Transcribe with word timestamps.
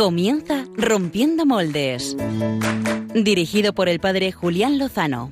Comienza 0.00 0.64
Rompiendo 0.78 1.44
Moldes. 1.44 2.16
Dirigido 3.14 3.74
por 3.74 3.90
el 3.90 4.00
padre 4.00 4.32
Julián 4.32 4.78
Lozano. 4.78 5.28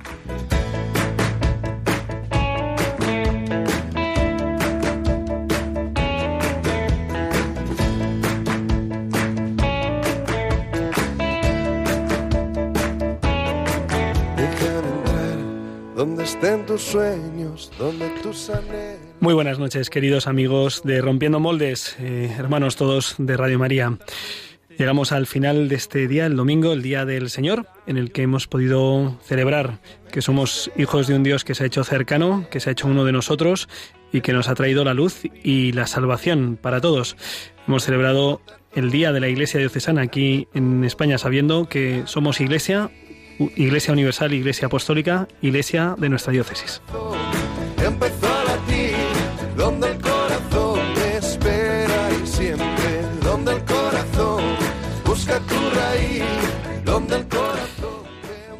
donde 15.95 16.23
estén 16.23 16.65
tus 16.65 16.81
sueños, 16.81 17.71
donde 17.77 18.07
tus 18.21 18.51
anhelos. 18.51 18.99
Muy 19.19 19.33
buenas 19.33 19.59
noches, 19.59 19.89
queridos 19.89 20.27
amigos 20.27 20.81
de 20.83 21.01
Rompiendo 21.01 21.39
Moldes, 21.41 21.97
eh, 21.99 22.33
hermanos 22.37 22.77
todos 22.77 23.15
de 23.17 23.35
Radio 23.35 23.59
María. 23.59 23.97
Llegamos 24.79 25.11
al 25.11 25.27
final 25.27 25.67
de 25.67 25.75
este 25.75 26.07
día, 26.07 26.25
el 26.25 26.37
domingo, 26.37 26.71
el 26.71 26.81
Día 26.81 27.03
del 27.03 27.29
Señor, 27.29 27.67
en 27.85 27.97
el 27.97 28.13
que 28.13 28.21
hemos 28.21 28.47
podido 28.47 29.19
celebrar 29.25 29.79
que 30.09 30.21
somos 30.21 30.71
hijos 30.77 31.05
de 31.05 31.15
un 31.15 31.23
Dios 31.23 31.43
que 31.43 31.53
se 31.53 31.63
ha 31.63 31.67
hecho 31.67 31.83
cercano, 31.83 32.47
que 32.49 32.61
se 32.61 32.69
ha 32.69 32.71
hecho 32.71 32.87
uno 32.87 33.03
de 33.03 33.11
nosotros 33.11 33.67
y 34.13 34.21
que 34.21 34.31
nos 34.31 34.47
ha 34.47 34.55
traído 34.55 34.85
la 34.85 34.93
luz 34.93 35.23
y 35.43 35.73
la 35.73 35.85
salvación 35.85 36.57
para 36.59 36.79
todos. 36.79 37.17
Hemos 37.67 37.83
celebrado 37.83 38.39
el 38.73 38.89
Día 38.89 39.11
de 39.11 39.19
la 39.19 39.27
Iglesia 39.27 39.59
Diocesana 39.59 40.01
aquí 40.01 40.47
en 40.53 40.85
España, 40.85 41.17
sabiendo 41.17 41.67
que 41.67 42.03
somos 42.05 42.39
Iglesia, 42.39 42.89
Iglesia 43.57 43.91
Universal, 43.91 44.33
Iglesia 44.33 44.67
Apostólica, 44.67 45.27
Iglesia 45.41 45.95
de 45.97 46.07
nuestra 46.07 46.31
diócesis. 46.31 46.81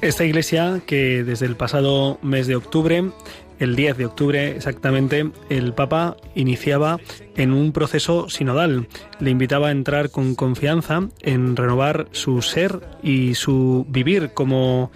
Esta 0.02 0.24
iglesia 0.24 0.82
que 0.86 1.24
desde 1.24 1.46
el 1.46 1.58
pasado 1.58 2.20
mes 2.22 2.48
de 2.48 2.56
octubre 2.56 3.12
el 3.60 3.76
10 3.76 3.98
de 3.98 4.06
octubre 4.06 4.56
exactamente, 4.56 5.30
el 5.50 5.74
Papa 5.74 6.16
iniciaba 6.34 6.98
en 7.36 7.52
un 7.52 7.74
proceso 7.74 8.30
sinodal. 8.30 8.88
Le 9.20 9.32
invitaba 9.32 9.68
a 9.68 9.72
entrar 9.72 10.12
con 10.12 10.34
confianza 10.36 11.10
en 11.22 11.58
renovar 11.58 12.08
su 12.12 12.42
ser 12.42 12.80
y 13.04 13.36
su 13.36 13.86
vivir 13.90 14.32
como 14.34 14.92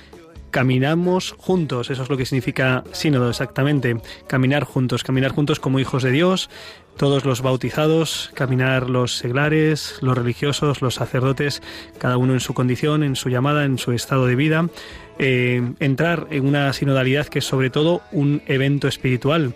caminamos 0.50 1.34
juntos, 1.36 1.90
eso 1.90 2.04
es 2.04 2.10
lo 2.10 2.16
que 2.16 2.28
significa 2.28 2.84
sínodo 2.92 3.32
exactamente, 3.32 3.98
caminar 4.28 4.64
juntos, 4.66 5.04
caminar 5.04 5.32
juntos 5.32 5.60
como 5.60 5.80
hijos 5.80 6.04
de 6.04 6.12
Dios, 6.12 6.48
todos 6.98 7.26
los 7.26 7.42
bautizados, 7.42 8.32
caminar 8.34 8.90
los 8.90 9.18
seglares, 9.18 9.98
los 10.02 10.18
religiosos, 10.18 10.82
los 10.82 10.96
sacerdotes, 10.96 11.62
cada 11.98 12.18
uno 12.18 12.34
en 12.34 12.40
su 12.40 12.54
condición, 12.54 13.04
en 13.04 13.16
su 13.16 13.30
llamada, 13.30 13.66
en 13.66 13.78
su 13.78 13.92
estado 13.92 14.28
de 14.28 14.36
vida, 14.36 14.70
eh, 15.20 15.74
entrar 15.80 16.28
en 16.32 16.48
una 16.48 16.72
sinodalidad 16.74 17.28
que 17.28 17.40
es 17.40 17.46
sobre 17.46 17.70
todo 17.70 18.02
un 18.12 18.42
evento 18.48 18.88
espiritual, 18.88 19.56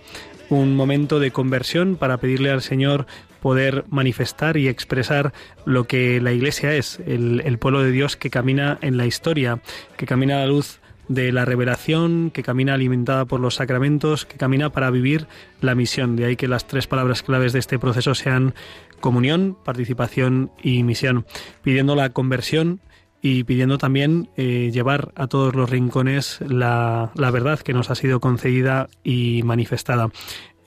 un 0.49 0.75
momento 0.75 1.19
de 1.19 1.31
conversión 1.31 1.95
para 1.95 2.17
pedirle 2.17 2.51
al 2.51 2.61
Señor 2.61 3.05
poder 3.41 3.85
manifestar 3.89 4.57
y 4.57 4.67
expresar 4.67 5.33
lo 5.65 5.85
que 5.85 6.19
la 6.21 6.31
Iglesia 6.31 6.73
es, 6.73 6.99
el, 7.05 7.41
el 7.45 7.59
pueblo 7.59 7.83
de 7.83 7.91
Dios 7.91 8.17
que 8.17 8.29
camina 8.29 8.77
en 8.81 8.97
la 8.97 9.05
historia, 9.05 9.59
que 9.95 10.05
camina 10.05 10.37
a 10.37 10.39
la 10.39 10.47
luz 10.47 10.79
de 11.07 11.31
la 11.31 11.45
revelación, 11.45 12.31
que 12.31 12.43
camina 12.43 12.73
alimentada 12.73 13.25
por 13.25 13.39
los 13.39 13.55
sacramentos, 13.55 14.25
que 14.25 14.37
camina 14.37 14.71
para 14.71 14.91
vivir 14.91 15.27
la 15.61 15.75
misión. 15.75 16.15
De 16.15 16.25
ahí 16.25 16.35
que 16.35 16.47
las 16.47 16.67
tres 16.67 16.87
palabras 16.87 17.23
claves 17.23 17.53
de 17.53 17.59
este 17.59 17.79
proceso 17.79 18.15
sean 18.15 18.53
comunión, 18.99 19.57
participación 19.63 20.51
y 20.61 20.83
misión, 20.83 21.25
pidiendo 21.61 21.95
la 21.95 22.09
conversión 22.11 22.81
y 23.21 23.43
pidiendo 23.43 23.77
también 23.77 24.29
eh, 24.37 24.69
llevar 24.71 25.11
a 25.15 25.27
todos 25.27 25.55
los 25.55 25.69
rincones 25.69 26.39
la, 26.47 27.11
la 27.15 27.31
verdad 27.31 27.59
que 27.59 27.73
nos 27.73 27.89
ha 27.89 27.95
sido 27.95 28.19
concedida 28.19 28.89
y 29.03 29.41
manifestada. 29.43 30.09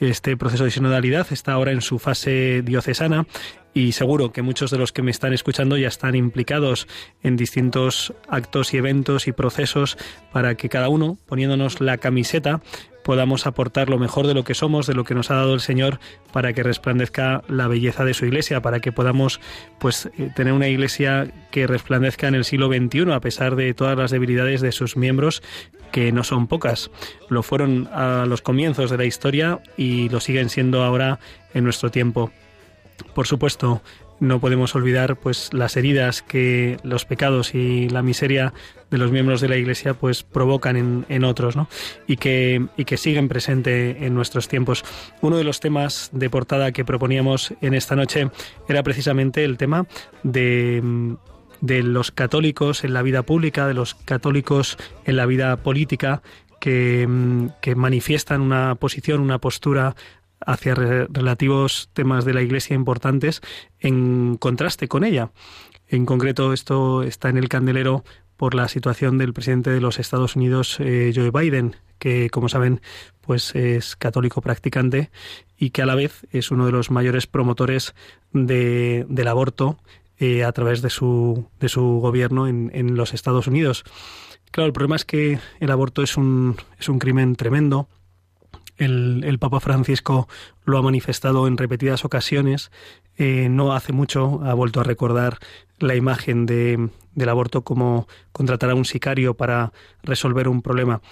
Este 0.01 0.35
proceso 0.39 0.65
de 0.65 0.71
sinodalidad 0.71 1.27
está 1.31 1.53
ahora 1.53 1.73
en 1.73 1.83
su 1.83 1.99
fase 1.99 2.63
diocesana 2.63 3.27
y 3.75 3.93
seguro 3.93 4.33
que 4.33 4.41
muchos 4.41 4.71
de 4.71 4.79
los 4.79 4.93
que 4.93 5.03
me 5.03 5.11
están 5.11 5.35
escuchando 5.35 5.77
ya 5.77 5.89
están 5.89 6.15
implicados 6.15 6.89
en 7.23 7.37
distintos 7.37 8.15
actos 8.27 8.73
y 8.73 8.79
eventos 8.79 9.29
y 9.29 9.33
procesos 9.33 9.99
para 10.33 10.55
que 10.55 10.71
cada 10.71 10.89
uno, 10.89 11.19
poniéndonos 11.27 11.83
la 11.83 11.99
camiseta, 11.99 12.63
podamos 13.03 13.47
aportar 13.47 13.89
lo 13.89 13.99
mejor 13.99 14.27
de 14.27 14.35
lo 14.35 14.45
que 14.45 14.55
somos, 14.55 14.87
de 14.87 14.95
lo 14.95 15.05
que 15.05 15.15
nos 15.15 15.31
ha 15.31 15.35
dado 15.35 15.55
el 15.55 15.61
Señor, 15.61 16.01
para 16.33 16.53
que 16.53 16.63
resplandezca 16.63 17.43
la 17.49 17.69
belleza 17.69 18.05
de 18.05 18.15
su 18.15 18.27
iglesia, 18.27 18.61
para 18.61 18.81
que 18.81 18.93
podamos 18.93 19.41
pues 19.79 20.11
eh, 20.19 20.31
tener 20.35 20.53
una 20.53 20.69
iglesia 20.69 21.33
que 21.51 21.67
resplandezca 21.67 22.29
en 22.29 22.35
el 22.35 22.45
siglo 22.45 22.69
XXI, 22.69 23.13
a 23.13 23.21
pesar 23.21 23.57
de 23.57 23.75
todas 23.75 23.97
las 23.97 24.11
debilidades 24.11 24.61
de 24.61 24.73
sus 24.73 24.97
miembros, 24.97 25.43
que 25.93 26.13
no 26.13 26.25
son 26.25 26.47
pocas. 26.47 26.91
Lo 27.29 27.43
fueron 27.43 27.89
a 27.93 28.27
los 28.27 28.43
comienzos 28.43 28.91
de 28.91 28.99
la 28.99 29.05
historia 29.05 29.61
y 29.77 30.09
lo 30.09 30.21
siguen 30.21 30.51
siendo 30.51 30.85
ahora 30.85 31.19
en 31.55 31.65
nuestro 31.65 31.91
tiempo. 31.91 32.31
Por 33.15 33.27
supuesto, 33.27 33.83
no 34.21 34.41
podemos 34.41 34.75
olvidar 34.75 35.17
pues 35.17 35.53
las 35.53 35.77
heridas 35.77 36.23
que 36.23 36.77
los 36.83 37.05
pecados 37.05 37.55
y 37.55 37.89
la 37.89 38.03
miseria 38.03 38.53
de 38.91 38.99
los 38.99 39.11
miembros 39.11 39.41
de 39.41 39.49
la 39.49 39.57
Iglesia 39.57 39.95
pues 39.95 40.23
provocan 40.23 41.05
en, 41.09 41.25
otros 41.25 41.57
¿no? 41.57 41.69
y, 42.07 42.17
que, 42.17 42.67
y 42.77 42.85
que 42.85 42.97
siguen 42.97 43.29
presente 43.29 44.05
en 44.07 44.15
nuestros 44.15 44.49
tiempos. 44.49 44.85
Uno 45.21 45.37
de 45.37 45.45
los 45.45 45.61
temas 45.61 46.11
de 46.13 46.31
portada 46.31 46.73
que 46.73 46.85
proponíamos 46.85 47.55
en 47.61 47.75
esta 47.75 47.97
noche 47.97 48.31
era 48.69 48.83
precisamente 48.83 49.45
el 49.45 49.57
tema 49.57 49.87
de 50.23 51.17
de 51.61 51.83
los 51.83 52.11
católicos 52.11 52.85
en 52.85 52.95
la 52.95 53.03
vida 53.03 53.23
pública, 53.23 53.67
de 53.67 53.75
los 53.75 53.95
católicos 53.95 54.79
en 55.05 55.17
la 55.17 55.27
vida 55.27 55.59
política, 55.59 56.23
que, 56.59 57.09
que 57.61 57.75
manifiestan 57.75 58.41
una 58.41 58.75
posición, 58.75 59.21
una 59.21 59.39
postura 59.39 59.95
hacia 60.45 60.75
relativos 60.75 61.91
temas 61.93 62.25
de 62.25 62.35
la 62.35 62.43
Iglesia 62.43 62.75
importantes 62.75 63.41
en 63.79 64.37
contraste 64.37 64.89
con 64.89 65.05
ella. 65.05 65.33
En 65.89 66.07
concreto, 66.07 66.53
esto 66.53 67.03
está 67.03 67.29
en 67.29 67.37
el 67.37 67.49
candelero 67.49 68.05
por 68.37 68.55
la 68.55 68.69
situación 68.69 69.19
del 69.19 69.35
presidente 69.35 69.71
de 69.71 69.81
los 69.81 69.99
Estados 69.99 70.37
Unidos, 70.37 70.79
eh, 70.81 71.13
Joe 71.15 71.31
Biden, 71.31 71.77
que, 71.99 72.31
como 72.31 72.49
saben, 72.49 72.81
pues 73.21 73.55
es 73.55 73.97
católico 73.97 74.41
practicante 74.41 75.11
y 75.59 75.71
que 75.71 75.83
a 75.83 75.87
la 75.87 75.95
vez 75.95 76.27
es 76.31 76.51
uno 76.51 76.65
de 76.65 76.73
los 76.73 76.91
mayores 76.91 77.27
promotores 77.27 77.95
de, 78.33 79.05
del 79.09 79.29
aborto 79.29 79.79
eh, 80.19 80.45
a 80.45 80.53
través 80.53 80.81
de 80.81 80.91
su, 80.91 81.49
de 81.61 81.69
su 81.69 81.83
gobierno 82.01 82.49
en, 82.49 82.71
en 82.73 82.97
los 82.97 83.13
Estados 83.13 83.47
Unidos. 83.47 83.85
Claro, 84.51 84.67
el 84.69 84.73
problema 84.73 84.97
es 84.97 85.05
que 85.05 85.39
el 85.61 85.71
aborto 85.71 86.03
es 86.03 86.17
un, 86.17 86.57
es 86.79 86.89
un 86.89 86.99
crimen 86.99 87.37
tremendo, 87.37 87.89
el, 88.81 89.39
Papa 89.39 89.61
Francisco 89.61 90.29
lo 90.65 90.79
ha 90.79 90.83
manifestado 90.83 91.47
en 91.47 91.59
repetidas 91.59 92.05
ocasiones. 92.05 92.71
Eh, 93.17 93.49
no 93.51 93.75
hace 93.75 93.93
mucho 93.93 94.41
ha 94.43 94.55
vuelto 94.55 94.81
a 94.81 94.85
recordar 94.85 95.39
la 95.79 95.95
imagen 95.95 96.47
de, 96.47 96.89
del 97.15 97.29
aborto 97.29 97.63
como 97.63 98.09
contratar 98.33 98.71
a 98.71 98.75
un 98.75 98.87
sicario 98.87 99.35
para 99.35 99.73
resolver 100.03 100.49
un 100.49 100.63
problema. 100.63 101.03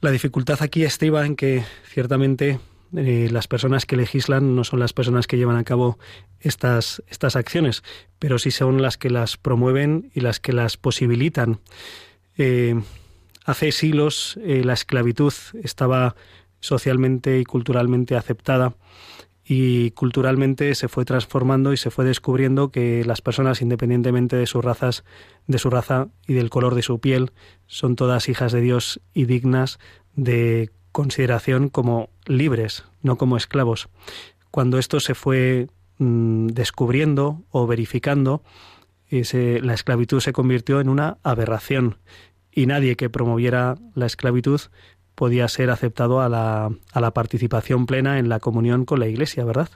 La 0.00 0.10
dificultad 0.10 0.62
aquí 0.62 0.84
estriba 0.84 1.24
en 1.24 1.36
que 1.36 1.64
ciertamente 1.84 2.60
eh, 2.94 3.28
las 3.30 3.48
personas 3.48 3.86
que 3.86 3.96
legislan 3.96 4.54
no 4.54 4.64
son 4.64 4.78
las 4.78 4.92
personas 4.92 5.26
que 5.26 5.38
llevan 5.38 5.56
a 5.56 5.64
cabo 5.64 5.98
estas, 6.40 7.02
estas 7.08 7.36
acciones, 7.36 7.82
pero 8.18 8.38
sí 8.38 8.50
son 8.50 8.82
las 8.82 8.98
que 8.98 9.08
las 9.08 9.38
promueven 9.38 10.10
y 10.14 10.20
las 10.20 10.40
que 10.40 10.52
las 10.52 10.76
posibilitan. 10.76 11.60
Eh, 12.36 12.78
hace 13.44 13.72
siglos 13.72 14.38
la 14.44 14.74
esclavitud 14.74 15.32
estaba 15.62 16.14
socialmente 16.62 17.38
y 17.38 17.44
culturalmente 17.44 18.16
aceptada 18.16 18.74
y 19.44 19.90
culturalmente 19.90 20.74
se 20.74 20.88
fue 20.88 21.04
transformando 21.04 21.72
y 21.72 21.76
se 21.76 21.90
fue 21.90 22.04
descubriendo 22.04 22.70
que 22.70 23.04
las 23.04 23.20
personas 23.20 23.60
independientemente 23.60 24.36
de 24.36 24.46
sus 24.46 24.64
razas, 24.64 25.04
de 25.46 25.58
su 25.58 25.68
raza 25.68 26.08
y 26.26 26.34
del 26.34 26.48
color 26.48 26.74
de 26.74 26.82
su 26.82 27.00
piel, 27.00 27.32
son 27.66 27.96
todas 27.96 28.28
hijas 28.28 28.52
de 28.52 28.60
Dios 28.60 29.00
y 29.12 29.24
dignas 29.24 29.78
de 30.14 30.70
consideración 30.92 31.68
como 31.68 32.08
libres, 32.26 32.84
no 33.02 33.16
como 33.16 33.36
esclavos. 33.36 33.88
Cuando 34.50 34.78
esto 34.78 35.00
se 35.00 35.14
fue 35.14 35.68
mm, 35.98 36.48
descubriendo 36.48 37.42
o 37.50 37.66
verificando, 37.66 38.42
la 39.10 39.74
esclavitud 39.74 40.20
se 40.20 40.32
convirtió 40.32 40.80
en 40.80 40.88
una 40.88 41.18
aberración 41.22 41.98
y 42.50 42.64
nadie 42.64 42.96
que 42.96 43.10
promoviera 43.10 43.76
la 43.94 44.06
esclavitud 44.06 44.60
podía 45.22 45.46
ser 45.46 45.70
aceptado 45.70 46.20
a 46.20 46.28
la, 46.28 46.72
a 46.92 47.00
la 47.00 47.12
participación 47.12 47.86
plena 47.86 48.18
en 48.18 48.28
la 48.28 48.40
comunión 48.40 48.84
con 48.84 48.98
la 48.98 49.06
Iglesia, 49.06 49.44
¿verdad? 49.44 49.68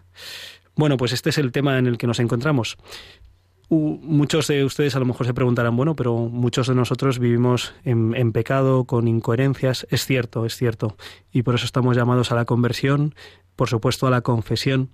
Bueno, 0.74 0.96
pues 0.96 1.12
este 1.12 1.30
es 1.30 1.38
el 1.38 1.52
tema 1.52 1.78
en 1.78 1.86
el 1.86 1.98
que 1.98 2.08
nos 2.08 2.18
encontramos. 2.18 2.78
muchos 3.68 4.48
de 4.48 4.64
ustedes 4.64 4.96
a 4.96 4.98
lo 4.98 5.04
mejor 5.04 5.24
se 5.24 5.34
preguntarán, 5.34 5.76
bueno, 5.76 5.94
pero 5.94 6.16
muchos 6.16 6.66
de 6.66 6.74
nosotros 6.74 7.20
vivimos 7.20 7.74
en, 7.84 8.12
en, 8.16 8.32
pecado, 8.32 8.86
con 8.86 9.06
incoherencias. 9.06 9.86
Es 9.88 10.04
cierto, 10.04 10.46
es 10.46 10.56
cierto. 10.56 10.96
Y 11.30 11.42
por 11.42 11.54
eso 11.54 11.64
estamos 11.64 11.96
llamados 11.96 12.32
a 12.32 12.34
la 12.34 12.44
conversión, 12.44 13.14
por 13.54 13.68
supuesto 13.68 14.08
a 14.08 14.10
la 14.10 14.22
confesión. 14.22 14.90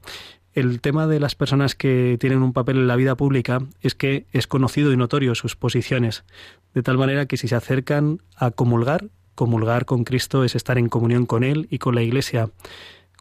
el 0.53 0.83
tema 0.83 1.07
de 1.07 1.19
las 1.19 1.35
personas 1.35 1.75
que 1.75 2.19
tienen 2.21 2.43
un 2.43 2.53
papel 2.53 2.77
en 2.77 2.89
la 2.89 2.97
vida 2.97 3.17
pública 3.17 3.61
es 3.81 3.95
que 3.95 4.27
es 4.33 4.47
conocido 4.47 4.93
y 4.93 4.99
notorio 4.99 5.35
sus 5.35 5.57
posiciones, 5.57 6.25
de 6.75 6.83
tal 6.83 6.99
manera 6.99 7.25
que 7.25 7.39
si 7.39 7.49
se 7.49 7.55
acercan 7.55 8.19
a 8.37 8.51
comulgar, 8.51 9.09
comulgar 9.35 9.85
con 9.85 10.05
Cristo 10.05 10.45
es 10.45 10.55
estar 10.55 10.79
en 10.79 10.89
comunión 10.89 11.27
con 11.27 11.45
Él 11.45 11.67
y 11.71 11.79
con 11.79 11.95
la 11.95 12.03
Iglesia 12.03 12.51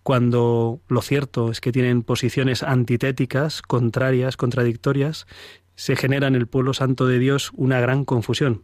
cuando 0.03 0.81
lo 0.87 1.01
cierto 1.01 1.51
es 1.51 1.61
que 1.61 1.71
tienen 1.71 2.01
posiciones 2.01 2.63
antitéticas, 2.63 3.61
contrarias, 3.61 4.35
contradictorias, 4.35 5.27
se 5.75 5.95
genera 5.95 6.27
en 6.27 6.35
el 6.35 6.47
pueblo 6.47 6.73
santo 6.73 7.07
de 7.07 7.19
Dios 7.19 7.51
una 7.53 7.79
gran 7.79 8.05
confusión. 8.05 8.63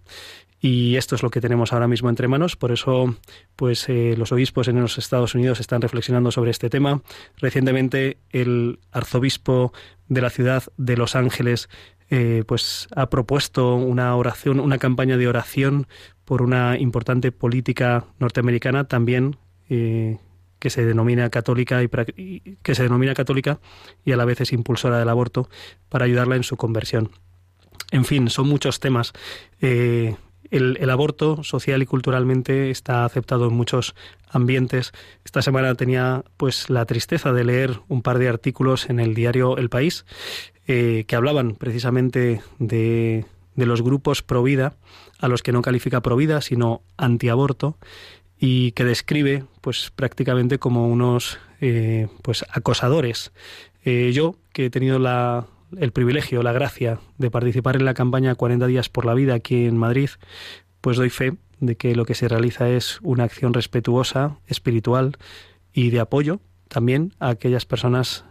Y 0.59 0.95
esto 0.95 1.13
es 1.13 1.21
lo 1.21 1.29
que 1.29 1.39
tenemos 1.39 1.71
ahora 1.71 1.87
mismo 1.87 2.09
entre 2.09 2.27
manos, 2.27 2.55
por 2.55 2.71
eso 2.71 3.15
pues 3.55 3.87
eh, 3.89 4.15
los 4.17 4.31
obispos 4.31 4.67
en 4.67 4.81
los 4.81 4.97
Estados 4.97 5.35
Unidos 5.35 5.59
están 5.59 5.81
reflexionando 5.81 6.31
sobre 6.31 6.49
este 6.49 6.71
tema. 6.71 7.03
Recientemente 7.37 8.17
el 8.31 8.79
arzobispo 8.91 9.71
de 10.07 10.21
la 10.21 10.31
ciudad 10.31 10.63
de 10.77 10.97
Los 10.97 11.15
Ángeles 11.15 11.69
eh, 12.09 12.43
pues 12.47 12.87
ha 12.95 13.09
propuesto 13.09 13.75
una 13.75 14.15
oración, 14.15 14.59
una 14.59 14.77
campaña 14.77 15.17
de 15.17 15.27
oración 15.27 15.87
por 16.23 16.41
una 16.41 16.77
importante 16.77 17.31
política 17.31 18.05
norteamericana 18.19 18.85
también 18.85 19.37
eh, 19.69 20.17
que 20.59 20.69
se 20.69 20.85
denomina 20.85 21.29
católica 21.29 21.81
y 21.83 22.57
que 22.63 22.75
se 22.75 22.83
denomina 22.83 23.13
católica 23.13 23.59
y 24.05 24.13
a 24.13 24.17
la 24.17 24.25
vez 24.25 24.41
es 24.41 24.53
impulsora 24.53 24.99
del 24.99 25.09
aborto 25.09 25.49
para 25.89 26.05
ayudarla 26.05 26.35
en 26.35 26.43
su 26.43 26.57
conversión. 26.57 27.11
En 27.91 28.05
fin, 28.05 28.29
son 28.29 28.47
muchos 28.47 28.79
temas. 28.79 29.13
Eh, 29.61 30.15
el, 30.49 30.77
el, 30.79 30.89
aborto 30.89 31.43
social 31.43 31.81
y 31.81 31.85
culturalmente 31.85 32.69
está 32.69 33.03
aceptado 33.03 33.49
en 33.49 33.53
muchos 33.53 33.95
ambientes. 34.29 34.93
Esta 35.25 35.41
semana 35.41 35.75
tenía 35.75 36.23
pues 36.37 36.69
la 36.69 36.85
tristeza 36.85 37.33
de 37.33 37.43
leer 37.43 37.79
un 37.89 38.01
par 38.01 38.17
de 38.17 38.29
artículos 38.29 38.89
en 38.89 39.01
el 39.01 39.13
diario 39.13 39.57
El 39.57 39.69
País 39.69 40.05
eh, 40.67 41.05
que 41.07 41.15
hablaban 41.15 41.55
precisamente 41.55 42.41
de, 42.59 43.25
de 43.55 43.65
los 43.65 43.81
grupos 43.81 44.21
pro 44.21 44.43
vida, 44.43 44.75
a 45.19 45.27
los 45.27 45.43
que 45.43 45.51
no 45.51 45.61
califica 45.61 46.01
pro 46.01 46.15
vida, 46.15 46.41
sino 46.41 46.81
antiaborto, 46.97 47.77
y 48.39 48.71
que 48.71 48.85
describe 48.85 49.45
pues 49.61 49.91
prácticamente 49.95 50.59
como 50.59 50.87
unos 50.87 51.39
eh, 51.59 52.07
pues 52.21 52.45
acosadores. 52.51 53.31
Eh, 53.83 54.11
yo, 54.13 54.35
que 54.53 54.65
he 54.65 54.69
tenido 54.69 54.99
la, 54.99 55.47
el 55.77 55.91
privilegio, 55.91 56.43
la 56.43 56.53
gracia 56.53 56.99
de 57.17 57.31
participar 57.31 57.75
en 57.75 57.85
la 57.85 57.93
campaña 57.93 58.35
40 58.35 58.67
días 58.67 58.89
por 58.89 59.05
la 59.05 59.13
vida 59.13 59.33
aquí 59.33 59.65
en 59.65 59.77
Madrid, 59.77 60.09
pues 60.81 60.97
doy 60.97 61.09
fe 61.09 61.33
de 61.59 61.75
que 61.75 61.95
lo 61.95 62.05
que 62.05 62.13
se 62.13 62.27
realiza 62.27 62.69
es 62.69 62.99
una 63.01 63.23
acción 63.23 63.53
respetuosa, 63.53 64.37
espiritual 64.45 65.17
y 65.73 65.89
de 65.89 65.99
apoyo 65.99 66.39
también 66.67 67.13
a 67.19 67.29
aquellas 67.29 67.65
personas 67.65 68.25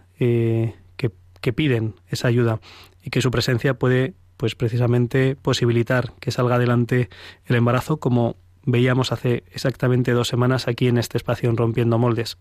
que, 1.47 1.53
piden 1.53 1.95
esa 2.09 2.29
ayuda 2.29 2.61
y 3.03 3.11
que 3.11 3.23
su 3.23 3.31
presencia 3.31 3.75
puede 3.75 4.15
pues 4.37 4.55
precisamente 4.55 5.37
posibilitar 5.37 6.13
que 6.21 6.31
salga 6.31 6.57
adelante 6.57 7.09
el 7.47 7.57
embarazo 7.57 7.99
como 7.99 8.37
veíamos 8.65 9.13
hace 9.13 9.45
exactamente 9.53 10.13
dos 10.13 10.29
semanas 10.29 10.67
aquí 10.69 10.89
en 10.89 10.99
este 10.99 11.17
espacio 11.17 11.49
en 11.49 11.57
Rompiendo 11.57 11.99
Moldes. 11.99 12.37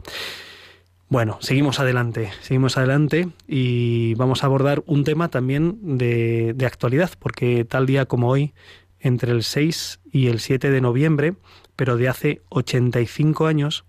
Bueno, 1.07 1.37
seguimos 1.39 1.79
adelante, 1.79 2.31
seguimos 2.41 2.77
adelante 2.77 3.29
y 3.47 4.15
vamos 4.15 4.43
a 4.43 4.47
abordar 4.47 4.83
un 4.87 5.03
tema 5.03 5.29
también 5.29 5.97
de, 5.97 6.53
de, 6.55 6.65
actualidad, 6.65 7.11
porque 7.19 7.63
tal 7.63 7.85
día 7.85 8.07
como 8.07 8.29
hoy, 8.29 8.55
entre 8.99 9.31
el 9.31 9.43
6 9.43 9.99
y 10.11 10.27
el 10.27 10.39
7 10.39 10.71
de 10.71 10.81
noviembre, 10.81 11.35
pero 11.75 11.95
de 11.95 12.09
hace 12.09 12.41
85 12.49 13.45
años, 13.45 13.85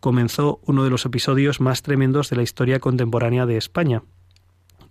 comenzó 0.00 0.60
uno 0.66 0.84
de 0.84 0.90
los 0.90 1.06
episodios 1.06 1.60
más 1.60 1.80
tremendos 1.80 2.28
de 2.28 2.36
la 2.36 2.42
historia 2.42 2.80
contemporánea 2.80 3.46
de 3.46 3.56
España. 3.56 4.02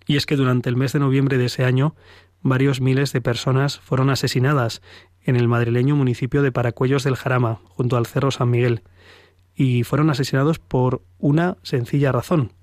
Y 0.08 0.16
es 0.16 0.24
que 0.26 0.36
durante 0.36 0.70
el 0.70 0.76
mes 0.76 0.94
de 0.94 0.98
noviembre 0.98 1.36
de 1.36 1.44
ese 1.44 1.64
año, 1.64 1.94
varios 2.40 2.80
miles 2.80 3.12
de 3.12 3.20
personas 3.20 3.78
fueron 3.78 4.08
asesinadas 4.08 4.80
en 5.22 5.36
el 5.36 5.48
madrileño 5.48 5.94
municipio 5.94 6.40
de 6.42 6.50
Paracuellos 6.50 7.04
del 7.04 7.14
Jarama, 7.14 7.60
junto 7.66 7.98
al 7.98 8.06
Cerro 8.06 8.30
San 8.30 8.48
Miguel, 8.48 8.82
y 9.54 9.84
fueron 9.84 10.08
asesinados 10.08 10.58
por 10.58 11.02
una 11.18 11.58
sencilla 11.62 12.10
razón, 12.10 12.54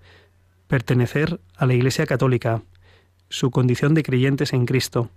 pertenecer 0.67 1.39
a 1.55 1.67
la 1.67 1.75
Iglesia 1.75 2.07
Católica, 2.07 2.63
su 3.29 3.51
condición 3.51 3.93
de 3.93 4.01
creyentes 4.01 4.51
en 4.51 4.65
Cristo. 4.65 5.11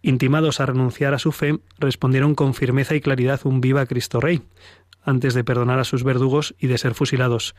Intimados 0.00 0.58
a 0.58 0.66
renunciar 0.66 1.12
a 1.12 1.18
su 1.18 1.32
fe, 1.32 1.60
respondieron 1.78 2.34
con 2.34 2.54
firmeza 2.54 2.94
y 2.94 3.02
claridad 3.02 3.40
un 3.44 3.60
viva 3.60 3.84
Cristo 3.84 4.20
Rey, 4.20 4.40
antes 5.04 5.34
de 5.34 5.44
perdonar 5.44 5.80
a 5.80 5.84
sus 5.84 6.02
verdugos 6.02 6.54
y 6.58 6.68
de 6.68 6.78
ser 6.78 6.94
fusilados, 6.94 7.54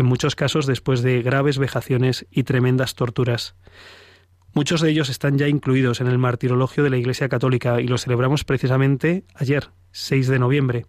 en 0.00 0.06
muchos 0.06 0.34
casos 0.34 0.66
después 0.66 1.02
de 1.02 1.22
graves 1.22 1.58
vejaciones 1.58 2.26
y 2.30 2.42
tremendas 2.42 2.94
torturas. 2.94 3.54
Muchos 4.52 4.80
de 4.80 4.90
ellos 4.90 5.08
están 5.08 5.38
ya 5.38 5.46
incluidos 5.46 6.00
en 6.00 6.08
el 6.08 6.18
martirologio 6.18 6.82
de 6.82 6.90
la 6.90 6.96
Iglesia 6.96 7.28
Católica 7.28 7.80
y 7.80 7.86
los 7.86 8.02
celebramos 8.02 8.44
precisamente 8.44 9.24
ayer, 9.34 9.70
6 9.92 10.26
de 10.26 10.38
noviembre. 10.40 10.86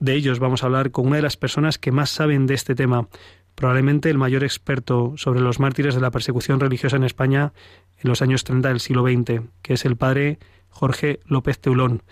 De 0.00 0.14
ellos 0.14 0.40
vamos 0.40 0.62
a 0.62 0.66
hablar 0.66 0.90
con 0.90 1.06
una 1.06 1.16
de 1.16 1.22
las 1.22 1.36
personas 1.36 1.78
que 1.78 1.92
más 1.92 2.10
saben 2.10 2.46
de 2.46 2.54
este 2.54 2.74
tema, 2.74 3.08
probablemente 3.54 4.10
el 4.10 4.18
mayor 4.18 4.42
experto 4.42 5.12
sobre 5.16 5.40
los 5.40 5.60
mártires 5.60 5.94
de 5.94 6.00
la 6.00 6.10
persecución 6.10 6.58
religiosa 6.58 6.96
en 6.96 7.04
España 7.04 7.52
en 7.98 8.08
los 8.08 8.22
años 8.22 8.44
30 8.44 8.68
del 8.68 8.80
siglo 8.80 9.02
XX, 9.02 9.42
que 9.62 9.74
es 9.74 9.84
el 9.84 9.96
padre 9.96 10.38
Jorge 10.68 11.20
López 11.24 11.60
Teulón, 11.60 12.02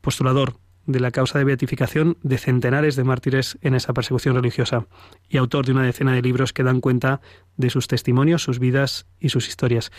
postulador 0.00 0.61
de 0.86 1.00
la 1.00 1.10
causa 1.10 1.38
de 1.38 1.44
beatificación 1.44 2.16
de 2.22 2.38
centenares 2.38 2.96
de 2.96 3.04
mártires 3.04 3.58
en 3.62 3.74
esa 3.74 3.92
persecución 3.92 4.34
religiosa 4.34 4.86
y 5.28 5.36
autor 5.36 5.66
de 5.66 5.72
una 5.72 5.82
decena 5.82 6.12
de 6.12 6.22
libros 6.22 6.52
que 6.52 6.62
dan 6.62 6.80
cuenta 6.80 7.20
de 7.56 7.70
sus 7.70 7.88
testimonios, 7.88 8.42
sus 8.42 8.58
vidas 8.58 9.06
y 9.20 9.28
sus 9.28 9.48
historias. 9.48 9.90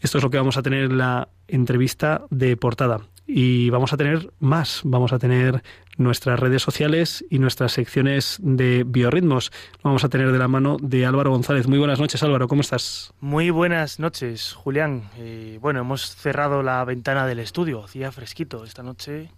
Esto 0.00 0.18
es 0.18 0.24
lo 0.24 0.30
que 0.30 0.38
vamos 0.38 0.56
a 0.56 0.62
tener 0.62 0.84
en 0.84 0.98
la 0.98 1.28
entrevista 1.46 2.26
de 2.30 2.56
portada. 2.56 3.00
Y 3.30 3.68
vamos 3.68 3.92
a 3.92 3.98
tener 3.98 4.32
más, 4.40 4.80
vamos 4.84 5.12
a 5.12 5.18
tener 5.18 5.62
nuestras 5.98 6.40
redes 6.40 6.62
sociales 6.62 7.24
y 7.28 7.38
nuestras 7.38 7.72
secciones 7.72 8.38
de 8.40 8.84
biorritmos. 8.86 9.52
Vamos 9.82 10.02
a 10.02 10.08
tener 10.08 10.32
de 10.32 10.38
la 10.38 10.48
mano 10.48 10.78
de 10.80 11.04
Álvaro 11.04 11.30
González. 11.30 11.68
Muy 11.68 11.78
buenas 11.78 12.00
noches, 12.00 12.22
Álvaro, 12.22 12.48
¿cómo 12.48 12.62
estás? 12.62 13.12
Muy 13.20 13.50
buenas 13.50 13.98
noches, 13.98 14.54
Julián. 14.54 15.10
Eh, 15.18 15.58
bueno, 15.60 15.80
hemos 15.80 16.16
cerrado 16.16 16.62
la 16.62 16.82
ventana 16.84 17.26
del 17.26 17.40
estudio, 17.40 17.84
hacía 17.84 18.10
fresquito 18.12 18.64
esta 18.64 18.82
noche. 18.82 19.30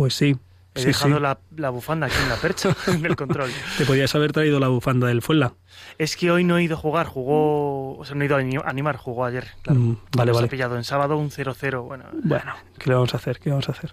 Pues 0.00 0.14
sí. 0.14 0.34
He 0.74 0.82
dejado 0.82 1.20
La, 1.20 1.68
bufanda 1.68 2.06
aquí 2.06 2.16
en 2.22 2.30
la 2.30 2.36
percha, 2.36 2.74
en 2.86 3.04
el 3.04 3.16
control. 3.16 3.50
Te 3.76 3.84
podías 3.84 4.14
haber 4.14 4.32
traído 4.32 4.58
la 4.58 4.68
bufanda 4.68 5.08
del 5.08 5.20
Fuenla. 5.20 5.52
Es 5.98 6.16
que 6.16 6.30
hoy 6.30 6.42
no 6.42 6.56
he 6.56 6.62
ido 6.62 6.74
a 6.74 6.78
jugar, 6.78 7.06
jugó, 7.06 7.98
o 7.98 8.04
sea, 8.06 8.14
no 8.14 8.22
he 8.22 8.24
ido 8.24 8.34
a 8.34 8.70
animar, 8.70 8.96
jugó 8.96 9.26
ayer. 9.26 9.48
Claro. 9.60 9.78
Mm, 9.78 9.98
vale, 10.16 10.32
vale. 10.32 10.46
ha 10.46 10.48
pillado 10.48 10.78
en 10.78 10.84
sábado 10.84 11.18
un 11.18 11.28
0-0, 11.30 11.82
bueno. 11.82 12.04
Bueno, 12.14 12.54
¿qué 12.78 12.88
le 12.88 12.94
vamos 12.94 13.12
a 13.12 13.18
hacer? 13.18 13.40
¿Qué 13.40 13.50
vamos 13.50 13.68
a 13.68 13.72
hacer? 13.72 13.92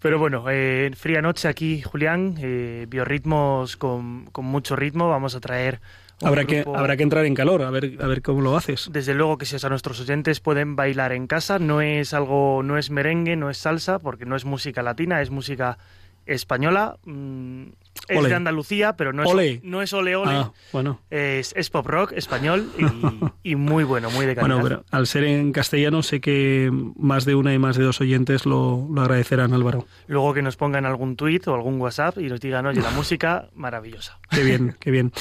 Pero 0.00 0.18
bueno, 0.18 0.46
eh, 0.48 0.92
fría 0.96 1.20
noche 1.20 1.46
aquí, 1.46 1.82
Julián, 1.82 2.36
eh, 2.38 2.86
biorritmos 2.88 3.76
con, 3.76 4.30
con 4.32 4.46
mucho 4.46 4.76
ritmo, 4.76 5.10
vamos 5.10 5.34
a 5.34 5.40
traer 5.40 5.82
Habrá 6.22 6.44
que, 6.44 6.64
habrá 6.66 6.96
que 6.96 7.04
entrar 7.04 7.24
en 7.26 7.34
calor, 7.34 7.62
a 7.62 7.70
ver, 7.70 7.96
a 8.00 8.06
ver 8.06 8.22
cómo 8.22 8.40
lo 8.40 8.56
haces. 8.56 8.88
Desde 8.92 9.14
luego 9.14 9.38
que 9.38 9.46
si 9.46 9.54
a 9.64 9.68
nuestros 9.68 10.00
oyentes 10.00 10.40
pueden 10.40 10.74
bailar 10.74 11.12
en 11.12 11.26
casa, 11.26 11.58
no 11.58 11.80
es 11.80 12.12
algo, 12.12 12.62
no 12.64 12.76
es 12.76 12.90
merengue, 12.90 13.36
no 13.36 13.50
es 13.50 13.58
salsa, 13.58 14.00
porque 14.00 14.26
no 14.26 14.34
es 14.34 14.44
música 14.44 14.82
latina, 14.82 15.22
es 15.22 15.30
música 15.30 15.78
española. 16.26 16.96
Mm, 17.04 17.68
es 18.08 18.24
de 18.24 18.34
Andalucía, 18.34 18.96
pero 18.96 19.12
no 19.12 19.22
es 19.22 19.30
ole, 19.30 19.60
no 19.64 19.82
es 19.82 19.92
ole 19.92 20.16
ole. 20.16 20.32
Ah, 20.32 20.52
bueno. 20.72 21.00
Es, 21.10 21.52
es, 21.56 21.70
pop 21.70 21.86
rock 21.86 22.12
español 22.12 22.70
y, 23.42 23.56
muy 23.56 23.84
bueno, 23.84 24.10
muy 24.10 24.26
de 24.26 24.34
calidad. 24.34 24.56
Bueno, 24.56 24.62
pero 24.62 24.84
al 24.90 25.06
ser 25.06 25.24
en 25.24 25.52
castellano 25.52 26.02
sé 26.02 26.20
que 26.20 26.70
más 26.96 27.24
de 27.24 27.34
una 27.34 27.52
y 27.52 27.58
más 27.58 27.76
de 27.76 27.84
dos 27.84 28.00
oyentes 28.00 28.46
lo, 28.46 28.86
lo 28.90 29.00
agradecerán, 29.02 29.52
Álvaro. 29.52 29.86
Luego 30.06 30.34
que 30.34 30.42
nos 30.42 30.56
pongan 30.56 30.86
algún 30.86 31.16
tweet 31.16 31.42
o 31.46 31.54
algún 31.54 31.80
WhatsApp 31.80 32.18
y 32.18 32.28
nos 32.28 32.40
digan, 32.40 32.66
oye, 32.66 32.80
la 32.80 32.90
música 32.98 33.48
maravillosa. 33.54 34.18
Qué 34.30 34.42
bien, 34.42 34.76
qué 34.80 34.90
bien. 34.90 35.12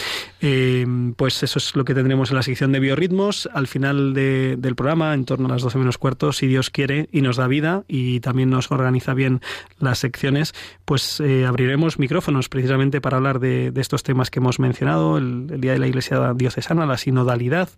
Eh, 0.42 0.86
pues 1.16 1.42
eso 1.44 1.60
es 1.60 1.76
lo 1.76 1.84
que 1.84 1.94
tendremos 1.94 2.30
en 2.30 2.36
la 2.36 2.44
sección 2.44 2.72
de 2.72 2.80
biorritmos. 2.80 3.50
Al 3.54 3.68
final 3.68 4.14
de, 4.14 4.56
del 4.58 4.76
programa, 4.76 5.14
en 5.14 5.26
torno 5.26 5.48
a 5.48 5.52
las 5.52 5.62
12 5.62 5.78
menos 5.80 5.98
cuarto, 5.98 6.32
si 6.32 6.48
Dios 6.48 6.70
quiere 6.70 7.10
y 7.12 7.22
nos 7.22 7.38
da 7.38 7.48
vida 7.48 7.84
y 7.88 8.20
también 8.20 8.50
nos 8.50 8.72
organiza 8.72 9.14
bien 9.14 9.42
las 9.80 10.00
secciones, 10.00 10.54
pues 10.86 11.20
eh, 11.20 11.46
abriremos 11.46 12.00
micrófonos 12.00 12.50
precisamente 12.50 12.67
para 13.02 13.18
hablar 13.18 13.40
de, 13.40 13.72
estos 13.76 14.04
temas 14.04 14.30
que 14.30 14.40
hemos 14.40 14.60
mencionado, 14.60 15.18
el, 15.18 15.60
Día 15.60 15.74
de 15.74 15.80
la 15.80 15.88
Iglesia 15.88 16.34
Diocesana, 16.36 16.86
la 16.86 16.98
sinodalidad, 16.98 17.70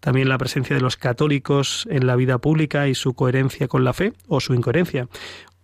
también 0.00 0.28
la 0.28 0.38
presencia 0.38 0.76
de 0.76 0.82
los 0.82 0.96
católicos 0.96 1.86
en 1.90 2.06
la 2.06 2.16
vida 2.16 2.38
pública 2.38 2.88
y 2.88 2.94
su 2.94 3.14
coherencia 3.14 3.68
con 3.68 3.84
la 3.84 3.92
fe 3.92 4.12
o 4.28 4.40
su 4.40 4.54
incoherencia. 4.54 5.08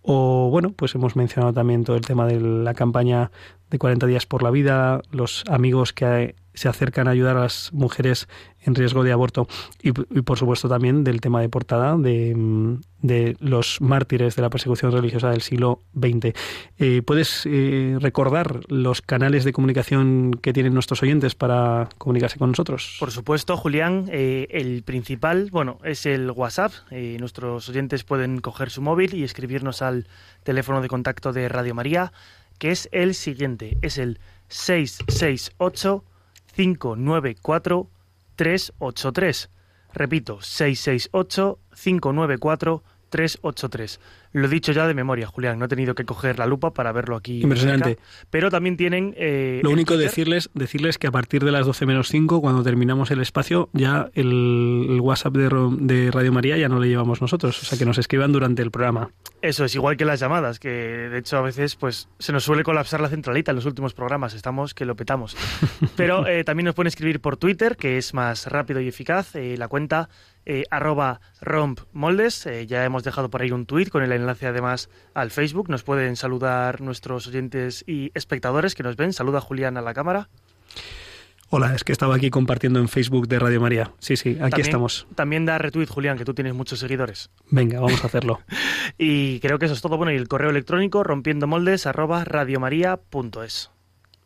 O 0.01 0.49
bueno, 0.51 0.73
pues 0.75 0.95
hemos 0.95 1.15
mencionado 1.15 1.53
también 1.53 1.83
todo 1.83 1.95
el 1.95 2.03
tema 2.03 2.27
de 2.27 2.39
la 2.39 2.73
campaña 2.73 3.31
de 3.69 3.79
40 3.79 4.05
días 4.07 4.25
por 4.25 4.43
la 4.43 4.51
vida, 4.51 5.01
los 5.11 5.43
amigos 5.47 5.93
que 5.93 6.35
se 6.53 6.69
acercan 6.69 7.07
a 7.07 7.11
ayudar 7.11 7.37
a 7.37 7.41
las 7.41 7.71
mujeres 7.73 8.27
en 8.65 8.75
riesgo 8.75 9.03
de 9.03 9.11
aborto 9.11 9.47
y, 9.81 9.91
por 9.91 10.37
supuesto 10.37 10.69
también 10.69 11.03
del 11.03 11.21
tema 11.21 11.41
de 11.41 11.49
portada 11.49 11.97
de, 11.97 12.33
mm, 12.35 12.81
de, 13.01 13.35
los 13.39 13.81
mártires 13.81 14.35
de 14.35 14.41
la 14.41 14.49
persecución 14.49 14.91
religiosa 14.91 15.29
del 15.29 15.41
siglo 15.41 15.79
XX. 15.99 16.33
Eh, 16.77 17.01
¿Puedes 17.05 17.45
eh, 17.45 17.97
recordar 17.99 18.61
los 18.69 19.01
canales 19.01 19.43
de 19.43 19.53
comunicación 19.53 20.31
que 20.41 20.53
tienen 20.53 20.73
nuestros 20.73 21.03
oyentes 21.03 21.35
para 21.35 21.89
comunicarse 21.97 22.39
con 22.39 22.51
nosotros? 22.51 22.97
Por 22.99 23.11
supuesto, 23.11 23.57
Julián. 23.57 24.05
Eh, 24.11 24.47
el 24.51 24.83
principal, 24.83 25.49
bueno, 25.51 25.79
es 25.83 26.05
el 26.05 26.31
WhatsApp. 26.31 26.71
nuestros 26.91 27.69
oyentes 27.69 28.03
pueden 28.03 28.39
coger 28.39 28.69
su 28.69 28.81
móvil 28.81 29.13
y 29.13 29.23
escribirnos 29.23 29.81
al 29.81 30.07
teléfono 30.43 30.81
de 30.81 30.87
contacto 30.87 31.33
de 31.33 31.49
Radio 31.49 31.75
María, 31.75 32.13
que 32.57 32.71
es 32.71 32.87
el 32.91 33.13
siguiente, 33.13 33.77
es 33.81 33.97
el 33.97 34.19
668 34.47 36.03
594 36.55 37.89
383. 38.35 39.49
Repito, 39.93 40.39
668 40.41 41.59
594 41.75 42.83
383. 43.09 43.99
Lo 44.33 44.47
he 44.47 44.49
dicho 44.49 44.71
ya 44.71 44.87
de 44.87 44.93
memoria, 44.93 45.27
Julián, 45.27 45.59
no 45.59 45.65
he 45.65 45.67
tenido 45.67 45.95
que 45.95 46.05
coger 46.05 46.39
la 46.39 46.47
lupa 46.47 46.73
para 46.73 46.91
verlo 46.91 47.15
aquí. 47.15 47.41
Impresionante. 47.41 47.97
pero 48.29 48.49
también 48.49 48.77
tienen... 48.77 49.13
Eh, 49.17 49.61
Lo 49.63 49.69
único 49.69 49.95
decirles, 49.95 50.49
decirles 50.53 50.97
que 50.97 51.07
a 51.07 51.11
partir 51.11 51.43
de 51.43 51.51
las 51.51 51.65
12 51.65 51.85
menos 51.85 52.07
5, 52.09 52.41
cuando 52.41 52.63
terminamos 52.63 53.11
el 53.11 53.21
espacio, 53.21 53.69
ya 53.73 54.09
el, 54.13 54.99
WhatsApp 55.01 55.33
de, 55.35 55.49
de, 55.79 56.11
Radio 56.11 56.31
María 56.31 56.57
ya 56.57 56.67
no 56.67 56.79
le 56.79 56.87
llevamos 56.87 57.21
nosotros, 57.21 57.61
o 57.61 57.65
sea 57.65 57.77
que 57.77 57.85
nos 57.85 57.97
escriban 57.97 58.31
durante 58.31 58.61
el 58.61 58.71
programa. 58.71 59.11
Eso 59.41 59.65
es 59.65 59.75
igual 59.75 59.97
que 59.97 60.05
las 60.05 60.19
llamadas, 60.19 60.59
que 60.59 60.69
de 60.69 61.17
hecho 61.17 61.37
a 61.37 61.41
veces 61.41 61.75
pues 61.75 62.09
se 62.17 62.33
nos 62.33 62.43
suele 62.43 62.63
colapsar 62.63 63.01
la 63.01 63.09
centralita 63.09 63.51
en 63.51 63.55
los 63.55 63.65
últimos 63.65 63.93
programas, 63.93 64.33
estamos 64.33 64.73
que 64.73 64.85
lo 64.85 64.95
petamos. 64.95 65.37
Pero 65.95 66.27
eh, 66.27 66.43
también 66.43 66.65
nos 66.65 66.75
pueden 66.75 66.87
escribir 66.87 67.19
por 67.19 67.37
Twitter, 67.37 67.77
que 67.77 67.97
es 67.97 68.13
más 68.13 68.47
rápido 68.47 68.81
y 68.81 68.87
eficaz, 68.87 69.35
eh, 69.35 69.55
la 69.57 69.67
cuenta 69.67 70.09
eh, 70.45 70.65
arroba 70.71 71.21
rompmoldes. 71.41 72.45
Eh, 72.45 72.65
ya 72.67 72.83
hemos 72.85 73.03
dejado 73.03 73.29
por 73.29 73.41
ahí 73.41 73.51
un 73.51 73.65
tuit 73.65 73.89
con 73.89 74.03
el 74.03 74.11
enlace 74.11 74.47
además 74.47 74.89
al 75.13 75.31
Facebook. 75.31 75.69
Nos 75.69 75.83
pueden 75.83 76.15
saludar 76.15 76.81
nuestros 76.81 77.27
oyentes 77.27 77.83
y 77.87 78.11
espectadores 78.13 78.75
que 78.75 78.83
nos 78.83 78.95
ven. 78.95 79.13
Saluda 79.13 79.41
Julián 79.41 79.77
a 79.77 79.81
la 79.81 79.93
cámara. 79.93 80.29
Hola, 81.55 81.75
es 81.75 81.83
que 81.83 81.91
estaba 81.91 82.15
aquí 82.15 82.31
compartiendo 82.31 82.79
en 82.79 82.87
Facebook 82.89 83.27
de 83.27 83.37
Radio 83.37 83.61
María. 83.61 83.91
Sí, 83.99 84.17
sí, 84.17 84.39
aquí 84.41 84.61
estamos. 84.61 85.05
También 85.13 85.45
da 85.45 85.59
retweet, 85.59 85.85
Julián, 85.85 86.17
que 86.17 86.25
tú 86.25 86.33
tienes 86.33 86.55
muchos 86.55 86.79
seguidores. 86.79 87.29
Venga, 87.51 87.79
vamos 87.79 88.03
a 88.03 88.07
hacerlo. 88.07 88.41
y 88.97 89.39
creo 89.39 89.59
que 89.59 89.65
eso 89.65 89.75
es 89.75 89.81
todo. 89.81 89.97
Bueno, 89.97 90.11
y 90.11 90.15
el 90.15 90.27
correo 90.27 90.49
electrónico 90.49 91.03
rompiendo 91.03 91.45
moldes 91.45 91.85
arroba 91.85 92.23
radiomaria.es. 92.25 93.69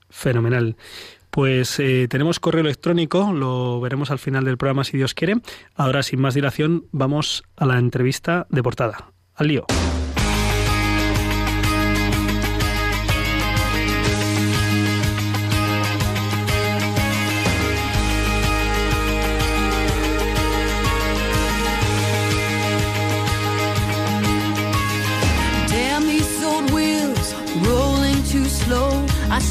Fenomenal. 0.10 0.78
Pues 1.30 1.80
eh, 1.80 2.08
tenemos 2.10 2.40
correo 2.40 2.62
electrónico, 2.62 3.32
lo 3.32 3.80
veremos 3.80 4.12
al 4.12 4.20
final 4.20 4.46
del 4.46 4.58
programa 4.58 4.84
si 4.84 4.98
Dios 4.98 5.14
quiere. 5.14 5.36
Ahora, 5.76 6.04
sin 6.04 6.20
más 6.20 6.34
dilación, 6.34 6.86
vamos 6.92 7.44
a 7.56 7.66
la 7.66 7.78
entrevista 7.78 8.48
de 8.50 8.64
portada. 8.64 9.12
Al 9.36 9.48
lío. 9.48 9.66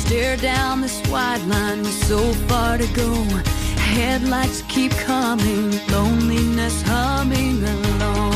Stare 0.07 0.37
down 0.37 0.83
this 0.83 1.03
wide 1.11 1.43
line 1.47 1.81
with 1.81 1.99
so 2.07 2.21
far 2.49 2.79
to 2.79 2.87
go. 2.95 3.13
Headlights 3.95 4.63
keep 4.69 4.93
coming, 4.93 5.71
loneliness 5.89 6.81
humming 6.83 7.59
along. 7.65 8.33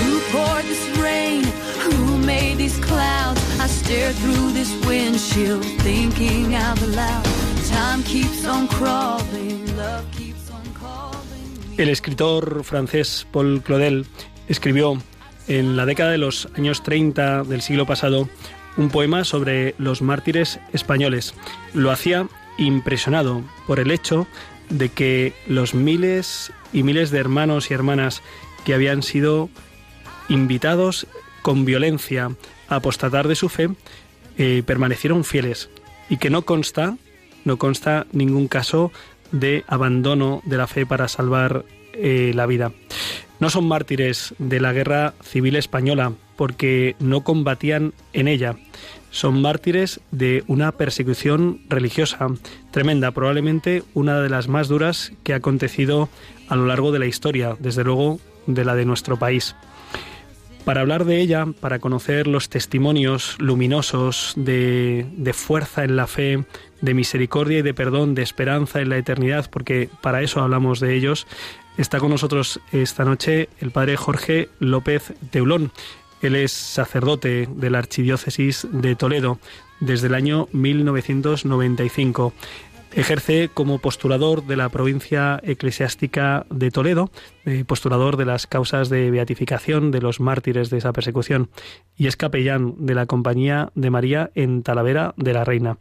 Who 0.00 0.12
poured 0.32 0.64
this 0.64 0.84
rain? 0.98 1.44
Who 1.84 2.16
made 2.18 2.56
these 2.56 2.78
clouds? 2.78 3.40
I 3.60 3.66
stare 3.66 4.12
through 4.12 4.52
this 4.52 4.72
windshield, 4.86 5.64
thinking 5.82 6.54
out 6.54 6.80
loud. 6.88 7.26
Time 7.68 8.02
keeps 8.02 8.46
on 8.46 8.66
crawling, 8.68 9.76
love 9.76 10.06
keeps 10.12 10.50
on 10.50 10.64
calling. 10.72 11.76
El 11.76 11.88
escritor 11.90 12.64
francés 12.64 13.26
Paul 13.30 13.62
Claudel 13.62 14.06
escribió 14.48 14.98
en 15.48 15.76
la 15.76 15.86
década 15.86 16.10
de 16.10 16.18
los 16.18 16.48
años 16.56 16.82
30 16.82 17.44
del 17.44 17.62
siglo 17.62 17.86
pasado 17.86 18.28
un 18.76 18.88
poema 18.88 19.24
sobre 19.24 19.74
los 19.78 20.02
mártires 20.02 20.60
españoles. 20.72 21.34
Lo 21.74 21.90
hacía 21.90 22.28
impresionado 22.58 23.42
por 23.66 23.80
el 23.80 23.90
hecho 23.90 24.26
de 24.70 24.88
que 24.88 25.34
los 25.46 25.74
miles 25.74 26.52
y 26.72 26.82
miles 26.82 27.10
de 27.10 27.18
hermanos 27.18 27.70
y 27.70 27.74
hermanas 27.74 28.22
que 28.64 28.74
habían 28.74 29.02
sido 29.02 29.50
invitados 30.28 31.06
con 31.42 31.64
violencia 31.64 32.30
a 32.68 32.76
apostatar 32.76 33.28
de 33.28 33.34
su 33.34 33.48
fe 33.48 33.68
eh, 34.38 34.62
permanecieron 34.64 35.24
fieles 35.24 35.68
y 36.08 36.16
que 36.16 36.30
no 36.30 36.42
consta 36.42 36.96
no 37.44 37.58
consta 37.58 38.06
ningún 38.12 38.48
caso 38.48 38.92
de 39.32 39.64
abandono 39.66 40.42
de 40.44 40.56
la 40.56 40.66
fe 40.66 40.86
para 40.86 41.08
salvar 41.08 41.64
eh, 41.94 42.32
la 42.34 42.46
vida. 42.46 42.72
No 43.42 43.50
son 43.50 43.66
mártires 43.66 44.36
de 44.38 44.60
la 44.60 44.72
guerra 44.72 45.14
civil 45.20 45.56
española 45.56 46.12
porque 46.36 46.94
no 47.00 47.22
combatían 47.22 47.92
en 48.12 48.28
ella. 48.28 48.54
Son 49.10 49.42
mártires 49.42 50.00
de 50.12 50.44
una 50.46 50.70
persecución 50.70 51.60
religiosa 51.68 52.28
tremenda, 52.70 53.10
probablemente 53.10 53.82
una 53.94 54.20
de 54.20 54.28
las 54.28 54.46
más 54.46 54.68
duras 54.68 55.12
que 55.24 55.32
ha 55.32 55.38
acontecido 55.38 56.08
a 56.46 56.54
lo 56.54 56.66
largo 56.66 56.92
de 56.92 57.00
la 57.00 57.06
historia, 57.06 57.56
desde 57.58 57.82
luego 57.82 58.20
de 58.46 58.64
la 58.64 58.76
de 58.76 58.84
nuestro 58.84 59.18
país. 59.18 59.56
Para 60.64 60.82
hablar 60.82 61.04
de 61.04 61.20
ella, 61.20 61.44
para 61.58 61.80
conocer 61.80 62.28
los 62.28 62.48
testimonios 62.48 63.34
luminosos 63.40 64.34
de, 64.36 65.04
de, 65.16 65.32
fuerza 65.32 65.82
en 65.82 65.96
la 65.96 66.06
fe, 66.06 66.44
de 66.80 66.94
misericordia 66.94 67.58
y 67.58 67.62
de 67.62 67.74
perdón, 67.74 68.14
de 68.14 68.22
esperanza 68.22 68.80
en 68.80 68.90
la 68.90 68.98
eternidad, 68.98 69.50
porque 69.50 69.88
para 70.00 70.22
eso 70.22 70.40
hablamos 70.40 70.78
de 70.78 70.94
ellos, 70.94 71.26
Está 71.76 72.00
con 72.00 72.10
nosotros 72.10 72.60
esta 72.70 73.04
noche 73.04 73.48
el 73.60 73.70
padre 73.70 73.96
Jorge 73.96 74.50
López 74.58 75.14
Teulón. 75.30 75.72
Él 76.20 76.36
es 76.36 76.52
sacerdote 76.52 77.48
de 77.50 77.70
la 77.70 77.78
Archidiócesis 77.78 78.66
de 78.70 78.94
Toledo 78.94 79.38
desde 79.80 80.08
el 80.08 80.14
año 80.14 80.48
1995. 80.52 82.34
Ejerce 82.94 83.48
como 83.52 83.78
postulador 83.78 84.44
de 84.44 84.56
la 84.56 84.68
provincia 84.68 85.40
eclesiástica 85.42 86.44
de 86.50 86.70
Toledo, 86.70 87.10
eh, 87.46 87.64
postulador 87.66 88.18
de 88.18 88.26
las 88.26 88.46
causas 88.46 88.90
de 88.90 89.10
beatificación 89.10 89.90
de 89.90 90.02
los 90.02 90.20
mártires 90.20 90.68
de 90.68 90.76
esa 90.76 90.92
persecución, 90.92 91.48
y 91.96 92.06
es 92.06 92.16
capellán 92.16 92.74
de 92.78 92.94
la 92.94 93.06
Compañía 93.06 93.70
de 93.74 93.88
María 93.88 94.30
en 94.34 94.62
Talavera 94.62 95.14
de 95.16 95.32
la 95.32 95.44
Reina. 95.44 95.78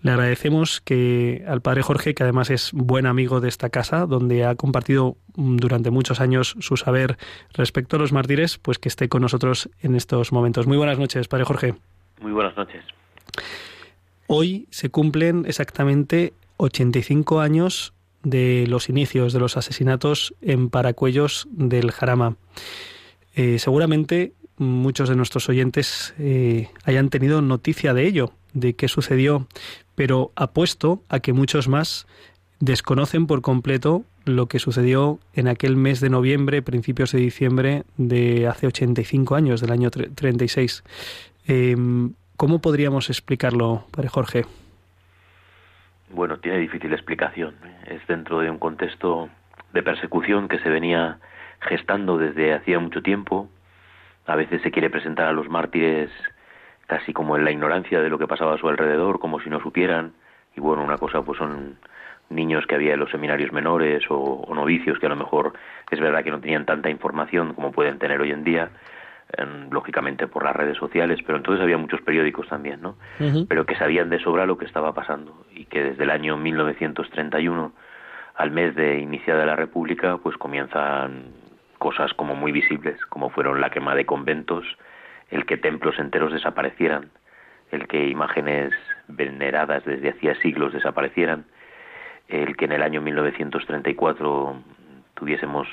Le 0.00 0.12
agradecemos 0.12 0.80
que 0.80 1.44
al 1.46 1.60
padre 1.60 1.82
Jorge, 1.82 2.14
que 2.14 2.22
además 2.22 2.48
es 2.48 2.70
buen 2.72 3.04
amigo 3.04 3.40
de 3.40 3.48
esta 3.48 3.68
casa, 3.68 4.06
donde 4.06 4.46
ha 4.46 4.54
compartido 4.54 5.18
mm, 5.36 5.56
durante 5.56 5.90
muchos 5.90 6.20
años 6.20 6.56
su 6.60 6.78
saber 6.78 7.18
respecto 7.52 7.96
a 7.96 7.98
los 7.98 8.12
mártires, 8.12 8.56
pues 8.56 8.78
que 8.78 8.88
esté 8.88 9.10
con 9.10 9.20
nosotros 9.20 9.68
en 9.82 9.96
estos 9.96 10.32
momentos. 10.32 10.66
Muy 10.66 10.78
buenas 10.78 10.98
noches, 10.98 11.28
padre 11.28 11.44
Jorge. 11.44 11.74
Muy 12.22 12.32
buenas 12.32 12.56
noches. 12.56 12.84
Hoy 14.26 14.66
se 14.70 14.88
cumplen 14.90 15.44
exactamente 15.46 16.32
85 16.56 17.40
años 17.40 17.94
de 18.22 18.66
los 18.68 18.88
inicios 18.88 19.32
de 19.32 19.38
los 19.38 19.56
asesinatos 19.56 20.34
en 20.40 20.70
Paracuellos 20.70 21.46
del 21.50 21.90
Jarama. 21.90 22.36
Eh, 23.34 23.58
seguramente 23.58 24.32
muchos 24.56 25.08
de 25.08 25.16
nuestros 25.16 25.48
oyentes 25.48 26.14
eh, 26.18 26.68
hayan 26.84 27.10
tenido 27.10 27.42
noticia 27.42 27.92
de 27.94 28.06
ello, 28.06 28.32
de 28.52 28.74
qué 28.74 28.88
sucedió, 28.88 29.46
pero 29.94 30.32
apuesto 30.36 31.02
a 31.08 31.20
que 31.20 31.32
muchos 31.32 31.68
más 31.68 32.06
desconocen 32.60 33.26
por 33.26 33.42
completo 33.42 34.04
lo 34.24 34.46
que 34.46 34.58
sucedió 34.58 35.18
en 35.34 35.48
aquel 35.48 35.76
mes 35.76 36.00
de 36.00 36.08
noviembre, 36.08 36.62
principios 36.62 37.12
de 37.12 37.18
diciembre 37.18 37.84
de 37.96 38.46
hace 38.46 38.66
85 38.66 39.34
años, 39.34 39.60
del 39.60 39.72
año 39.72 39.90
36. 39.90 40.82
Eh, 41.46 41.76
¿Cómo 42.36 42.60
podríamos 42.60 43.10
explicarlo, 43.10 43.86
Jorge? 44.08 44.44
Bueno, 46.10 46.38
tiene 46.38 46.58
difícil 46.58 46.92
explicación. 46.92 47.54
Es 47.86 48.06
dentro 48.06 48.40
de 48.40 48.50
un 48.50 48.58
contexto 48.58 49.28
de 49.72 49.82
persecución 49.82 50.48
que 50.48 50.58
se 50.58 50.70
venía 50.70 51.18
gestando 51.60 52.18
desde 52.18 52.54
hacía 52.54 52.78
mucho 52.78 53.02
tiempo. 53.02 53.48
A 54.26 54.36
veces 54.36 54.62
se 54.62 54.70
quiere 54.70 54.90
presentar 54.90 55.26
a 55.26 55.32
los 55.32 55.48
mártires 55.48 56.10
casi 56.86 57.12
como 57.12 57.36
en 57.36 57.44
la 57.44 57.50
ignorancia 57.50 58.00
de 58.00 58.10
lo 58.10 58.18
que 58.18 58.26
pasaba 58.26 58.54
a 58.54 58.58
su 58.58 58.68
alrededor, 58.68 59.18
como 59.18 59.40
si 59.40 59.50
no 59.50 59.60
supieran. 59.60 60.12
Y 60.56 60.60
bueno, 60.60 60.84
una 60.84 60.98
cosa 60.98 61.22
pues 61.22 61.38
son 61.38 61.78
niños 62.30 62.66
que 62.66 62.74
había 62.74 62.94
en 62.94 63.00
los 63.00 63.10
seminarios 63.10 63.52
menores 63.52 64.04
o, 64.08 64.46
novicios 64.54 64.98
que 64.98 65.06
a 65.06 65.10
lo 65.10 65.16
mejor 65.16 65.52
es 65.90 66.00
verdad 66.00 66.24
que 66.24 66.30
no 66.30 66.40
tenían 66.40 66.64
tanta 66.64 66.90
información 66.90 67.54
como 67.54 67.72
pueden 67.72 67.98
tener 67.98 68.20
hoy 68.20 68.30
en 68.30 68.44
día. 68.44 68.70
Lógicamente 69.70 70.26
por 70.26 70.44
las 70.44 70.54
redes 70.54 70.76
sociales, 70.76 71.20
pero 71.26 71.38
entonces 71.38 71.62
había 71.62 71.78
muchos 71.78 72.00
periódicos 72.02 72.48
también, 72.48 72.80
¿no? 72.80 72.96
Pero 73.48 73.66
que 73.66 73.76
sabían 73.76 74.10
de 74.10 74.18
sobra 74.20 74.46
lo 74.46 74.58
que 74.58 74.64
estaba 74.64 74.92
pasando 74.94 75.44
y 75.52 75.64
que 75.66 75.82
desde 75.82 76.04
el 76.04 76.10
año 76.10 76.36
1931 76.36 77.72
al 78.34 78.50
mes 78.50 78.74
de 78.74 78.98
iniciada 78.98 79.46
la 79.46 79.56
República, 79.56 80.18
pues 80.18 80.36
comienzan 80.36 81.26
cosas 81.78 82.12
como 82.14 82.34
muy 82.34 82.52
visibles, 82.52 82.98
como 83.06 83.30
fueron 83.30 83.60
la 83.60 83.70
quema 83.70 83.94
de 83.94 84.06
conventos, 84.06 84.64
el 85.30 85.46
que 85.46 85.56
templos 85.56 85.98
enteros 85.98 86.32
desaparecieran, 86.32 87.10
el 87.70 87.86
que 87.86 88.08
imágenes 88.08 88.72
veneradas 89.08 89.84
desde 89.84 90.10
hacía 90.10 90.34
siglos 90.36 90.72
desaparecieran, 90.72 91.44
el 92.28 92.56
que 92.56 92.64
en 92.64 92.72
el 92.72 92.82
año 92.82 93.00
1934 93.02 94.56
tuviésemos 95.14 95.68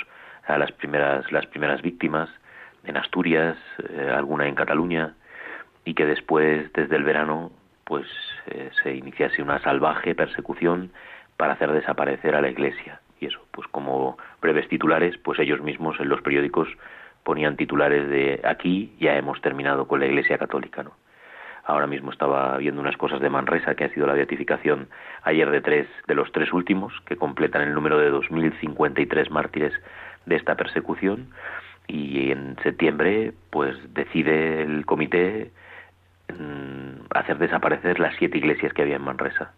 a 0.47 0.57
las 0.57 0.71
primeras 0.71 1.31
las 1.31 1.45
primeras 1.47 1.81
víctimas 1.81 2.29
en 2.83 2.97
Asturias, 2.97 3.57
eh, 3.89 4.11
alguna 4.13 4.47
en 4.47 4.55
Cataluña 4.55 5.15
y 5.85 5.93
que 5.93 6.05
después 6.05 6.71
desde 6.73 6.95
el 6.95 7.03
verano 7.03 7.51
pues 7.83 8.07
eh, 8.47 8.69
se 8.83 8.95
iniciase 8.95 9.41
una 9.41 9.59
salvaje 9.61 10.15
persecución 10.15 10.91
para 11.37 11.53
hacer 11.53 11.71
desaparecer 11.71 12.35
a 12.35 12.41
la 12.41 12.49
Iglesia 12.49 13.01
y 13.19 13.25
eso 13.25 13.39
pues 13.51 13.67
como 13.67 14.17
breves 14.41 14.67
titulares 14.67 15.17
pues 15.17 15.39
ellos 15.39 15.61
mismos 15.61 15.99
en 15.99 16.09
los 16.09 16.21
periódicos 16.21 16.67
ponían 17.23 17.57
titulares 17.57 18.09
de 18.09 18.41
aquí 18.43 18.95
ya 18.99 19.15
hemos 19.15 19.41
terminado 19.41 19.87
con 19.87 19.99
la 19.99 20.07
Iglesia 20.07 20.37
Católica, 20.37 20.83
¿no? 20.83 20.91
Ahora 21.63 21.87
mismo 21.87 22.11
estaba 22.11 22.57
viendo 22.57 22.81
unas 22.81 22.97
cosas 22.97 23.19
de 23.19 23.29
Manresa, 23.29 23.75
que 23.75 23.85
ha 23.85 23.89
sido 23.89 24.07
la 24.07 24.13
beatificación 24.13 24.89
ayer 25.23 25.49
de 25.51 25.61
tres 25.61 25.87
de 26.07 26.15
los 26.15 26.31
tres 26.31 26.51
últimos, 26.53 26.93
que 27.05 27.17
completan 27.17 27.61
el 27.61 27.73
número 27.73 27.99
de 27.99 28.11
2.053 28.11 29.29
mártires 29.29 29.73
de 30.25 30.35
esta 30.35 30.55
persecución. 30.55 31.29
Y 31.93 32.31
en 32.31 32.55
septiembre, 32.63 33.33
pues 33.49 33.75
decide 33.93 34.61
el 34.61 34.85
comité 34.85 35.51
mm, 36.29 37.01
hacer 37.13 37.37
desaparecer 37.37 37.99
las 37.99 38.15
siete 38.15 38.37
iglesias 38.37 38.71
que 38.71 38.83
había 38.83 38.95
en 38.95 39.01
Manresa. 39.01 39.51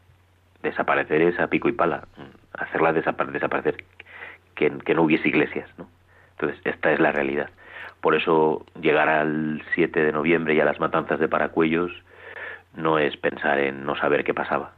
Desaparecer 0.64 1.22
es 1.22 1.40
a 1.40 1.46
pico 1.46 1.70
y 1.70 1.74
pala, 1.74 2.08
mm, 2.18 2.58
hacerlas 2.60 2.96
desaparecer, 2.96 3.84
que, 4.56 4.72
que 4.80 4.96
no 4.96 5.04
hubiese 5.04 5.28
iglesias, 5.28 5.70
¿no? 5.78 5.88
Entonces, 6.32 6.60
esta 6.66 6.92
es 6.92 7.00
la 7.00 7.12
realidad. 7.12 7.52
Por 8.02 8.16
eso 8.16 8.66
llegar 8.82 9.10
al 9.10 9.62
7 9.76 10.04
de 10.04 10.12
noviembre 10.12 10.56
y 10.56 10.60
a 10.60 10.66
las 10.66 10.80
matanzas 10.80 11.20
de 11.20 11.28
Paracuellos 11.28 11.92
no 12.76 12.98
es 12.98 13.16
pensar 13.16 13.60
en 13.60 13.86
no 13.86 13.96
saber 13.96 14.24
qué 14.24 14.34
pasaba. 14.34 14.72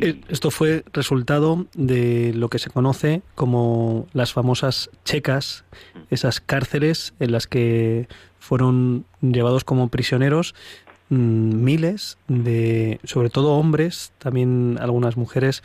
Eh, 0.00 0.20
esto 0.28 0.50
fue 0.50 0.84
resultado 0.92 1.66
de 1.74 2.32
lo 2.34 2.48
que 2.48 2.58
se 2.58 2.70
conoce 2.70 3.22
como 3.34 4.06
las 4.12 4.32
famosas 4.32 4.90
checas, 5.04 5.64
esas 6.10 6.40
cárceles 6.40 7.14
en 7.20 7.32
las 7.32 7.46
que 7.46 8.08
fueron 8.40 9.04
llevados 9.20 9.64
como 9.64 9.88
prisioneros 9.88 10.54
mm, 11.10 11.64
miles 11.64 12.18
de, 12.28 12.98
sobre 13.04 13.30
todo 13.30 13.52
hombres, 13.52 14.12
también 14.18 14.78
algunas 14.80 15.16
mujeres, 15.16 15.62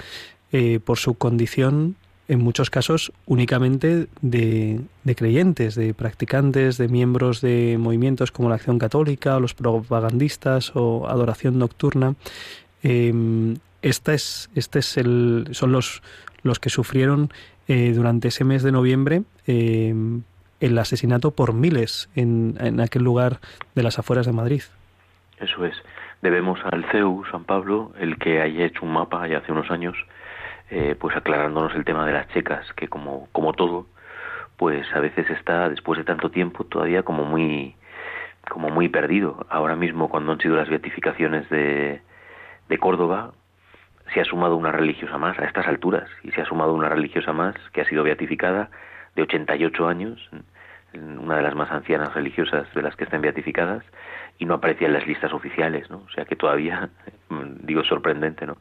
eh, 0.51 0.79
por 0.83 0.97
su 0.97 1.15
condición 1.15 1.95
en 2.27 2.39
muchos 2.39 2.69
casos 2.69 3.11
únicamente 3.25 4.07
de, 4.21 4.81
creyentes, 5.15 5.73
de 5.73 5.95
practicantes, 5.95 6.77
de 6.77 6.87
miembros 6.87 7.41
de 7.41 7.77
movimientos 7.79 8.31
como 8.31 8.49
la 8.49 8.55
Acción 8.55 8.77
Católica, 8.77 9.37
o 9.37 9.39
los 9.39 9.55
propagandistas 9.55 10.71
o 10.75 11.07
Adoración 11.07 11.57
Nocturna. 11.57 12.13
Eh, 12.83 13.55
esta 13.81 14.13
es, 14.13 14.49
este 14.55 14.79
es 14.79 14.97
el, 14.97 15.47
son 15.51 15.71
los, 15.71 16.01
los 16.43 16.59
que 16.59 16.69
sufrieron 16.69 17.29
eh, 17.67 17.93
durante 17.93 18.29
ese 18.29 18.43
mes 18.43 18.63
de 18.63 18.71
noviembre 18.71 19.23
em, 19.47 20.23
el 20.59 20.77
asesinato 20.77 21.31
por 21.31 21.53
miles 21.53 22.09
en, 22.15 22.55
en 22.59 22.79
aquel 22.81 23.03
lugar 23.03 23.39
de 23.75 23.83
las 23.83 23.99
afueras 23.99 24.25
de 24.25 24.33
Madrid. 24.33 24.63
Eso 25.39 25.65
es. 25.65 25.75
Debemos 26.21 26.59
al 26.65 26.83
CEU, 26.91 27.23
San 27.31 27.45
Pablo, 27.45 27.93
el 27.99 28.17
que 28.17 28.41
haya 28.41 28.65
hecho 28.65 28.85
un 28.85 28.91
mapa 28.91 29.25
ya 29.27 29.37
hace 29.37 29.53
unos 29.53 29.71
años 29.71 29.95
eh, 30.71 30.95
pues 30.99 31.15
aclarándonos 31.15 31.73
el 31.75 31.83
tema 31.83 32.05
de 32.05 32.13
las 32.13 32.27
checas, 32.27 32.71
que 32.73 32.87
como, 32.87 33.27
como 33.31 33.53
todo, 33.53 33.87
pues 34.55 34.85
a 34.93 34.99
veces 34.99 35.27
está, 35.31 35.67
después 35.69 35.97
de 35.97 36.03
tanto 36.03 36.29
tiempo, 36.29 36.63
todavía 36.63 37.01
como 37.01 37.23
muy, 37.25 37.75
como 38.47 38.69
muy 38.69 38.87
perdido. 38.87 39.47
Ahora 39.49 39.75
mismo, 39.75 40.09
cuando 40.09 40.31
han 40.31 40.39
sido 40.39 40.55
las 40.55 40.69
beatificaciones 40.69 41.49
de, 41.49 42.01
de 42.67 42.77
Córdoba, 42.77 43.31
se 44.13 44.21
ha 44.21 44.25
sumado 44.25 44.55
una 44.55 44.71
religiosa 44.71 45.17
más 45.17 45.37
a 45.39 45.45
estas 45.45 45.67
alturas, 45.67 46.09
y 46.23 46.31
se 46.31 46.41
ha 46.41 46.45
sumado 46.45 46.73
una 46.73 46.89
religiosa 46.89 47.33
más 47.33 47.55
que 47.73 47.81
ha 47.81 47.85
sido 47.85 48.03
beatificada 48.03 48.69
de 49.15 49.23
88 49.23 49.87
años, 49.87 50.29
una 50.93 51.37
de 51.37 51.43
las 51.43 51.55
más 51.55 51.71
ancianas 51.71 52.13
religiosas 52.13 52.71
de 52.73 52.81
las 52.81 52.95
que 52.95 53.03
están 53.03 53.21
beatificadas, 53.21 53.83
y 54.37 54.45
no 54.45 54.55
aparecía 54.55 54.87
en 54.87 54.93
las 54.93 55.05
listas 55.05 55.33
oficiales, 55.33 55.89
¿no? 55.89 55.97
O 55.97 56.09
sea 56.09 56.25
que 56.25 56.35
todavía, 56.35 56.89
digo 57.63 57.83
sorprendente, 57.83 58.45
¿no? 58.45 58.57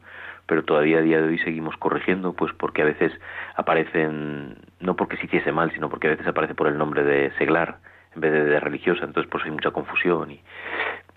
pero 0.49 0.63
todavía 0.63 0.97
a 0.97 1.01
día 1.01 1.21
de 1.21 1.27
hoy 1.27 1.37
seguimos 1.37 1.77
corrigiendo, 1.77 2.33
pues 2.33 2.51
porque 2.53 2.81
a 2.81 2.85
veces 2.85 3.13
aparecen, 3.55 4.57
no 4.79 4.95
porque 4.95 5.15
se 5.17 5.27
hiciese 5.27 5.51
mal, 5.51 5.71
sino 5.71 5.89
porque 5.89 6.07
a 6.07 6.09
veces 6.09 6.25
aparece 6.25 6.55
por 6.55 6.65
el 6.67 6.75
nombre 6.75 7.03
de 7.03 7.29
seglar 7.37 7.77
en 8.15 8.21
vez 8.21 8.31
de, 8.31 8.59
religiosa, 8.59 9.05
entonces 9.05 9.29
pues 9.29 9.45
hay 9.45 9.51
mucha 9.51 9.69
confusión 9.69 10.31
y, 10.31 10.41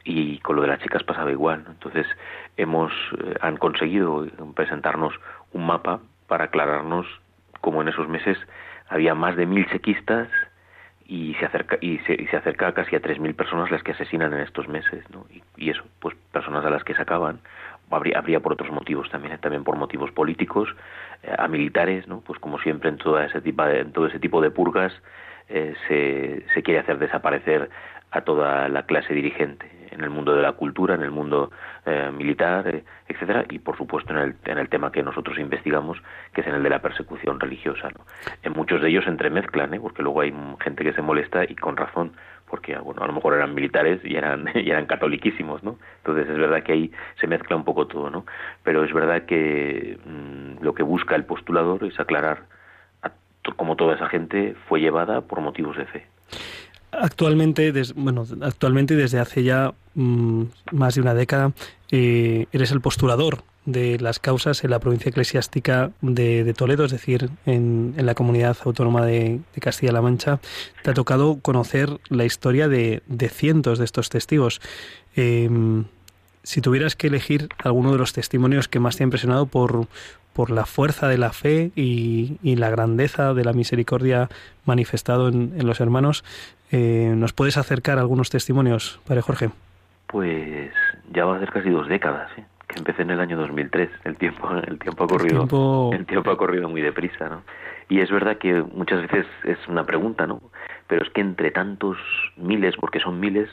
y 0.04 0.38
con 0.40 0.56
lo 0.56 0.62
de 0.62 0.68
las 0.68 0.80
chicas 0.80 1.02
pasaba 1.02 1.30
igual. 1.30 1.64
Entonces 1.66 2.06
hemos, 2.56 2.92
eh, 3.18 3.34
han 3.40 3.56
conseguido 3.56 4.26
presentarnos 4.54 5.14
un 5.52 5.66
mapa 5.66 6.00
para 6.26 6.44
aclararnos 6.44 7.06
cómo 7.60 7.82
en 7.82 7.88
esos 7.88 8.08
meses 8.08 8.38
había 8.88 9.14
más 9.14 9.36
de 9.36 9.46
mil 9.46 9.66
chequistas 9.68 10.28
y 11.06 11.34
se 11.34 11.46
acerca 11.46 11.78
y 11.80 11.98
se, 12.00 12.14
y 12.14 12.26
se 12.26 12.36
acerca 12.36 12.72
casi 12.72 12.96
a 12.96 13.00
tres 13.00 13.18
mil 13.18 13.34
personas 13.34 13.70
las 13.70 13.82
que 13.82 13.92
asesinan 13.92 14.32
en 14.32 14.40
estos 14.40 14.68
meses, 14.68 15.04
¿no? 15.10 15.26
Y, 15.56 15.70
eso, 15.70 15.82
pues 16.00 16.14
personas 16.32 16.64
a 16.64 16.70
las 16.70 16.84
que 16.84 16.94
sacaban 16.94 17.40
habría, 17.90 18.18
habría 18.18 18.40
por 18.40 18.52
otros 18.52 18.70
motivos 18.70 19.10
también, 19.10 19.38
también 19.38 19.64
por 19.64 19.76
motivos 19.76 20.10
políticos, 20.12 20.74
eh, 21.22 21.34
a 21.36 21.48
militares, 21.48 22.08
¿no? 22.08 22.20
Pues 22.20 22.38
como 22.38 22.58
siempre 22.58 22.88
en, 22.88 22.96
toda 22.96 23.26
ese 23.26 23.40
tipo 23.40 23.62
todo 23.92 24.06
ese 24.06 24.18
tipo 24.18 24.40
de 24.40 24.50
purgas 24.50 24.92
eh, 25.48 25.74
se, 25.88 26.46
se 26.54 26.62
quiere 26.62 26.80
hacer 26.80 26.98
desaparecer 26.98 27.70
a 28.10 28.22
toda 28.22 28.68
la 28.68 28.84
clase 28.84 29.14
dirigente 29.14 29.81
en 29.92 30.00
el 30.02 30.10
mundo 30.10 30.34
de 30.34 30.42
la 30.42 30.52
cultura, 30.52 30.94
en 30.94 31.02
el 31.02 31.10
mundo 31.10 31.50
eh, 31.86 32.10
militar, 32.12 32.66
eh, 32.68 32.84
etcétera, 33.08 33.44
y 33.48 33.58
por 33.58 33.76
supuesto 33.76 34.12
en 34.12 34.18
el, 34.18 34.34
en 34.44 34.58
el 34.58 34.68
tema 34.68 34.90
que 34.90 35.02
nosotros 35.02 35.38
investigamos, 35.38 35.98
que 36.32 36.40
es 36.40 36.46
en 36.46 36.54
el 36.54 36.62
de 36.62 36.70
la 36.70 36.80
persecución 36.80 37.38
religiosa. 37.38 37.88
¿no? 37.90 38.04
En 38.42 38.52
muchos 38.52 38.80
de 38.80 38.88
ellos 38.88 39.06
entremezclan, 39.06 39.74
¿eh? 39.74 39.80
porque 39.80 40.02
luego 40.02 40.20
hay 40.20 40.34
gente 40.60 40.84
que 40.84 40.92
se 40.92 41.02
molesta 41.02 41.44
y 41.44 41.54
con 41.54 41.76
razón, 41.76 42.12
porque 42.52 42.76
bueno, 42.76 43.02
a 43.02 43.06
lo 43.06 43.14
mejor 43.14 43.34
eran 43.34 43.54
militares 43.54 44.00
y 44.04 44.16
eran, 44.16 44.46
y 44.54 44.70
eran 44.70 44.86
catoliquísimos, 44.86 45.62
¿no? 45.62 45.78
Entonces 45.98 46.28
es 46.28 46.38
verdad 46.38 46.62
que 46.62 46.72
ahí 46.72 46.92
se 47.18 47.26
mezcla 47.26 47.56
un 47.56 47.64
poco 47.64 47.86
todo, 47.86 48.10
¿no? 48.10 48.26
Pero 48.62 48.84
es 48.84 48.92
verdad 48.92 49.24
que 49.24 49.98
mm, 50.04 50.62
lo 50.62 50.74
que 50.74 50.82
busca 50.82 51.14
el 51.16 51.24
postulador 51.24 51.84
es 51.84 51.98
aclarar 51.98 52.42
a, 53.02 53.10
cómo 53.56 53.76
toda 53.76 53.94
esa 53.94 54.08
gente 54.08 54.54
fue 54.68 54.80
llevada 54.80 55.22
por 55.22 55.40
motivos 55.40 55.76
de 55.76 55.86
fe. 55.86 56.06
Actualmente, 56.92 57.72
bueno, 57.96 58.26
actualmente 58.42 58.94
desde 58.94 59.18
hace 59.18 59.42
ya 59.42 59.72
mm, 59.94 60.42
más 60.72 60.94
de 60.94 61.00
una 61.00 61.14
década, 61.14 61.52
eh, 61.90 62.46
eres 62.52 62.70
el 62.70 62.82
postulador 62.82 63.44
de 63.64 63.98
las 63.98 64.18
causas 64.18 64.62
en 64.62 64.70
la 64.70 64.78
provincia 64.78 65.08
eclesiástica 65.08 65.92
de, 66.02 66.52
Toledo, 66.54 66.84
es 66.84 66.92
decir, 66.92 67.30
en, 67.46 67.94
la 67.96 68.14
comunidad 68.14 68.58
autónoma 68.64 69.06
de, 69.06 69.40
Castilla-La 69.58 70.02
Mancha. 70.02 70.40
Te 70.82 70.90
ha 70.90 70.94
tocado 70.94 71.38
conocer 71.40 71.98
la 72.10 72.26
historia 72.26 72.68
de, 72.68 73.02
cientos 73.32 73.78
de 73.78 73.86
estos 73.86 74.10
testigos. 74.10 74.60
Em, 75.16 75.84
si 76.42 76.60
tuvieras 76.60 76.94
que 76.94 77.06
elegir 77.06 77.48
alguno 77.58 77.92
de 77.92 77.98
los 77.98 78.12
testimonios 78.12 78.68
que 78.68 78.80
más 78.80 78.96
te 78.96 79.04
ha 79.04 79.06
impresionado 79.06 79.46
por, 79.46 79.86
por 80.32 80.50
la 80.50 80.66
fuerza 80.66 81.08
de 81.08 81.18
la 81.18 81.32
fe 81.32 81.72
y, 81.76 82.38
la 82.42 82.70
grandeza 82.70 83.34
de 83.34 83.44
la 83.44 83.52
misericordia 83.52 84.28
manifestado 84.64 85.28
en, 85.28 85.66
los 85.66 85.80
hermanos, 85.80 86.24
eh, 86.72 87.12
¿nos 87.16 87.32
puedes 87.32 87.56
acercar 87.56 87.98
algunos 87.98 88.30
testimonios, 88.30 89.00
Padre 89.06 89.22
Jorge? 89.22 89.50
Pues 90.06 90.72
ya 91.12 91.24
va 91.24 91.36
a 91.36 91.38
ser 91.38 91.50
casi 91.52 91.70
dos 91.70 91.88
décadas, 91.88 92.30
¿eh? 92.36 92.44
que 92.66 92.78
empecé 92.78 93.02
en 93.02 93.10
el 93.10 93.20
año 93.20 93.36
2003. 93.36 93.90
El 94.04 94.16
tiempo, 94.16 94.50
el 94.66 94.78
tiempo 94.78 95.04
ha 95.04 95.06
corrido, 95.06 95.90
el 95.92 96.06
tiempo... 96.06 96.30
ha 96.30 96.36
corrido 96.36 96.68
muy 96.68 96.80
deprisa, 96.80 97.28
¿no? 97.28 97.42
Y 97.88 98.00
es 98.00 98.10
verdad 98.10 98.38
que 98.38 98.62
muchas 98.62 99.02
veces 99.02 99.26
es 99.44 99.58
una 99.68 99.84
pregunta, 99.84 100.26
¿no? 100.26 100.40
Pero 100.86 101.02
es 101.04 101.10
que 101.10 101.20
entre 101.20 101.50
tantos 101.50 101.98
miles, 102.36 102.74
porque 102.80 103.00
son 103.00 103.20
miles, 103.20 103.50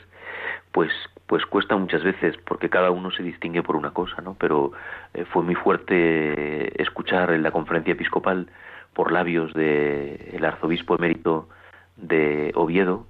pues 0.72 0.90
pues 1.26 1.46
cuesta 1.46 1.76
muchas 1.76 2.02
veces 2.02 2.36
porque 2.44 2.68
cada 2.68 2.90
uno 2.90 3.12
se 3.12 3.22
distingue 3.22 3.62
por 3.62 3.76
una 3.76 3.92
cosa, 3.92 4.20
¿no? 4.20 4.34
Pero 4.34 4.72
eh, 5.14 5.24
fue 5.24 5.44
muy 5.44 5.54
fuerte 5.54 6.82
escuchar 6.82 7.30
en 7.30 7.44
la 7.44 7.52
conferencia 7.52 7.92
episcopal 7.92 8.48
por 8.94 9.12
labios 9.12 9.54
del 9.54 10.18
el 10.32 10.44
arzobispo 10.44 10.96
emérito 10.96 11.48
de 11.96 12.50
Oviedo, 12.56 13.06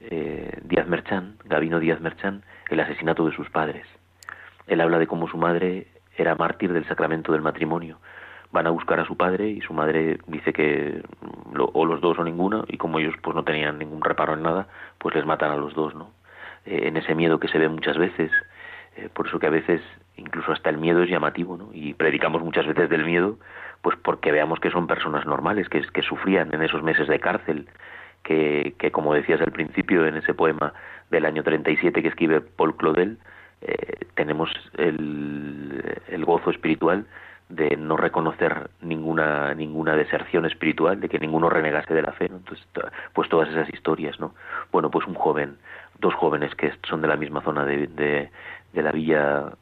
eh, 0.00 0.58
Díaz 0.62 0.86
Merchán, 0.86 1.36
Gabino 1.44 1.80
Díaz 1.80 2.00
Merchán, 2.00 2.42
el 2.68 2.80
asesinato 2.80 3.26
de 3.26 3.34
sus 3.34 3.50
padres. 3.50 3.86
Él 4.66 4.80
habla 4.80 4.98
de 4.98 5.06
cómo 5.06 5.28
su 5.28 5.36
madre 5.36 5.86
era 6.16 6.34
mártir 6.34 6.72
del 6.72 6.86
sacramento 6.86 7.32
del 7.32 7.42
matrimonio, 7.42 7.98
van 8.52 8.66
a 8.66 8.70
buscar 8.70 9.00
a 9.00 9.04
su 9.04 9.16
padre 9.16 9.48
y 9.48 9.60
su 9.60 9.72
madre 9.72 10.18
dice 10.26 10.52
que 10.52 11.02
o 11.74 11.84
los 11.84 12.00
dos 12.00 12.18
o 12.18 12.24
ninguno 12.24 12.64
y 12.68 12.76
como 12.76 12.98
ellos 12.98 13.14
pues 13.22 13.34
no 13.34 13.44
tenían 13.44 13.78
ningún 13.78 14.02
reparo 14.02 14.34
en 14.34 14.42
nada, 14.42 14.68
pues 14.98 15.14
les 15.14 15.26
matan 15.26 15.50
a 15.50 15.56
los 15.56 15.74
dos, 15.74 15.94
¿no? 15.94 16.10
Eh, 16.64 16.88
en 16.88 16.96
ese 16.96 17.14
miedo 17.14 17.38
que 17.38 17.48
se 17.48 17.58
ve 17.58 17.68
muchas 17.68 17.98
veces, 17.98 18.30
eh, 18.96 19.08
por 19.12 19.26
eso 19.26 19.38
que 19.38 19.46
a 19.46 19.50
veces 19.50 19.82
incluso 20.16 20.52
hasta 20.52 20.70
el 20.70 20.78
miedo 20.78 21.02
es 21.02 21.10
llamativo, 21.10 21.56
¿no? 21.56 21.70
Y 21.72 21.94
predicamos 21.94 22.42
muchas 22.42 22.66
veces 22.66 22.88
del 22.88 23.04
miedo, 23.04 23.38
pues 23.82 23.96
porque 23.96 24.32
veamos 24.32 24.58
que 24.60 24.70
son 24.70 24.86
personas 24.86 25.26
normales, 25.26 25.68
que, 25.68 25.82
que 25.82 26.02
sufrían 26.02 26.54
en 26.54 26.62
esos 26.62 26.82
meses 26.82 27.08
de 27.08 27.20
cárcel, 27.20 27.68
que, 28.26 28.90
como 28.92 29.14
decías 29.14 29.40
al 29.40 29.52
principio 29.52 30.06
en 30.06 30.16
ese 30.16 30.34
poema 30.34 30.72
del 31.10 31.24
año 31.24 31.42
37 31.42 32.02
que 32.02 32.08
escribe 32.08 32.40
Paul 32.40 32.76
Claudel, 32.76 33.18
eh, 33.62 34.06
tenemos 34.14 34.50
el, 34.76 35.82
el 36.08 36.24
gozo 36.24 36.50
espiritual 36.50 37.06
de 37.48 37.76
no 37.76 37.96
reconocer 37.96 38.70
ninguna 38.80 39.54
ninguna 39.54 39.94
deserción 39.94 40.46
espiritual, 40.46 41.00
de 41.00 41.08
que 41.08 41.20
ninguno 41.20 41.48
renegase 41.48 41.94
de 41.94 42.02
la 42.02 42.12
fe. 42.12 42.26
Entonces, 42.26 42.66
pues 43.12 43.28
todas 43.28 43.48
esas 43.50 43.72
historias, 43.72 44.18
¿no? 44.18 44.34
Bueno, 44.72 44.90
pues 44.90 45.06
un 45.06 45.14
joven, 45.14 45.56
dos 46.00 46.14
jóvenes 46.14 46.54
que 46.56 46.72
son 46.88 47.02
de 47.02 47.08
la 47.08 47.16
misma 47.16 47.42
zona 47.42 47.64
de, 47.64 47.86
de 47.86 48.82
la 48.82 48.90
villa 48.90 49.52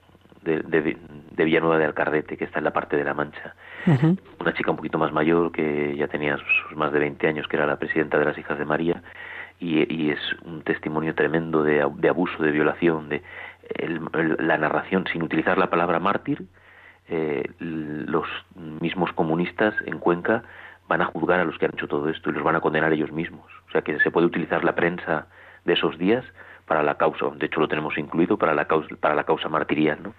de, 0.45 0.61
de, 0.61 1.45
Villanueva 1.45 1.79
de 1.79 1.87
Alcarrete, 1.87 2.37
que 2.37 2.45
está 2.45 2.59
en 2.59 2.65
la 2.65 2.73
parte 2.73 2.97
de 2.97 3.05
La 3.05 3.15
Mancha. 3.15 3.55
Una 4.41 4.55
chica 4.55 4.71
un 4.71 4.77
poquito 4.77 4.99
más 4.99 5.13
mayor, 5.13 5.53
que 5.53 5.97
ya 5.97 6.09
tenía 6.09 6.37
sus 6.37 6.77
más 6.77 6.93
de 6.93 7.01
20 7.01 7.27
años, 7.27 7.49
que 7.49 7.57
era 7.57 7.67
la 7.67 7.79
presidenta 7.79 8.19
de 8.19 8.25
las 8.25 8.39
Hijas 8.39 8.59
de 8.59 8.65
María, 8.65 9.03
y, 9.59 9.93
y 9.93 10.11
es 10.11 10.21
un 10.45 10.63
testimonio 10.63 11.15
tremendo 11.15 11.63
de, 11.63 11.87
de 11.97 12.09
abuso, 12.09 12.43
de 12.43 12.51
violación, 12.51 13.09
de 13.09 13.23
la 14.39 14.59
narración, 14.59 15.07
sin 15.13 15.23
utilizar 15.23 15.59
la 15.59 15.71
palabra 15.71 15.99
mártir, 15.99 16.45
eh, 17.09 17.51
los 17.59 18.27
mismos 18.81 19.13
comunistas 19.13 19.75
en 19.87 19.99
Cuenca 19.99 20.43
van 20.89 21.03
a 21.03 21.07
juzgar 21.07 21.41
a 21.41 21.45
los 21.45 21.59
que 21.59 21.67
han 21.67 21.73
hecho 21.75 21.89
todo 21.89 22.09
esto 22.09 22.31
y 22.31 22.33
los 22.33 22.43
van 22.43 22.57
a 22.57 22.61
condenar 22.61 22.93
ellos 22.93 23.13
mismos. 23.13 23.51
O 23.69 23.71
sea 23.73 23.83
que 23.83 23.99
se 24.01 24.11
puede 24.11 24.27
utilizar 24.27 24.65
la 24.65 24.75
prensa 24.75 25.27
de 25.65 25.75
esos 25.75 25.99
días 25.99 26.25
para 26.66 26.83
la 26.83 26.96
causa, 26.96 27.27
de 27.35 27.46
hecho 27.46 27.61
lo 27.61 27.68
tenemos 27.68 27.96
incluido 27.98 28.37
para 28.37 28.55
la 28.55 28.66
causa, 28.66 28.94
para 28.96 29.14
la 29.14 29.24
causa 29.24 29.48
martirial, 29.48 29.98
¿no? 30.03 30.14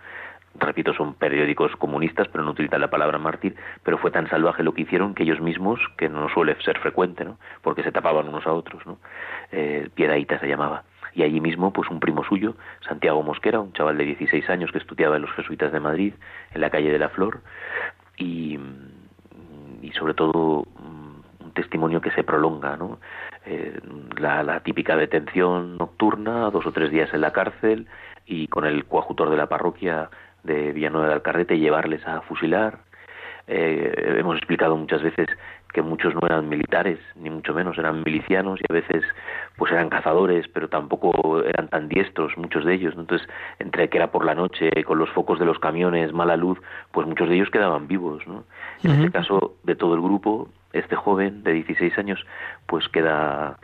Repito, 0.57 0.93
son 0.93 1.15
periódicos 1.15 1.75
comunistas, 1.75 2.29
pero 2.29 2.43
no 2.43 2.51
utilizan 2.51 2.79
la 2.79 2.89
palabra 2.89 3.17
mártir, 3.17 3.55
pero 3.83 3.97
fue 3.97 4.09
tan 4.09 4.29
salvaje 4.29 4.63
lo 4.63 4.73
que 4.73 4.83
hicieron 4.83 5.13
que 5.13 5.23
ellos 5.23 5.41
mismos, 5.41 5.81
que 5.97 6.07
no 6.07 6.29
suele 6.29 6.55
ser 6.63 6.79
frecuente, 6.79 7.25
¿no? 7.25 7.37
Porque 7.61 7.83
se 7.83 7.91
tapaban 7.91 8.29
unos 8.29 8.47
a 8.47 8.53
otros, 8.53 8.85
¿no? 8.85 8.97
Eh, 9.51 9.89
se 9.95 10.47
llamaba 10.47 10.83
y 11.15 11.23
allí 11.23 11.39
mismo 11.39 11.71
pues 11.71 11.89
un 11.89 11.99
primo 11.99 12.23
suyo, 12.25 12.55
Santiago 12.87 13.23
Mosquera, 13.23 13.61
un 13.61 13.73
chaval 13.73 13.97
de 13.97 14.05
16 14.05 14.49
años 14.49 14.71
que 14.71 14.77
estudiaba 14.77 15.15
en 15.15 15.23
los 15.23 15.31
jesuitas 15.31 15.71
de 15.71 15.79
Madrid, 15.79 16.13
en 16.53 16.61
la 16.61 16.69
calle 16.69 16.91
de 16.91 16.99
la 16.99 17.09
Flor, 17.09 17.39
y, 18.17 18.59
sobre 19.97 20.13
todo 20.13 20.65
testimonio 21.55 22.01
que 22.01 22.11
se 22.11 22.23
prolonga, 22.23 22.77
¿no? 22.77 22.99
Eh, 23.45 23.79
la, 24.19 24.43
la, 24.43 24.59
típica 24.59 24.95
detención 24.95 25.77
nocturna, 25.77 26.51
dos 26.51 26.65
o 26.67 26.71
tres 26.71 26.91
días 26.91 27.11
en 27.13 27.21
la 27.21 27.31
cárcel 27.31 27.87
y 28.27 28.47
con 28.47 28.65
el 28.65 28.85
coajutor 28.85 29.29
de 29.31 29.37
la 29.37 29.47
parroquia 29.47 30.09
de 30.43 30.71
Villanueva 30.73 31.07
de 31.07 31.13
Alcarrete 31.13 31.57
llevarles 31.57 32.05
a 32.07 32.21
fusilar. 32.21 32.79
Eh, 33.47 34.15
hemos 34.19 34.37
explicado 34.37 34.75
muchas 34.75 35.03
veces 35.03 35.27
que 35.75 35.81
muchos 35.81 36.15
no 36.15 36.21
eran 36.25 36.47
militares, 36.47 36.99
ni 37.15 37.29
mucho 37.29 37.53
menos, 37.53 37.77
eran 37.77 38.01
milicianos 38.01 38.61
y 38.61 38.63
a 38.71 38.73
veces 38.73 39.03
pues 39.57 39.73
eran 39.73 39.89
cazadores, 39.89 40.47
pero 40.47 40.69
tampoco 40.69 41.43
eran 41.43 41.67
tan 41.67 41.89
diestros, 41.89 42.37
muchos 42.37 42.63
de 42.63 42.75
ellos. 42.75 42.93
Entonces, 42.97 43.27
entre 43.59 43.89
que 43.89 43.97
era 43.97 44.09
por 44.09 44.25
la 44.25 44.35
noche, 44.35 44.69
con 44.85 44.97
los 44.97 45.09
focos 45.09 45.37
de 45.37 45.45
los 45.45 45.59
camiones, 45.59 46.13
mala 46.13 46.37
luz, 46.37 46.59
pues 46.91 47.05
muchos 47.05 47.27
de 47.27 47.35
ellos 47.35 47.49
quedaban 47.49 47.87
vivos. 47.87 48.25
¿no? 48.25 48.45
En 48.83 48.91
este 48.91 49.11
caso, 49.11 49.55
de 49.63 49.75
todo 49.75 49.95
el 49.95 50.01
grupo, 50.01 50.47
este 50.77 50.95
joven 50.95 51.43
de 51.43 51.53
16 51.53 51.97
años, 51.97 52.25
pues 52.67 52.87
queda 52.89 53.57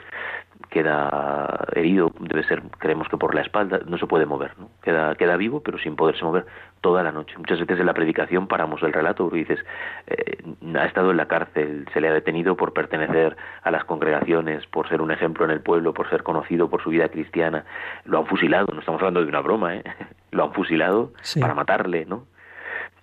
queda 0.70 1.68
herido, 1.76 2.14
debe 2.20 2.44
ser, 2.44 2.62
creemos 2.80 3.10
que 3.10 3.18
por 3.18 3.36
la 3.36 3.42
espalda, 3.42 3.82
no 3.86 3.98
se 3.98 4.08
puede 4.08 4.26
mover, 4.26 4.58
¿no? 4.58 4.70
Queda, 4.82 5.16
queda 5.16 5.36
vivo, 5.36 5.62
pero 5.62 5.78
sin 5.78 5.96
poderse 5.96 6.24
mover 6.24 6.46
toda 6.80 7.04
la 7.04 7.12
noche. 7.12 7.38
Muchas 7.38 7.60
veces 7.60 7.80
en 7.80 7.86
la 7.86 7.94
predicación 7.94 8.48
paramos 8.48 8.82
el 8.84 8.94
relato 8.94 9.26
porque 9.26 9.40
dices, 9.40 9.60
eh, 10.08 10.38
ha 10.76 10.86
estado 10.86 11.12
en 11.12 11.18
la 11.18 11.28
cárcel, 11.28 11.88
se 11.94 12.00
le 12.00 12.08
ha 12.08 12.14
detenido 12.14 12.56
por 12.56 12.74
pertenecer 12.74 13.36
a 13.64 13.72
las 13.72 13.84
congregaciones, 13.84 14.66
por 14.68 14.88
ser 14.88 15.02
un 15.02 15.12
ejemplo 15.12 15.44
en 15.46 15.52
el 15.52 15.62
pueblo, 15.62 15.94
por 15.94 16.10
ser 16.10 16.24
conocido 16.24 16.70
por 16.70 16.82
su 16.82 16.90
vida 16.90 17.10
cristiana, 17.10 17.66
lo 18.06 18.20
han 18.20 18.26
fusilado, 18.26 18.68
no 18.74 18.80
estamos 18.80 19.02
hablando 19.02 19.22
de 19.22 19.28
una 19.28 19.42
broma, 19.42 19.76
¿eh? 19.76 19.84
lo 20.32 20.46
han 20.46 20.54
fusilado 20.54 21.12
para 21.40 21.54
matarle, 21.54 22.06
¿no? 22.06 22.26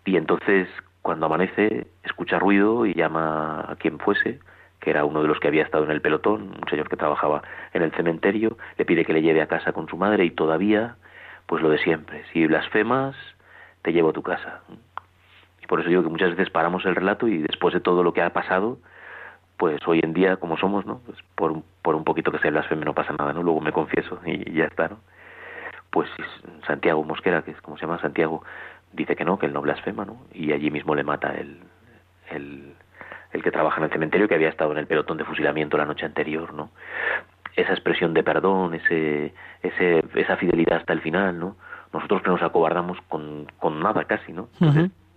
Y 0.05 0.17
entonces, 0.17 0.69
cuando 1.03 1.27
amanece, 1.27 1.87
escucha 2.03 2.39
ruido 2.39 2.87
y 2.87 2.95
llama 2.95 3.65
a 3.69 3.77
quien 3.77 3.99
fuese, 3.99 4.41
que 4.81 4.91
era 4.91 5.05
uno 5.05 5.23
de 5.23 5.29
los 5.29 5.41
que 5.41 5.49
había 5.49 5.63
estado 5.63 5.85
en 5.85 5.91
el 5.91 6.01
pelotón, 6.01 6.55
un 6.61 6.69
señor 6.69 6.89
que 6.89 6.97
trabajaba 6.97 7.43
en 7.73 7.83
el 7.83 7.93
cementerio, 7.93 8.57
le 8.77 8.85
pide 8.85 9.05
que 9.05 9.13
le 9.13 9.23
lleve 9.23 9.43
a 9.43 9.47
casa 9.47 9.73
con 9.73 9.89
su 9.89 9.97
madre 9.97 10.25
y 10.25 10.31
todavía, 10.31 10.97
pues 11.47 11.63
lo 11.63 11.71
de 11.71 11.79
siempre, 11.79 12.25
si 12.33 12.47
blasfemas, 12.47 13.17
te 13.83 13.93
llevo 13.93 14.11
a 14.11 14.13
tu 14.13 14.23
casa. 14.23 14.61
Y 15.63 15.67
por 15.67 15.81
eso 15.81 15.89
digo 15.89 16.03
que 16.03 16.09
muchas 16.09 16.31
veces 16.31 16.51
paramos 16.51 16.85
el 16.87 16.95
relato 16.95 17.27
y 17.27 17.39
después 17.39 17.75
de 17.75 17.81
todo 17.81 18.03
lo 18.03 18.13
que 18.13 18.23
ha 18.23 18.33
pasado, 18.33 18.79
pues 19.57 19.81
hoy 19.89 20.01
en 20.03 20.15
día, 20.15 20.37
como 20.37 20.57
somos, 20.57 20.87
¿no? 20.87 21.01
Pues 21.05 21.19
por, 21.35 21.51
un, 21.51 21.65
por 21.83 21.97
un 21.97 22.05
poquito 22.05 22.31
que 22.31 22.39
se 22.39 22.51
blasfeme 22.51 22.85
no 22.85 22.95
pasa 22.95 23.13
nada, 23.19 23.33
¿no? 23.33 23.43
Luego 23.43 23.61
me 23.61 23.73
confieso 23.73 24.21
y 24.25 24.53
ya 24.53 24.67
está, 24.67 24.89
¿no? 24.89 25.01
Pues 25.91 26.09
Santiago 26.67 27.03
Mosquera, 27.03 27.43
que 27.43 27.51
es 27.51 27.61
como 27.63 27.77
se 27.77 27.87
llama 27.87 27.99
Santiago, 28.01 28.45
dice 28.93 29.17
que 29.17 29.25
no, 29.25 29.39
que 29.39 29.47
él 29.47 29.53
no 29.53 29.63
blasfema, 29.63 30.05
¿no? 30.05 30.19
Y 30.33 30.53
allí 30.53 30.71
mismo 30.71 30.95
le 30.95 31.05
mata 31.05 31.35
el, 31.35 31.59
el, 32.31 33.43
que 33.43 33.51
trabaja 33.51 33.79
en 33.79 33.85
el 33.85 33.91
cementerio, 33.91 34.29
que 34.29 34.35
había 34.35 34.49
estado 34.49 34.73
en 34.73 34.79
el 34.79 34.87
pelotón 34.87 35.17
de 35.17 35.25
fusilamiento 35.25 35.77
la 35.77 35.87
noche 35.87 36.07
anterior, 36.07 36.53
¿no? 36.53 36.71
Esa 37.57 37.73
expresión 37.73 38.15
de 38.15 38.23
perdón, 38.23 38.75
ese, 38.75 39.33
ese, 39.63 40.05
esa 40.15 40.37
fidelidad 40.37 40.79
hasta 40.79 40.93
el 40.93 41.01
final, 41.01 41.39
¿no? 41.39 41.57
Nosotros 41.93 42.23
que 42.23 42.31
nos 42.31 42.43
acobardamos 42.43 42.99
con, 43.09 43.47
con 43.59 43.81
nada 43.81 44.05
casi, 44.05 44.33
¿no? 44.33 44.49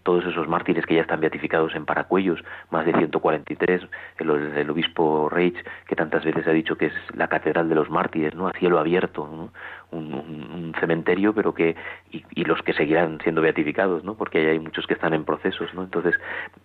Todos 0.04 0.26
esos 0.26 0.48
mártires 0.48 0.86
que 0.86 0.96
ya 0.96 1.02
están 1.02 1.20
beatificados 1.20 1.76
en 1.76 1.86
Paracuellos, 1.86 2.44
más 2.70 2.86
de 2.86 2.94
143, 2.94 3.82
el, 4.18 4.30
el 4.30 4.70
obispo 4.70 5.30
Reich, 5.30 5.58
que 5.88 5.96
tantas 5.96 6.24
veces 6.24 6.48
ha 6.48 6.52
dicho 6.52 6.76
que 6.76 6.88
es 6.88 6.94
la 7.14 7.28
catedral 7.28 7.70
de 7.70 7.76
los 7.76 7.90
mártires, 7.90 8.36
¿no? 8.36 8.48
A 8.48 8.54
cielo 8.54 8.80
abierto, 8.80 9.28
¿no? 9.28 9.52
un, 9.92 10.74
cementerio, 10.80 11.34
pero 11.34 11.54
que, 11.54 11.76
y, 12.12 12.24
y, 12.32 12.46
los 12.46 12.62
que 12.62 12.74
seguirán 12.74 13.20
siendo 13.22 13.42
beatificados, 13.42 14.04
¿no? 14.04 14.16
Porque 14.16 14.50
hay 14.50 14.60
muchos 14.60 14.88
que 14.88 14.94
están 14.94 15.14
en 15.14 15.26
procesos, 15.26 15.74
¿no? 15.74 15.84
Entonces, 15.84 16.16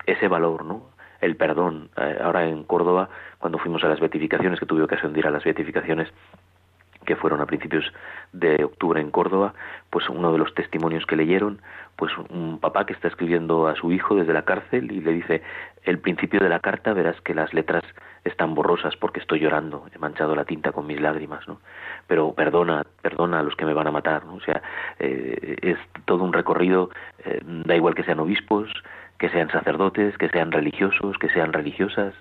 ese 0.07 0.29
valor, 0.29 0.65
¿no? 0.65 0.97
el 1.21 1.37
perdón. 1.37 1.91
Eh, 1.97 2.19
ahora 2.23 2.49
en 2.49 2.65
Córdoba, 2.65 3.09
cuando 3.39 3.59
fuimos 3.59 3.83
a 3.85 3.89
las 3.89 4.01
beatificaciones, 4.01 4.61
que 4.61 4.67
tuve 4.67 4.83
ocasión 4.83 5.13
de 5.13 5.21
ir 5.21 5.27
a 5.27 5.31
las 5.31 5.45
beatificaciones 5.45 6.09
que 7.07 7.17
fueron 7.17 7.41
a 7.41 7.47
principios 7.47 7.91
de 8.33 8.65
octubre 8.65 9.01
en 9.01 9.11
Córdoba, 9.11 9.55
pues 9.91 10.09
uno 10.09 10.33
de 10.33 10.39
los 10.39 10.55
testimonios 10.55 11.07
que 11.07 11.17
leyeron, 11.17 11.63
pues 11.97 12.13
un 12.29 12.59
papá 12.59 12.85
que 12.85 12.93
está 12.93 13.09
escribiendo 13.09 13.69
a 13.69 13.75
su 13.75 13.91
hijo 13.93 14.17
desde 14.17 14.35
la 14.35 14.43
cárcel 14.43 14.93
y 14.93 15.01
le 15.01 15.13
dice, 15.13 15.43
el 15.85 15.99
principio 15.99 16.41
de 16.41 16.49
la 16.49 16.61
carta 16.61 16.93
verás 16.93 17.19
que 17.23 17.35
las 17.35 17.55
letras 17.55 17.83
están 18.25 18.55
borrosas 18.55 18.97
porque 18.97 19.21
estoy 19.21 19.41
llorando, 19.41 19.87
he 19.95 19.99
manchado 19.99 20.35
la 20.35 20.45
tinta 20.45 20.73
con 20.73 20.87
mis 20.87 21.01
lágrimas, 21.01 21.47
¿no? 21.49 21.61
Pero 22.07 22.35
perdona, 22.35 22.85
perdona 23.01 23.41
a 23.41 23.43
los 23.43 23.55
que 23.57 23.65
me 23.65 23.73
van 23.73 23.87
a 23.87 23.93
matar, 23.93 24.27
¿no? 24.27 24.35
O 24.35 24.41
sea, 24.41 24.61
eh, 24.99 25.57
es 25.63 25.79
todo 26.05 26.25
un 26.25 26.33
recorrido, 26.33 26.91
eh, 27.25 27.41
da 27.45 27.77
igual 27.77 27.95
que 27.95 28.05
sean 28.05 28.21
obispos, 28.21 28.69
que 29.19 29.31
sean 29.31 29.51
sacerdotes, 29.51 30.19
que 30.19 30.29
sean 30.29 30.53
religiosos, 30.53 31.17
que 31.19 31.31
sean 31.31 31.53
religiosas, 31.53 32.15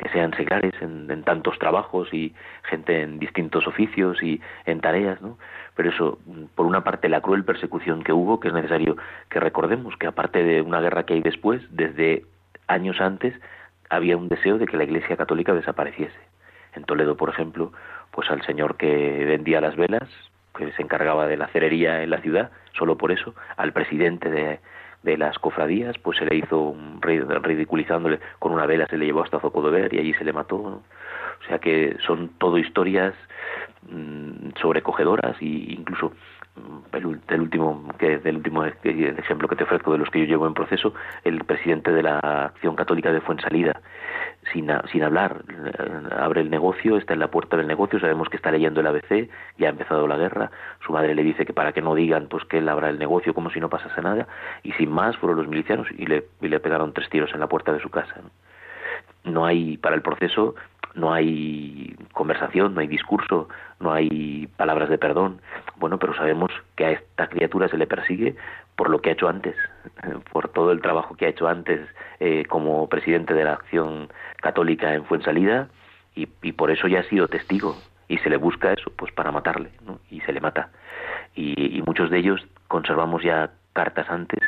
que 0.00 0.08
sean 0.08 0.32
seglares 0.34 0.72
en, 0.80 1.22
tantos 1.24 1.58
trabajos 1.58 2.08
y 2.14 2.34
gente 2.62 3.02
en 3.02 3.18
distintos 3.18 3.66
oficios 3.66 4.22
y 4.22 4.40
en 4.64 4.80
tareas, 4.80 5.20
¿no? 5.20 5.36
Pero 5.76 5.90
eso, 5.90 6.18
por 6.54 6.64
una 6.64 6.82
parte, 6.82 7.10
la 7.10 7.20
cruel 7.20 7.44
persecución 7.44 8.02
que 8.02 8.14
hubo, 8.14 8.40
que 8.40 8.48
es 8.48 8.54
necesario 8.54 8.96
que 9.28 9.40
recordemos 9.40 9.94
que 9.98 10.06
aparte 10.06 10.42
de 10.42 10.62
una 10.62 10.80
guerra 10.80 11.04
que 11.04 11.14
hay 11.14 11.20
después, 11.20 11.60
desde 11.70 12.24
años 12.66 12.98
antes, 12.98 13.34
había 13.90 14.16
un 14.16 14.30
deseo 14.30 14.56
de 14.56 14.66
que 14.66 14.78
la 14.78 14.84
Iglesia 14.84 15.18
Católica 15.18 15.52
desapareciese. 15.52 16.18
En 16.74 16.84
Toledo, 16.84 17.18
por 17.18 17.28
ejemplo, 17.28 17.72
pues 18.10 18.30
al 18.30 18.42
señor 18.46 18.76
que 18.76 19.24
vendía 19.26 19.60
las 19.60 19.76
velas, 19.76 20.08
que 20.56 20.72
se 20.72 20.82
encargaba 20.82 21.26
de 21.26 21.36
la 21.36 21.48
cerería 21.48 22.02
en 22.02 22.08
la 22.08 22.22
ciudad, 22.22 22.52
solo 22.72 22.96
por 22.96 23.12
eso, 23.12 23.34
al 23.58 23.74
presidente 23.74 24.30
de, 24.30 24.60
de 25.02 25.16
las 25.16 25.38
cofradías, 25.38 25.96
pues 25.98 26.18
se 26.18 26.26
le 26.26 26.36
hizo 26.36 26.74
ridiculizándole 27.00 28.20
con 28.38 28.52
una 28.52 28.66
vela, 28.66 28.86
se 28.86 28.98
le 28.98 29.06
llevó 29.06 29.22
hasta 29.22 29.40
Zocodover 29.40 29.92
y 29.94 29.98
allí 29.98 30.14
se 30.14 30.24
le 30.24 30.32
mató. 30.32 30.56
O 30.56 30.82
sea 31.46 31.58
que 31.58 31.96
son 32.06 32.28
todo 32.38 32.58
historias 32.58 33.14
mm, 33.90 34.50
sobrecogedoras 34.60 35.36
e 35.40 35.46
incluso 35.46 36.12
el, 36.92 37.40
último 37.40 37.84
que 37.98 38.18
del 38.18 38.36
último 38.36 38.64
ejemplo 38.64 39.48
que 39.48 39.56
te 39.56 39.64
ofrezco 39.64 39.92
de 39.92 39.98
los 39.98 40.10
que 40.10 40.20
yo 40.20 40.26
llevo 40.26 40.46
en 40.46 40.54
proceso 40.54 40.94
el 41.24 41.44
presidente 41.44 41.92
de 41.92 42.02
la 42.02 42.18
Acción 42.18 42.76
Católica 42.76 43.12
de 43.12 43.20
Fuensalida. 43.20 43.80
Sin, 44.52 44.70
sin 44.90 45.02
hablar 45.02 45.44
eh, 45.50 46.14
abre 46.16 46.40
el 46.40 46.48
negocio 46.48 46.96
está 46.96 47.12
en 47.12 47.20
la 47.20 47.30
puerta 47.30 47.58
del 47.58 47.66
negocio 47.66 48.00
sabemos 48.00 48.30
que 48.30 48.38
está 48.38 48.50
leyendo 48.50 48.80
el 48.80 48.86
ABC 48.86 49.28
ya 49.58 49.66
ha 49.66 49.70
empezado 49.70 50.08
la 50.08 50.16
guerra 50.16 50.50
su 50.84 50.92
madre 50.92 51.14
le 51.14 51.22
dice 51.22 51.44
que 51.44 51.52
para 51.52 51.72
que 51.72 51.82
no 51.82 51.94
digan 51.94 52.26
pues 52.26 52.46
que 52.46 52.56
él 52.56 52.68
abra 52.70 52.88
el 52.88 52.98
negocio 52.98 53.34
como 53.34 53.50
si 53.50 53.60
no 53.60 53.68
pasase 53.68 54.00
nada 54.00 54.26
y 54.62 54.72
sin 54.72 54.90
más 54.90 55.14
fueron 55.18 55.36
los 55.36 55.46
milicianos 55.46 55.88
y 55.90 56.06
le, 56.06 56.24
y 56.40 56.48
le 56.48 56.58
pegaron 56.58 56.94
tres 56.94 57.10
tiros 57.10 57.30
en 57.34 57.40
la 57.40 57.48
puerta 57.48 57.70
de 57.70 57.80
su 57.80 57.90
casa 57.90 58.14
no 59.24 59.44
hay 59.44 59.76
para 59.76 59.94
el 59.94 60.02
proceso 60.02 60.54
no 60.94 61.12
hay 61.12 61.96
conversación, 62.12 62.74
no 62.74 62.80
hay 62.80 62.86
discurso, 62.86 63.48
no 63.78 63.92
hay 63.92 64.48
palabras 64.56 64.88
de 64.88 64.98
perdón. 64.98 65.40
Bueno, 65.76 65.98
pero 65.98 66.14
sabemos 66.14 66.50
que 66.76 66.84
a 66.84 66.90
esta 66.92 67.28
criatura 67.28 67.68
se 67.68 67.78
le 67.78 67.86
persigue 67.86 68.36
por 68.76 68.90
lo 68.90 69.00
que 69.00 69.10
ha 69.10 69.12
hecho 69.12 69.28
antes, 69.28 69.56
por 70.32 70.48
todo 70.48 70.72
el 70.72 70.80
trabajo 70.80 71.14
que 71.14 71.26
ha 71.26 71.30
hecho 71.30 71.48
antes 71.48 71.80
eh, 72.18 72.44
como 72.46 72.88
presidente 72.88 73.34
de 73.34 73.44
la 73.44 73.54
Acción 73.54 74.08
Católica 74.40 74.94
en 74.94 75.04
Fuensalida 75.04 75.68
y, 76.14 76.28
y 76.42 76.52
por 76.52 76.70
eso 76.70 76.88
ya 76.88 77.00
ha 77.00 77.04
sido 77.04 77.28
testigo 77.28 77.76
y 78.08 78.18
se 78.18 78.30
le 78.30 78.36
busca 78.36 78.72
eso 78.72 78.90
pues 78.96 79.12
para 79.12 79.30
matarle 79.30 79.70
¿no? 79.86 80.00
y 80.10 80.20
se 80.22 80.32
le 80.32 80.40
mata 80.40 80.70
y, 81.34 81.78
y 81.78 81.82
muchos 81.82 82.10
de 82.10 82.18
ellos 82.18 82.44
conservamos 82.66 83.22
ya 83.22 83.50
cartas 83.72 84.10
antes 84.10 84.40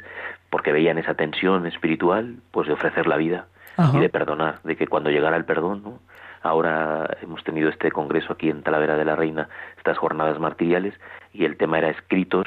porque 0.50 0.72
veían 0.72 0.98
esa 0.98 1.14
tensión 1.14 1.66
espiritual 1.66 2.36
pues 2.50 2.66
de 2.66 2.74
ofrecer 2.74 3.06
la 3.06 3.16
vida 3.16 3.46
y 3.94 3.98
de 3.98 4.08
perdonar, 4.10 4.60
de 4.64 4.76
que 4.76 4.86
cuando 4.86 5.10
llegara 5.10 5.36
el 5.36 5.46
perdón, 5.46 5.82
¿no? 5.82 5.98
Ahora 6.42 7.08
hemos 7.22 7.42
tenido 7.44 7.68
este 7.68 7.90
congreso 7.90 8.32
aquí 8.32 8.50
en 8.50 8.62
Talavera 8.62 8.96
de 8.96 9.04
la 9.04 9.16
Reina, 9.16 9.48
estas 9.76 9.98
jornadas 9.98 10.38
martiriales, 10.38 10.94
y 11.32 11.44
el 11.44 11.56
tema 11.56 11.78
era 11.78 11.90
escritos 11.90 12.46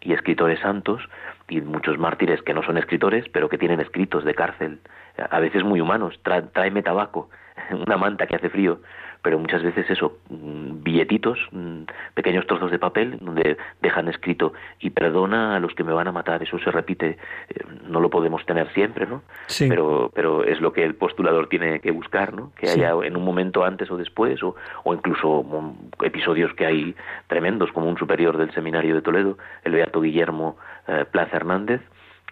y 0.00 0.12
escritores 0.12 0.60
santos, 0.60 1.02
y 1.48 1.60
muchos 1.60 1.98
mártires 1.98 2.42
que 2.42 2.54
no 2.54 2.62
son 2.62 2.78
escritores, 2.78 3.28
pero 3.32 3.48
que 3.48 3.58
tienen 3.58 3.80
escritos 3.80 4.24
de 4.24 4.34
cárcel, 4.34 4.80
a 5.18 5.40
veces 5.40 5.64
muy 5.64 5.80
humanos, 5.80 6.20
tráeme 6.22 6.82
tabaco, 6.82 7.28
una 7.70 7.96
manta 7.96 8.26
que 8.26 8.36
hace 8.36 8.50
frío, 8.50 8.80
pero 9.22 9.38
muchas 9.38 9.62
veces 9.62 9.88
eso, 9.90 10.18
mm, 10.30 10.82
billetitos, 10.82 11.38
mm, 11.50 11.82
pequeños 12.14 12.46
trozos 12.46 12.70
de 12.70 12.78
papel 12.78 13.18
donde 13.20 13.56
dejan 13.82 14.08
escrito 14.08 14.52
y 14.80 14.90
perdona 14.90 15.56
a 15.56 15.60
los 15.60 15.74
que 15.74 15.84
me 15.84 15.92
van 15.92 16.08
a 16.08 16.12
matar, 16.12 16.42
eso 16.42 16.58
se 16.58 16.70
repite, 16.70 17.18
eh, 17.48 17.60
no 17.88 18.00
lo 18.00 18.10
podemos 18.10 18.44
tener 18.46 18.72
siempre, 18.72 19.06
¿no? 19.06 19.22
Pero, 19.58 20.10
pero 20.14 20.44
es 20.44 20.60
lo 20.60 20.72
que 20.72 20.84
el 20.84 20.94
postulador 20.94 21.48
tiene 21.48 21.80
que 21.80 21.90
buscar, 21.90 22.32
¿no? 22.32 22.52
Que 22.56 22.70
haya 22.70 22.92
en 23.02 23.16
un 23.16 23.24
momento 23.24 23.64
antes 23.64 23.90
o 23.90 23.96
después, 23.96 24.42
o, 24.42 24.54
o 24.84 24.94
incluso 24.94 25.42
mm, 25.42 26.04
episodios 26.04 26.54
que 26.54 26.66
hay 26.66 26.94
tremendos, 27.26 27.72
como 27.72 27.88
un 27.88 27.98
superior 27.98 28.36
del 28.36 28.52
seminario 28.52 28.94
de 28.94 29.02
Toledo, 29.02 29.36
el 29.64 29.72
beato 29.72 30.00
Guillermo 30.00 30.56
eh, 30.86 31.04
Plaza 31.10 31.36
Hernández, 31.36 31.82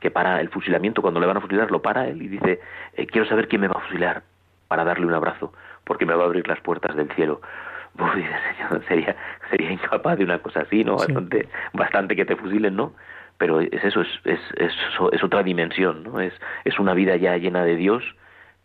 que 0.01 0.11
para 0.11 0.41
el 0.41 0.49
fusilamiento, 0.49 1.03
cuando 1.03 1.21
le 1.21 1.27
van 1.27 1.37
a 1.37 1.41
fusilar, 1.41 1.71
lo 1.71 1.83
para 1.83 2.09
él 2.09 2.23
y 2.23 2.29
dice, 2.29 2.61
eh, 2.95 3.07
quiero 3.07 3.27
saber 3.29 3.49
quién 3.49 3.63
me 3.63 3.69
va 3.69 3.81
a 3.81 3.85
fusilar 3.85 4.23
para 4.69 4.85
darle 4.85 5.07
un 5.07 5.15
abrazo 5.15 5.53
porque 5.85 6.05
me 6.05 6.15
va 6.15 6.25
a 6.25 6.27
abrir 6.27 6.47
las 6.49 6.61
puertas 6.61 6.95
del 6.97 7.11
cielo. 7.13 7.41
Uy, 7.99 8.23
señor, 8.23 8.85
sería, 8.87 9.17
sería 9.51 9.73
incapaz 9.73 10.19
de 10.19 10.25
una 10.25 10.39
cosa 10.41 10.61
así, 10.61 10.85
¿no? 10.85 10.97
Bastante, 10.97 11.49
bastante 11.73 12.17
que 12.17 12.27
te 12.27 12.37
fusilen, 12.37 12.77
¿no? 12.77 12.93
Pero 13.39 13.61
es 13.61 13.85
eso, 13.85 14.03
es, 14.03 14.09
es, 14.25 14.41
es, 14.57 14.73
es 15.13 15.25
otra 15.25 15.43
dimensión, 15.43 16.03
¿no? 16.03 16.21
Es, 16.21 16.35
es 16.65 16.79
una 16.79 16.95
vida 16.95 17.17
ya 17.17 17.37
llena 17.37 17.65
de 17.65 17.77
Dios, 17.77 18.03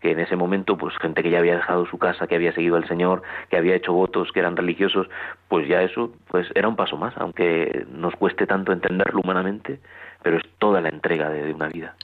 que 0.01 0.11
en 0.11 0.19
ese 0.19 0.35
momento, 0.35 0.77
pues 0.77 0.97
gente 0.97 1.21
que 1.21 1.29
ya 1.29 1.39
había 1.39 1.55
dejado 1.55 1.85
su 1.85 1.97
casa, 1.97 2.27
que 2.27 2.35
había 2.35 2.53
seguido 2.53 2.75
al 2.75 2.87
Señor, 2.87 3.21
que 3.49 3.57
había 3.57 3.75
hecho 3.75 3.93
votos, 3.93 4.31
que 4.31 4.39
eran 4.39 4.57
religiosos, 4.57 5.07
pues 5.47 5.67
ya 5.67 5.81
eso, 5.83 6.11
pues 6.27 6.47
era 6.55 6.67
un 6.67 6.75
paso 6.75 6.97
más, 6.97 7.13
aunque 7.17 7.85
nos 7.91 8.15
cueste 8.15 8.47
tanto 8.47 8.71
entenderlo 8.71 9.21
humanamente, 9.21 9.79
pero 10.21 10.37
es 10.37 10.43
toda 10.59 10.81
la 10.81 10.89
entrega 10.89 11.29
de, 11.29 11.53
una 11.53 11.67
vida. 11.67 11.95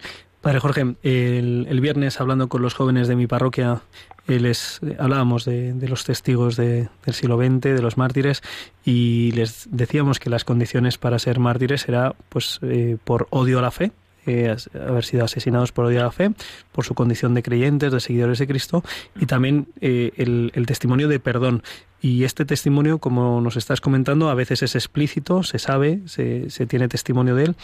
Padre 0.41 0.59
Jorge, 0.59 0.81
el, 1.03 1.67
el, 1.69 1.81
viernes 1.81 2.21
hablando 2.21 2.47
con 2.47 2.61
los 2.61 2.73
jóvenes 2.73 3.07
de 3.07 3.15
mi 3.15 3.27
parroquia 3.27 3.81
les 4.27 4.81
hablábamos 4.99 5.45
de, 5.45 5.73
los 5.87 6.03
testigos 6.03 6.57
del 6.57 6.89
siglo 7.11 7.37
XX, 7.37 7.61
de 7.61 7.81
los 7.81 7.97
mártires, 7.97 8.43
y 8.83 9.31
les 9.31 9.67
decíamos 9.71 10.19
que 10.19 10.29
las 10.29 10.43
condiciones 10.43 10.97
para 10.97 11.19
ser 11.19 11.39
mártires 11.39 11.87
era 11.87 12.13
pues 12.29 12.59
eh, 12.61 12.97
por 13.03 13.27
odio 13.29 13.59
a 13.59 13.61
la 13.61 13.71
fe, 13.71 13.91
eh, 14.27 14.55
haber 14.73 15.03
sido 15.03 15.25
asesinados 15.25 15.71
por 15.71 15.85
odio 15.85 16.01
a 16.01 16.03
la 16.03 16.11
fe, 16.11 16.31
por 16.71 16.85
su 16.85 16.93
condición 16.93 17.33
de 17.33 17.43
creyentes, 17.43 17.91
de 17.91 17.99
seguidores 17.99 18.39
de 18.39 18.47
Cristo, 18.47 18.83
y 19.19 19.25
también 19.25 19.67
eh, 19.81 20.11
el, 20.17 20.65
testimonio 20.65 21.07
de 21.07 21.19
perdón. 21.19 21.63
Y 21.99 22.25
este 22.25 22.45
testimonio, 22.45 22.99
como 22.99 23.41
nos 23.41 23.57
estás 23.57 23.81
comentando, 23.81 24.29
a 24.29 24.35
veces 24.35 24.61
es 24.61 24.75
explícito, 24.75 25.41
se 25.41 25.57
sabe, 25.57 26.01
se, 26.05 26.49
se 26.49 26.67
tiene 26.67 26.87
testimonio 26.87 27.33
de 27.35 27.45
él, 27.45 27.55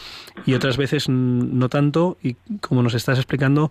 y 0.44 0.54
otras 0.54 0.76
veces 0.76 1.08
no 1.08 1.68
tanto, 1.68 2.16
y 2.22 2.34
como 2.60 2.82
nos 2.82 2.94
estás 2.94 3.18
explicando, 3.18 3.70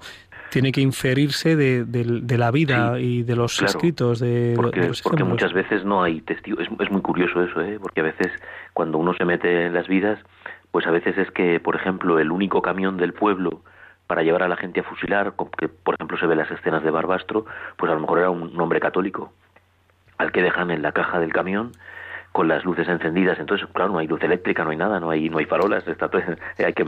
tiene 0.54 0.72
que 0.72 0.82
inferirse 0.82 1.56
de, 1.56 1.84
de, 1.84 2.38
la 2.38 2.52
vida 2.52 3.00
y 3.00 3.24
de 3.24 3.36
los 3.36 3.60
escritos 3.64 4.20
de, 4.20 4.54
porque, 4.56 4.88
los 4.88 5.02
porque 5.02 5.24
muchas 5.24 5.52
veces 5.52 5.84
no 5.84 6.04
hay 6.04 6.22
testigos 6.22 6.60
es, 6.62 6.70
es, 6.80 6.92
muy 6.92 7.02
curioso 7.02 7.42
eso 7.42 7.60
¿eh? 7.62 7.80
porque 7.82 8.02
a 8.02 8.04
veces 8.04 8.32
cuando 8.72 9.00
uno 9.00 9.16
se 9.16 9.26
mete 9.26 9.66
en 9.66 9.74
las 9.74 9.88
vidas 9.88 10.20
pues 10.74 10.88
a 10.88 10.92
veces 10.92 11.16
es 11.20 11.30
que 11.30 11.60
por 11.60 11.76
ejemplo 11.76 12.18
el 12.18 12.32
único 12.32 12.64
camión 12.64 12.98
del 12.98 13.14
pueblo 13.14 13.62
para 14.08 14.24
llevar 14.24 14.42
a 14.42 14.48
la 14.48 14.58
gente 14.58 14.80
a 14.80 14.84
fusilar 14.84 15.34
que 15.56 15.70
por 15.70 15.94
ejemplo 15.94 16.18
se 16.18 16.26
ve 16.26 16.36
las 16.36 16.50
escenas 16.50 16.84
de 16.84 16.90
Barbastro 16.90 17.46
pues 17.78 17.92
a 17.92 17.96
lo 17.96 18.02
mejor 18.02 18.18
era 18.18 18.32
un 18.32 18.60
hombre 18.60 18.80
católico 18.80 19.32
al 20.18 20.32
que 20.32 20.42
dejan 20.42 20.72
en 20.72 20.82
la 20.82 20.92
caja 20.92 21.20
del 21.20 21.32
camión 21.32 21.74
con 22.34 22.48
las 22.48 22.66
luces 22.66 22.88
encendidas. 22.88 23.40
Entonces, 23.40 23.68
claro, 23.72 23.94
no 23.94 24.00
hay 24.00 24.08
luz 24.08 24.22
eléctrica, 24.24 24.64
no 24.64 24.72
hay 24.72 24.78
nada, 24.78 25.00
no 25.00 25.12
hay, 25.12 25.30
no 25.30 25.38
hay 25.38 25.46
farolas, 25.46 25.88
está 25.88 26.10
hay 26.58 26.74
que 26.74 26.86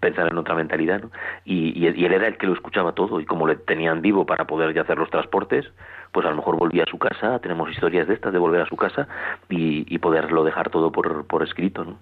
pensar 0.00 0.28
en 0.28 0.38
otra 0.38 0.54
mentalidad. 0.54 1.02
Y, 1.44 1.78
y, 1.78 1.86
él 1.86 2.12
era 2.12 2.26
el 2.26 2.38
que 2.38 2.46
lo 2.46 2.54
escuchaba 2.54 2.92
todo 2.92 3.20
y 3.20 3.26
como 3.26 3.46
le 3.46 3.56
tenían 3.56 4.00
vivo 4.00 4.24
para 4.24 4.46
poder 4.46 4.74
ya 4.74 4.82
hacer 4.82 4.98
los 4.98 5.10
transportes, 5.10 5.70
pues 6.16 6.24
a 6.24 6.30
lo 6.30 6.36
mejor 6.36 6.56
volvía 6.56 6.84
a 6.84 6.90
su 6.90 6.98
casa, 6.98 7.38
tenemos 7.40 7.70
historias 7.70 8.08
de 8.08 8.14
estas 8.14 8.32
de 8.32 8.38
volver 8.38 8.62
a 8.62 8.66
su 8.66 8.74
casa 8.74 9.06
y, 9.50 9.98
poderlo 9.98 10.44
dejar 10.44 10.70
todo 10.70 10.90
por, 10.90 11.26
por 11.26 11.42
escrito. 11.42 11.98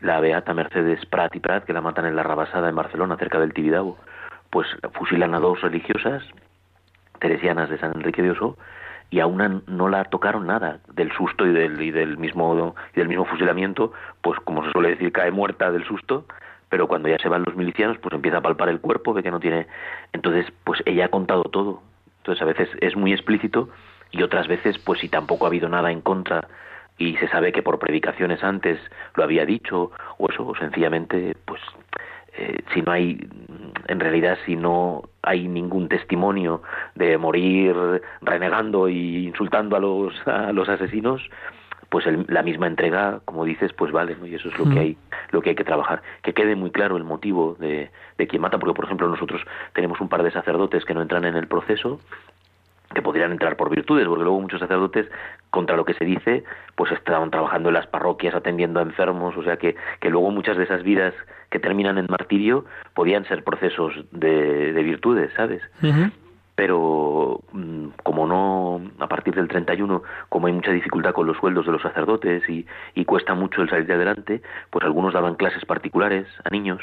La 0.00 0.20
beata 0.20 0.54
Mercedes 0.54 1.04
Prat 1.06 1.34
y 1.34 1.40
Prat, 1.40 1.64
que 1.64 1.72
la 1.72 1.80
matan 1.80 2.06
en 2.06 2.14
la 2.14 2.22
Rabasada 2.22 2.68
en 2.68 2.76
Barcelona, 2.76 3.16
cerca 3.16 3.40
del 3.40 3.52
Tibidabo, 3.52 3.98
pues 4.50 4.68
fusilan 4.92 5.34
a 5.34 5.40
dos 5.40 5.60
religiosas 5.60 6.22
teresianas 7.18 7.68
de 7.68 7.78
San 7.78 7.96
Enrique 7.96 8.22
de 8.22 8.30
Oso 8.30 8.56
y 9.10 9.18
a 9.18 9.26
una 9.26 9.60
no 9.66 9.88
la 9.88 10.04
tocaron 10.04 10.46
nada 10.46 10.78
del 10.94 11.10
susto 11.10 11.44
y 11.44 11.52
del, 11.52 11.82
y 11.82 11.90
del 11.90 12.16
mismo 12.16 12.76
y 12.94 13.00
del 13.00 13.08
mismo 13.08 13.24
fusilamiento 13.24 13.92
pues 14.22 14.38
como 14.44 14.64
se 14.64 14.70
suele 14.70 14.90
decir 14.90 15.10
cae 15.10 15.32
muerta 15.32 15.72
del 15.72 15.84
susto 15.84 16.26
pero 16.68 16.86
cuando 16.86 17.08
ya 17.08 17.18
se 17.18 17.28
van 17.28 17.42
los 17.44 17.56
milicianos 17.56 17.98
pues 17.98 18.14
empieza 18.14 18.36
a 18.38 18.42
palpar 18.42 18.68
el 18.68 18.80
cuerpo 18.80 19.14
ve 19.14 19.24
que 19.24 19.32
no 19.32 19.40
tiene 19.40 19.66
entonces 20.12 20.46
pues 20.62 20.80
ella 20.86 21.06
ha 21.06 21.08
contado 21.08 21.42
todo 21.42 21.82
entonces 22.28 22.42
a 22.42 22.44
veces 22.44 22.68
es 22.82 22.94
muy 22.94 23.12
explícito 23.12 23.70
y 24.10 24.22
otras 24.22 24.48
veces 24.48 24.78
pues 24.78 25.00
si 25.00 25.08
tampoco 25.08 25.46
ha 25.46 25.48
habido 25.48 25.68
nada 25.68 25.90
en 25.90 26.02
contra 26.02 26.46
y 26.98 27.16
se 27.16 27.28
sabe 27.28 27.52
que 27.52 27.62
por 27.62 27.78
predicaciones 27.78 28.44
antes 28.44 28.78
lo 29.14 29.24
había 29.24 29.46
dicho 29.46 29.92
o 30.18 30.28
eso 30.28 30.52
sencillamente 30.58 31.34
pues 31.46 31.62
eh, 32.36 32.58
si 32.74 32.82
no 32.82 32.92
hay, 32.92 33.18
en 33.88 33.98
realidad, 33.98 34.36
si 34.44 34.56
no 34.56 35.08
hay 35.22 35.48
ningún 35.48 35.88
testimonio 35.88 36.62
de 36.94 37.16
morir 37.16 37.74
renegando 38.20 38.88
e 38.88 38.92
insultando 38.92 39.74
a 39.74 39.80
los, 39.80 40.14
a 40.26 40.52
los 40.52 40.68
asesinos, 40.68 41.22
pues 41.88 42.04
la 42.28 42.42
misma 42.42 42.66
entrega, 42.66 43.20
como 43.24 43.44
dices, 43.44 43.72
pues 43.72 43.92
vale, 43.92 44.16
¿no? 44.16 44.26
y 44.26 44.34
eso 44.34 44.48
es 44.48 44.58
lo 44.58 44.68
que 44.68 44.78
hay, 44.78 44.98
lo 45.30 45.40
que 45.40 45.50
hay 45.50 45.56
que 45.56 45.64
trabajar, 45.64 46.02
que 46.22 46.34
quede 46.34 46.54
muy 46.54 46.70
claro 46.70 46.96
el 46.96 47.04
motivo 47.04 47.56
de, 47.58 47.90
de 48.18 48.26
quien 48.26 48.42
mata, 48.42 48.58
porque 48.58 48.74
por 48.74 48.84
ejemplo 48.84 49.08
nosotros 49.08 49.40
tenemos 49.72 50.00
un 50.00 50.08
par 50.08 50.22
de 50.22 50.30
sacerdotes 50.30 50.84
que 50.84 50.94
no 50.94 51.00
entran 51.00 51.24
en 51.24 51.34
el 51.34 51.46
proceso 51.46 52.00
que 52.94 53.02
podrían 53.02 53.32
entrar 53.32 53.56
por 53.56 53.70
virtudes, 53.70 54.06
porque 54.06 54.24
luego 54.24 54.40
muchos 54.40 54.60
sacerdotes, 54.60 55.06
contra 55.50 55.76
lo 55.76 55.84
que 55.84 55.94
se 55.94 56.04
dice, 56.04 56.44
pues 56.74 56.90
estaban 56.92 57.30
trabajando 57.30 57.68
en 57.68 57.74
las 57.74 57.86
parroquias, 57.86 58.34
atendiendo 58.34 58.80
a 58.80 58.82
enfermos, 58.82 59.36
o 59.36 59.42
sea 59.42 59.56
que, 59.56 59.76
que 60.00 60.10
luego 60.10 60.30
muchas 60.30 60.56
de 60.56 60.64
esas 60.64 60.82
vidas 60.82 61.14
que 61.50 61.58
terminan 61.58 61.98
en 61.98 62.06
martirio 62.08 62.64
podían 62.94 63.26
ser 63.26 63.44
procesos 63.44 63.92
de, 64.10 64.72
de 64.72 64.82
virtudes, 64.82 65.30
¿sabes? 65.36 65.62
Pero 66.58 67.40
mm, 67.52 67.90
como 68.02 68.26
no, 68.26 68.80
a 68.98 69.06
partir 69.06 69.32
del 69.32 69.46
31, 69.46 70.02
como 70.28 70.48
hay 70.48 70.52
mucha 70.52 70.72
dificultad 70.72 71.12
con 71.12 71.28
los 71.28 71.36
sueldos 71.36 71.64
de 71.66 71.70
los 71.70 71.80
sacerdotes 71.80 72.42
y, 72.48 72.66
y 72.96 73.04
cuesta 73.04 73.34
mucho 73.34 73.62
el 73.62 73.70
salir 73.70 73.86
de 73.86 73.94
adelante, 73.94 74.42
pues 74.70 74.84
algunos 74.84 75.14
daban 75.14 75.36
clases 75.36 75.64
particulares 75.64 76.26
a 76.44 76.50
niños 76.50 76.80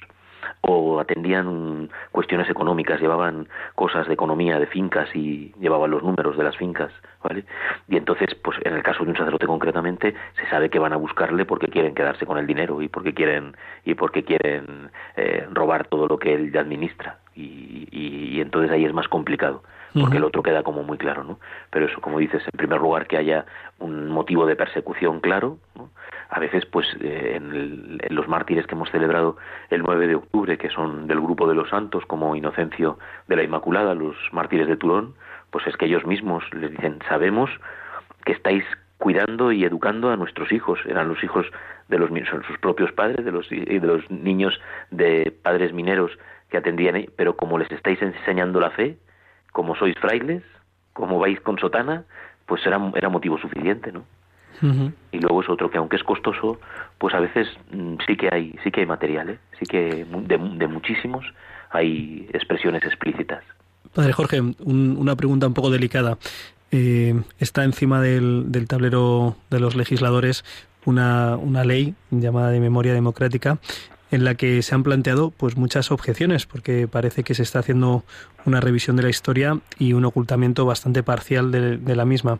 o 0.61 1.01
atendían 1.01 1.89
cuestiones 2.13 2.49
económicas, 2.49 3.01
llevaban 3.01 3.49
cosas 3.75 4.07
de 4.07 4.13
economía 4.13 4.59
de 4.59 4.67
fincas 4.67 5.13
y 5.13 5.53
llevaban 5.59 5.91
los 5.91 6.03
números 6.03 6.37
de 6.37 6.45
las 6.45 6.55
fincas, 6.55 6.93
¿vale? 7.21 7.43
Y 7.89 7.97
entonces, 7.97 8.33
pues 8.35 8.57
en 8.63 8.75
el 8.75 8.81
caso 8.81 9.03
de 9.03 9.09
un 9.09 9.17
sacerdote 9.17 9.45
concretamente, 9.45 10.15
se 10.39 10.49
sabe 10.49 10.69
que 10.69 10.79
van 10.79 10.93
a 10.93 10.97
buscarle 10.97 11.43
porque 11.43 11.67
quieren 11.67 11.95
quedarse 11.95 12.25
con 12.25 12.37
el 12.37 12.47
dinero 12.47 12.81
y 12.81 12.87
porque 12.87 13.13
quieren 13.13 13.57
y 13.83 13.95
porque 13.95 14.23
quieren 14.23 14.89
eh, 15.17 15.45
robar 15.51 15.87
todo 15.87 16.07
lo 16.07 16.17
que 16.17 16.33
él 16.33 16.57
administra 16.57 17.17
y, 17.35 17.87
y, 17.91 18.41
entonces 18.41 18.71
ahí 18.71 18.85
es 18.85 18.93
más 18.93 19.07
complicado 19.07 19.63
porque 20.01 20.17
el 20.17 20.23
otro 20.25 20.43
queda 20.43 20.63
como 20.63 20.83
muy 20.83 20.97
claro, 20.97 21.23
¿no? 21.23 21.39
Pero 21.69 21.85
eso, 21.85 22.01
como 22.01 22.19
dices, 22.19 22.43
en 22.43 22.57
primer 22.57 22.81
lugar 22.81 23.07
que 23.07 23.17
haya 23.17 23.45
un 23.79 24.09
motivo 24.09 24.45
de 24.45 24.55
persecución 24.55 25.21
claro, 25.21 25.57
¿no? 25.75 25.89
A 26.29 26.39
veces, 26.39 26.65
pues, 26.65 26.85
eh, 26.99 27.33
en, 27.35 27.97
los 28.09 28.27
mártires 28.27 28.67
que 28.67 28.75
hemos 28.75 28.89
celebrado 28.91 29.37
el 29.69 29.83
9 29.83 30.07
de 30.07 30.15
octubre, 30.15 30.57
que 30.57 30.69
son 30.69 31.07
del 31.07 31.21
grupo 31.21 31.47
de 31.47 31.55
los 31.55 31.69
santos, 31.69 32.05
como 32.05 32.35
Inocencio 32.35 32.97
de 33.27 33.35
la 33.35 33.43
Inmaculada, 33.43 33.93
los 33.93 34.15
mártires 34.31 34.67
de 34.67 34.75
Turón, 34.75 35.15
pues 35.51 35.65
es 35.67 35.77
que 35.77 35.85
ellos 35.85 36.05
mismos 36.05 36.43
les 36.53 36.71
dicen, 36.71 36.99
sabemos 37.07 37.49
que 38.25 38.33
estáis 38.33 38.65
cuidando 38.97 39.51
y 39.51 39.63
educando 39.63 40.09
a 40.09 40.17
nuestros 40.17 40.51
hijos, 40.51 40.79
eran 40.85 41.07
los 41.07 41.23
hijos 41.23 41.45
de 41.87 41.99
los 41.99 42.09
son 42.09 42.43
sus 42.43 42.57
propios 42.57 42.91
padres, 42.91 43.23
de 43.23 43.31
los, 43.31 43.47
de 43.49 43.79
los 43.81 44.09
niños 44.09 44.59
de 44.89 45.31
padres 45.43 45.71
mineros 45.73 46.11
que 46.55 46.59
atendían, 46.59 47.05
pero 47.17 47.35
como 47.35 47.57
les 47.57 47.69
estáis 47.71 48.01
enseñando 48.01 48.61
la 48.61 48.71
fe, 48.71 48.97
como 49.51 49.75
sois 49.75 49.95
frailes, 49.99 50.43
como 50.93 51.19
vais 51.19 51.39
con 51.41 51.59
sotana, 51.59 52.05
pues 52.45 52.65
era, 52.65 52.79
era 52.95 53.09
motivo 53.09 53.37
suficiente, 53.37 53.91
¿no? 53.91 54.03
Y 55.11 55.19
luego 55.19 55.41
es 55.41 55.49
otro 55.49 55.69
que 55.69 55.77
aunque 55.77 55.97
es 55.97 56.03
costoso, 56.03 56.61
pues 56.97 57.13
a 57.13 57.19
veces 57.19 57.45
mm, 57.71 57.95
sí 58.07 58.15
que 58.15 58.29
hay, 58.31 58.55
sí 58.63 58.71
que 58.71 58.79
hay 58.79 58.85
material, 58.85 59.31
¿eh? 59.31 59.39
sí 59.59 59.65
que 59.65 60.05
de, 60.05 60.37
de 60.37 60.67
muchísimos 60.67 61.25
hay 61.71 62.29
expresiones 62.31 62.81
explícitas. 62.85 63.43
Padre 63.93 64.13
Jorge, 64.13 64.41
una 64.63 65.17
pregunta 65.17 65.47
un 65.47 65.53
poco 65.53 65.69
delicada. 65.69 66.17
Eh, 66.71 67.21
está 67.37 67.65
encima 67.65 67.99
del, 67.99 68.49
del, 68.49 68.69
tablero 68.69 69.35
de 69.49 69.59
los 69.59 69.75
legisladores 69.75 70.45
una, 70.85 71.35
una 71.35 71.65
ley 71.65 71.95
llamada 72.11 72.49
de 72.49 72.61
memoria 72.61 72.93
democrática 72.93 73.59
en 74.11 74.23
la 74.23 74.35
que 74.35 74.61
se 74.61 74.75
han 74.75 74.83
planteado 74.83 75.31
pues 75.31 75.57
muchas 75.57 75.91
objeciones 75.91 76.45
porque 76.45 76.87
parece 76.87 77.23
que 77.23 77.33
se 77.33 77.43
está 77.43 77.59
haciendo 77.59 78.03
una 78.45 78.61
revisión 78.61 78.95
de 78.95 79.03
la 79.03 79.09
historia 79.09 79.59
y 79.79 79.93
un 79.93 80.05
ocultamiento 80.05 80.65
bastante 80.65 81.03
parcial 81.03 81.51
de, 81.51 81.95
la 81.95 82.05
misma. 82.05 82.39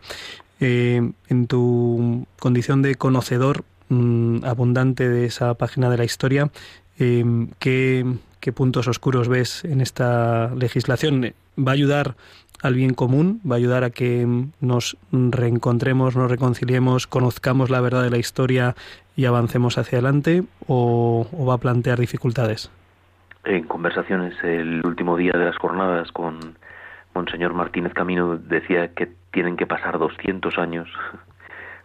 Eh, 0.60 1.12
en 1.28 1.48
tu 1.48 2.26
condición 2.40 2.82
de 2.82 2.96
conocedor 2.96 3.66
mm, 3.90 4.46
abundante 4.46 5.10
de 5.10 5.26
esa 5.26 5.54
página 5.56 5.90
de 5.90 5.98
la 5.98 6.06
historia, 6.06 6.50
eh, 6.98 7.26
¿qué, 7.60 8.06
¿qué 8.40 8.54
puntos 8.54 8.88
oscuros 8.88 9.28
ves 9.28 9.66
en 9.66 9.82
esta 9.82 10.54
legislación? 10.56 11.34
¿Va 11.58 11.72
a 11.72 11.74
ayudar 11.74 12.16
al 12.62 12.74
bien 12.74 12.94
común, 12.94 13.42
va 13.50 13.56
a 13.56 13.58
ayudar 13.58 13.84
a 13.84 13.90
que 13.92 14.26
nos 14.60 14.98
reencontremos, 15.12 16.16
nos 16.16 16.32
reconciliemos, 16.32 17.08
conozcamos 17.08 17.70
la 17.70 17.82
verdad 17.82 18.04
de 18.04 18.10
la 18.10 18.18
historia 18.18 18.76
y 19.16 19.26
avancemos 19.26 19.78
hacia 19.78 20.00
adelante 20.00 20.44
o, 20.68 21.28
va 21.48 21.56
a 21.56 21.58
plantear 21.58 22.00
dificultades? 22.00 22.72
En 23.44 23.64
conversaciones 23.64 24.34
el 24.44 24.86
último 24.86 25.16
día 25.16 25.34
de 25.34 25.46
las 25.46 25.58
jornadas 25.58 26.12
con 26.12 26.58
Monseñor 27.14 27.54
Martínez 27.54 27.94
Camino 27.94 28.38
decía 28.38 28.94
que 28.94 29.10
tienen 29.32 29.58
que 29.58 29.68
pasar 29.68 30.00
200 30.00 30.58
años 30.58 30.90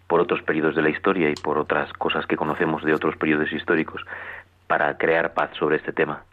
por 0.07 0.21
otros 0.21 0.43
periodos 0.43 0.75
de 0.75 0.83
la 0.83 0.91
historia 0.91 1.31
y 1.31 1.35
por 1.35 1.59
otras 1.59 1.93
cosas 1.93 2.27
que 2.27 2.37
conocemos 2.37 2.83
de 2.83 2.95
otros 2.95 3.17
periodos 3.17 3.53
históricos 3.53 4.03
para 4.67 4.97
crear 4.97 5.35
paz 5.35 5.51
sobre 5.59 5.77
este 5.77 5.93
tema. 5.93 6.25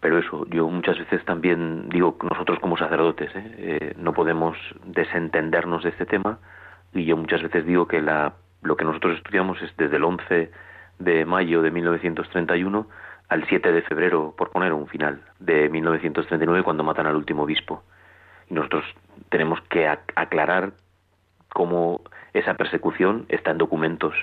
Pero 0.00 0.18
eso, 0.18 0.46
yo 0.50 0.68
muchas 0.68 0.98
veces 0.98 1.24
también 1.24 1.88
digo, 1.88 2.16
nosotros 2.22 2.58
como 2.60 2.76
sacerdotes 2.76 3.34
¿eh? 3.34 3.54
Eh, 3.58 3.94
no 3.96 4.12
podemos 4.12 4.56
desentendernos 4.84 5.82
de 5.84 5.90
este 5.90 6.06
tema 6.06 6.38
y 6.92 7.04
yo 7.04 7.16
muchas 7.16 7.42
veces 7.42 7.66
digo 7.66 7.86
que 7.86 8.00
la, 8.00 8.34
lo 8.62 8.76
que 8.76 8.84
nosotros 8.84 9.16
estudiamos 9.16 9.60
es 9.62 9.76
desde 9.76 9.96
el 9.96 10.04
11 10.04 10.50
de 10.98 11.24
mayo 11.24 11.62
de 11.62 11.70
1931 11.70 12.86
al 13.28 13.46
7 13.48 13.72
de 13.72 13.82
febrero, 13.82 14.34
por 14.36 14.50
poner 14.50 14.72
un 14.72 14.86
final, 14.86 15.20
de 15.40 15.68
1939 15.68 16.62
cuando 16.62 16.84
matan 16.84 17.06
al 17.06 17.16
último 17.16 17.42
obispo. 17.42 17.82
Y 18.48 18.54
nosotros 18.54 18.84
tenemos 19.30 19.60
que 19.62 19.88
aclarar 19.88 20.72
cómo 21.52 22.02
esa 22.32 22.54
persecución 22.54 23.26
está 23.28 23.50
en 23.50 23.58
documentos 23.58 24.14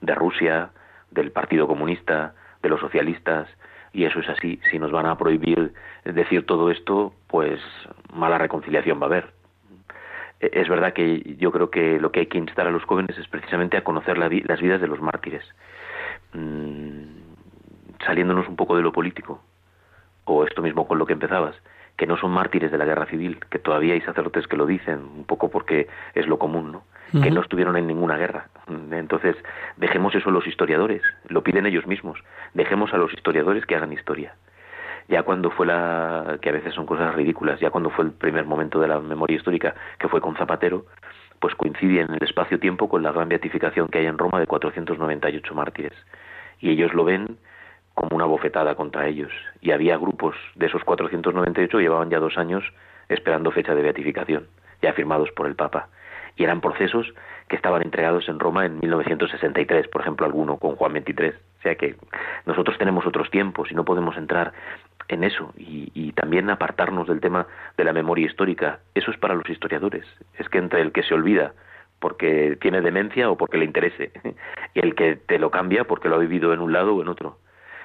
de 0.00 0.14
Rusia, 0.14 0.70
del 1.10 1.30
Partido 1.30 1.66
Comunista, 1.66 2.34
de 2.62 2.68
los 2.68 2.80
socialistas, 2.80 3.48
y 3.92 4.04
eso 4.04 4.20
es 4.20 4.28
así. 4.28 4.60
Si 4.70 4.78
nos 4.78 4.90
van 4.90 5.06
a 5.06 5.16
prohibir 5.18 5.72
decir 6.04 6.46
todo 6.46 6.70
esto, 6.70 7.12
pues 7.28 7.60
mala 8.12 8.38
reconciliación 8.38 8.98
va 8.98 9.04
a 9.04 9.06
haber. 9.06 9.32
E, 10.40 10.50
es 10.52 10.68
verdad 10.68 10.92
que 10.92 11.36
yo 11.38 11.52
creo 11.52 11.70
que 11.70 12.00
lo 12.00 12.10
que 12.12 12.20
hay 12.20 12.26
que 12.26 12.38
instar 12.38 12.66
a 12.66 12.70
los 12.70 12.84
jóvenes 12.84 13.16
es 13.18 13.28
precisamente 13.28 13.76
a 13.76 13.84
conocer 13.84 14.18
las 14.18 14.60
vidas 14.60 14.80
de 14.80 14.86
los 14.86 15.00
mártires, 15.00 15.44
mm, 16.32 17.02
saliéndonos 18.04 18.48
un 18.48 18.56
poco 18.56 18.76
de 18.76 18.82
lo 18.82 18.92
político, 18.92 19.42
o 20.24 20.44
esto 20.44 20.62
mismo 20.62 20.86
con 20.86 20.98
lo 20.98 21.06
que 21.06 21.12
empezabas, 21.12 21.56
que 21.96 22.06
no 22.06 22.16
son 22.16 22.32
mártires 22.32 22.72
de 22.72 22.78
la 22.78 22.84
guerra 22.84 23.06
civil, 23.06 23.38
que 23.50 23.58
todavía 23.58 23.94
hay 23.94 24.00
sacerdotes 24.00 24.46
que 24.46 24.56
lo 24.56 24.66
dicen, 24.66 25.00
un 25.00 25.24
poco 25.24 25.50
porque 25.50 25.88
es 26.14 26.26
lo 26.26 26.38
común, 26.38 26.72
¿no? 26.72 26.84
Que 27.20 27.30
no 27.30 27.42
estuvieron 27.42 27.76
en 27.76 27.86
ninguna 27.86 28.16
guerra. 28.16 28.46
Entonces, 28.90 29.36
dejemos 29.76 30.14
eso 30.14 30.30
a 30.30 30.32
los 30.32 30.46
historiadores, 30.46 31.02
lo 31.28 31.42
piden 31.42 31.66
ellos 31.66 31.86
mismos, 31.86 32.22
dejemos 32.54 32.92
a 32.94 32.96
los 32.96 33.12
historiadores 33.12 33.66
que 33.66 33.76
hagan 33.76 33.92
historia. 33.92 34.34
Ya 35.08 35.22
cuando 35.24 35.50
fue 35.50 35.66
la, 35.66 36.38
que 36.40 36.48
a 36.48 36.52
veces 36.52 36.74
son 36.74 36.86
cosas 36.86 37.14
ridículas, 37.14 37.60
ya 37.60 37.70
cuando 37.70 37.90
fue 37.90 38.06
el 38.06 38.12
primer 38.12 38.46
momento 38.46 38.80
de 38.80 38.88
la 38.88 39.00
memoria 39.00 39.36
histórica, 39.36 39.74
que 39.98 40.08
fue 40.08 40.20
con 40.20 40.36
Zapatero, 40.36 40.86
pues 41.38 41.54
coincide 41.54 42.00
en 42.00 42.14
el 42.14 42.22
espacio-tiempo 42.22 42.88
con 42.88 43.02
la 43.02 43.12
gran 43.12 43.28
beatificación 43.28 43.88
que 43.88 43.98
hay 43.98 44.06
en 44.06 44.16
Roma 44.16 44.38
de 44.38 44.46
498 44.46 45.54
mártires. 45.54 45.94
Y 46.60 46.70
ellos 46.70 46.94
lo 46.94 47.04
ven 47.04 47.36
como 47.94 48.16
una 48.16 48.24
bofetada 48.24 48.74
contra 48.76 49.08
ellos. 49.08 49.32
Y 49.60 49.72
había 49.72 49.96
grupos 49.98 50.36
de 50.54 50.66
esos 50.66 50.84
498 50.84 51.80
llevaban 51.80 52.10
ya 52.10 52.20
dos 52.20 52.38
años 52.38 52.64
esperando 53.08 53.50
fecha 53.50 53.74
de 53.74 53.82
beatificación, 53.82 54.46
ya 54.80 54.92
firmados 54.92 55.30
por 55.32 55.46
el 55.46 55.56
Papa 55.56 55.88
y 56.36 56.44
eran 56.44 56.60
procesos 56.60 57.12
que 57.48 57.56
estaban 57.56 57.82
entregados 57.82 58.28
en 58.28 58.38
Roma 58.38 58.66
en 58.66 58.80
1963, 58.80 59.88
por 59.88 60.00
ejemplo, 60.00 60.26
alguno 60.26 60.56
con 60.56 60.76
Juan 60.76 60.92
XXIII. 60.92 61.30
O 61.30 61.62
sea 61.62 61.74
que 61.74 61.96
nosotros 62.46 62.78
tenemos 62.78 63.06
otros 63.06 63.30
tiempos 63.30 63.70
y 63.70 63.74
no 63.74 63.84
podemos 63.84 64.16
entrar 64.16 64.52
en 65.08 65.24
eso 65.24 65.52
y, 65.56 65.90
y, 65.94 66.12
también 66.12 66.48
apartarnos 66.48 67.08
del 67.08 67.20
tema 67.20 67.46
de 67.76 67.84
la 67.84 67.92
memoria 67.92 68.26
histórica. 68.26 68.80
Eso 68.94 69.10
es 69.10 69.18
para 69.18 69.34
los 69.34 69.48
historiadores. 69.48 70.06
Es 70.38 70.48
que 70.48 70.58
entre 70.58 70.80
el 70.80 70.92
que 70.92 71.02
se 71.02 71.14
olvida 71.14 71.52
porque 72.02 72.58
tiene 72.60 72.80
demencia 72.80 73.30
o 73.30 73.36
porque 73.36 73.58
le 73.58 73.64
interese 73.64 74.10
y 74.74 74.80
el 74.80 74.94
que 74.94 75.16
te 75.16 75.38
lo 75.38 75.50
cambia 75.50 75.84
porque 75.84 76.08
lo 76.08 76.16
ha 76.16 76.18
vivido 76.18 76.52
en 76.52 76.60
un 76.60 76.72
lado 76.72 76.94
o 76.94 77.02
en 77.02 77.08
otro. 77.08 77.38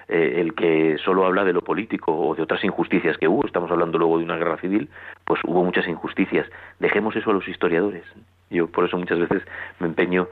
Eh, 0.10 0.40
el 0.40 0.56
que 0.56 0.98
solo 1.04 1.26
habla 1.26 1.44
de 1.44 1.54
lo 1.54 1.62
político 1.62 2.18
o 2.18 2.34
de 2.34 2.42
otras 2.42 2.64
injusticias 2.64 3.18
que 3.18 3.28
hubo, 3.28 3.46
estamos 3.46 3.70
hablando 3.70 3.98
luego 3.98 4.18
de 4.18 4.24
una 4.24 4.38
guerra 4.38 4.58
civil, 4.58 4.90
pues 5.26 5.40
hubo 5.44 5.64
muchas 5.64 5.88
injusticias. 5.88 6.48
Dejemos 6.80 7.16
eso 7.16 7.30
a 7.30 7.34
los 7.34 7.48
historiadores. 7.48 8.06
Yo 8.50 8.68
por 8.68 8.86
eso 8.86 8.98
muchas 8.98 9.20
veces 9.20 9.44
me 9.80 9.88
empeño 9.88 10.28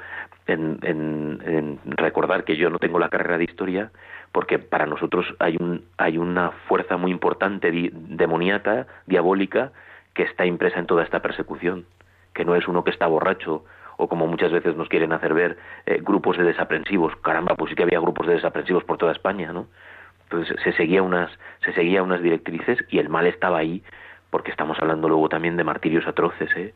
en, 0.47 0.79
en, 0.83 1.79
recordar 1.85 2.43
que 2.43 2.55
yo 2.55 2.69
no 2.69 2.79
tengo 2.79 2.99
la 2.99 3.09
carrera 3.09 3.37
de 3.37 3.43
historia, 3.43 3.91
porque 4.31 4.59
para 4.59 4.85
nosotros 4.85 5.25
hay, 5.39 5.57
un, 5.59 5.85
hay 5.97 6.17
una 6.17 6.51
fuerza 6.67 6.97
muy 6.97 7.11
importante 7.11 7.71
demoníaca, 7.93 8.87
diabólica, 9.05 9.71
que 10.13 10.23
está 10.23 10.45
impresa 10.45 10.79
en 10.79 10.87
toda 10.87 11.03
esta 11.03 11.21
persecución, 11.21 11.85
que 12.33 12.45
no 12.45 12.55
es 12.55 12.67
uno 12.67 12.83
que 12.83 12.91
está 12.91 13.07
borracho 13.07 13.65
o 13.97 14.07
como 14.07 14.27
muchas 14.27 14.51
veces 14.51 14.75
nos 14.75 14.89
quieren 14.89 15.13
hacer 15.13 15.33
ver, 15.33 15.57
eh, 15.85 16.01
grupos 16.01 16.37
de 16.37 16.43
desaprensivos. 16.43 17.15
Caramba, 17.17 17.55
pues 17.55 17.69
sí 17.69 17.75
que 17.75 17.83
había 17.83 17.99
grupos 17.99 18.27
de 18.27 18.33
desaprensivos 18.33 18.83
por 18.83 18.97
toda 18.97 19.13
España, 19.13 19.53
¿no? 19.53 19.67
Entonces 20.23 20.57
se 20.63 20.73
seguía 20.73 21.01
unas, 21.01 21.31
se 21.63 21.71
seguía 21.73 22.03
unas 22.03 22.21
directrices 22.21 22.83
y 22.89 22.99
el 22.99 23.09
mal 23.09 23.25
estaba 23.27 23.59
ahí, 23.59 23.83
porque 24.31 24.51
estamos 24.51 24.77
hablando 24.81 25.07
luego 25.07 25.29
también 25.29 25.55
de 25.55 25.63
martirios 25.63 26.07
atroces, 26.07 26.49
¿eh? 26.57 26.73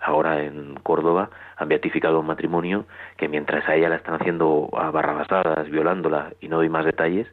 Ahora 0.00 0.42
en 0.42 0.76
Córdoba 0.82 1.30
han 1.56 1.68
beatificado 1.68 2.20
un 2.20 2.26
matrimonio 2.26 2.86
que 3.16 3.28
mientras 3.28 3.68
a 3.68 3.74
ella 3.74 3.90
la 3.90 3.96
están 3.96 4.14
haciendo 4.14 4.70
a 4.76 4.90
barrabasadas, 4.90 5.68
violándola 5.70 6.32
y 6.40 6.48
no 6.48 6.56
doy 6.56 6.68
más 6.68 6.84
detalles, 6.84 7.26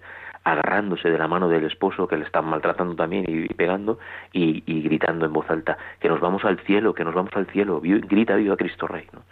agarrándose 0.43 1.09
de 1.09 1.17
la 1.17 1.27
mano 1.27 1.49
del 1.49 1.65
esposo 1.65 2.07
que 2.07 2.17
le 2.17 2.25
están 2.25 2.45
maltratando 2.45 2.95
también 2.95 3.25
y, 3.27 3.47
pegando 3.53 3.99
y, 4.31 4.61
gritando 4.81 5.25
en 5.25 5.33
voz 5.33 5.49
alta 5.49 5.77
que 5.99 6.09
nos 6.09 6.19
vamos 6.19 6.45
al 6.45 6.59
cielo, 6.59 6.93
que 6.93 7.03
nos 7.03 7.13
vamos 7.13 7.31
al 7.35 7.47
cielo, 7.47 7.81
grita 7.81 8.35
viva 8.35 8.55
Cristo 8.55 8.87
Rey, 8.87 9.07
¿no? 9.13 9.23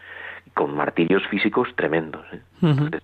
con 0.54 0.76
martirios 0.76 1.26
físicos 1.28 1.70
tremendos. 1.76 2.26
¿eh? 2.32 3.00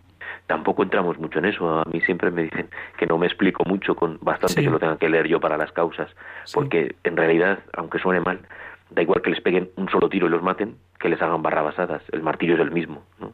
tampoco 0.47 0.83
entramos 0.83 1.17
mucho 1.17 1.39
en 1.39 1.45
eso. 1.45 1.79
A 1.79 1.85
mí 1.85 2.01
siempre 2.01 2.29
me 2.29 2.43
dicen 2.43 2.69
que 2.97 3.05
no 3.05 3.17
me 3.17 3.27
explico 3.27 3.63
mucho, 3.65 3.95
con 3.95 4.17
bastante 4.21 4.61
que 4.61 4.69
lo 4.69 4.79
tenga 4.79 4.97
que 4.97 5.09
leer 5.09 5.27
yo 5.27 5.39
para 5.39 5.57
las 5.57 5.71
causas, 5.71 6.09
porque 6.53 6.95
en 7.05 7.15
realidad, 7.15 7.59
aunque 7.77 7.99
suene 7.99 8.19
mal, 8.19 8.39
da 8.91 9.01
igual 9.01 9.21
que 9.21 9.31
les 9.31 9.41
peguen 9.41 9.69
un 9.75 9.89
solo 9.89 10.09
tiro 10.09 10.27
y 10.27 10.29
los 10.29 10.43
maten, 10.43 10.75
que 10.99 11.09
les 11.09 11.21
hagan 11.21 11.41
barrabasadas. 11.41 12.03
El 12.11 12.21
martirio 12.21 12.55
es 12.55 12.61
el 12.61 12.71
mismo, 12.71 13.03
¿no? 13.19 13.33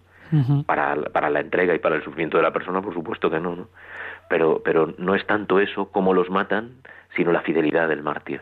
para, 0.66 0.96
para 1.14 1.30
la 1.30 1.40
entrega 1.40 1.74
y 1.74 1.80
para 1.80 1.96
el 1.96 2.04
sufrimiento 2.04 2.38
de 2.38 2.44
la 2.44 2.52
persona, 2.52 2.82
por 2.82 2.94
supuesto 2.94 3.30
que 3.30 3.40
no, 3.40 3.56
¿no? 3.56 3.68
pero, 4.30 4.62
pero 4.64 4.94
no 4.98 5.16
es 5.16 5.26
tanto 5.26 5.60
eso 5.60 5.90
como 5.90 6.14
los 6.14 6.30
matan, 6.30 6.72
sino 7.16 7.32
la 7.32 7.42
fidelidad 7.42 7.88
del 7.88 8.04
mártir 8.04 8.42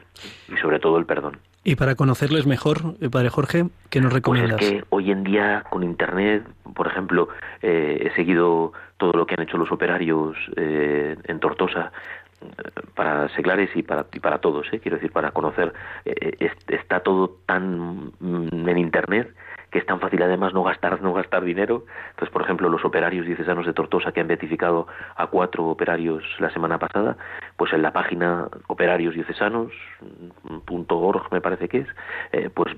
y 0.52 0.58
sobre 0.58 0.80
todo 0.80 0.98
el 0.98 1.06
perdón. 1.06 1.38
Y 1.64 1.76
para 1.76 1.96
conocerles 1.96 2.46
mejor, 2.46 2.96
eh, 3.02 3.10
Padre 3.10 3.30
Jorge, 3.30 3.66
¿qué 3.90 4.00
nos 4.00 4.14
recomiendas? 4.14 4.58
Pues 4.60 4.72
es 4.72 4.82
que 4.82 4.86
hoy 4.90 5.12
en 5.12 5.24
día 5.24 5.64
con 5.70 5.82
Internet, 5.82 6.44
por 6.76 6.86
ejemplo, 6.88 7.30
eh, 7.62 8.08
he 8.08 8.16
seguido 8.16 8.74
todo 8.98 9.14
lo 9.14 9.26
que 9.26 9.34
han 9.36 9.44
hecho 9.44 9.58
los 9.58 9.72
operarios 9.72 10.38
eh, 10.58 11.16
en 11.24 11.40
Tortosa 11.40 11.92
para 12.96 13.30
seglares 13.30 13.70
y 13.76 13.84
para, 13.84 14.06
y 14.14 14.20
para 14.20 14.40
todos, 14.40 14.68
¿eh? 14.72 14.80
quiero 14.80 14.98
decir, 14.98 15.12
para 15.12 15.32
conocer, 15.32 15.74
eh, 16.06 16.52
está 16.68 17.02
todo 17.02 17.38
tan 17.46 18.12
mm, 18.20 18.70
en 18.70 18.78
Internet 18.78 19.34
que 19.76 19.80
es 19.80 19.86
tan 19.86 20.00
fácil 20.00 20.24
además 20.24 20.54
no 20.54 20.64
gastar, 20.64 21.02
no 21.02 21.12
gastar 21.12 21.44
dinero. 21.44 21.84
Entonces, 22.12 22.32
por 22.32 22.44
ejemplo, 22.44 22.70
los 22.70 22.86
operarios 22.86 23.26
diocesanos 23.26 23.66
de 23.66 23.74
Tortosa 23.74 24.14
que 24.14 24.22
han 24.22 24.28
beatificado 24.30 24.88
a 25.18 25.28
cuatro 25.28 25.66
operarios 25.66 26.24
la 26.40 26.50
semana 26.52 26.80
pasada, 26.80 27.18
pues 27.58 27.74
en 27.74 27.82
la 27.82 27.92
página 27.92 28.48
operariosdiocesanos.org 28.68 31.34
me 31.34 31.42
parece 31.42 31.68
que 31.68 31.80
es, 31.80 31.90
eh, 32.32 32.50
pues 32.54 32.74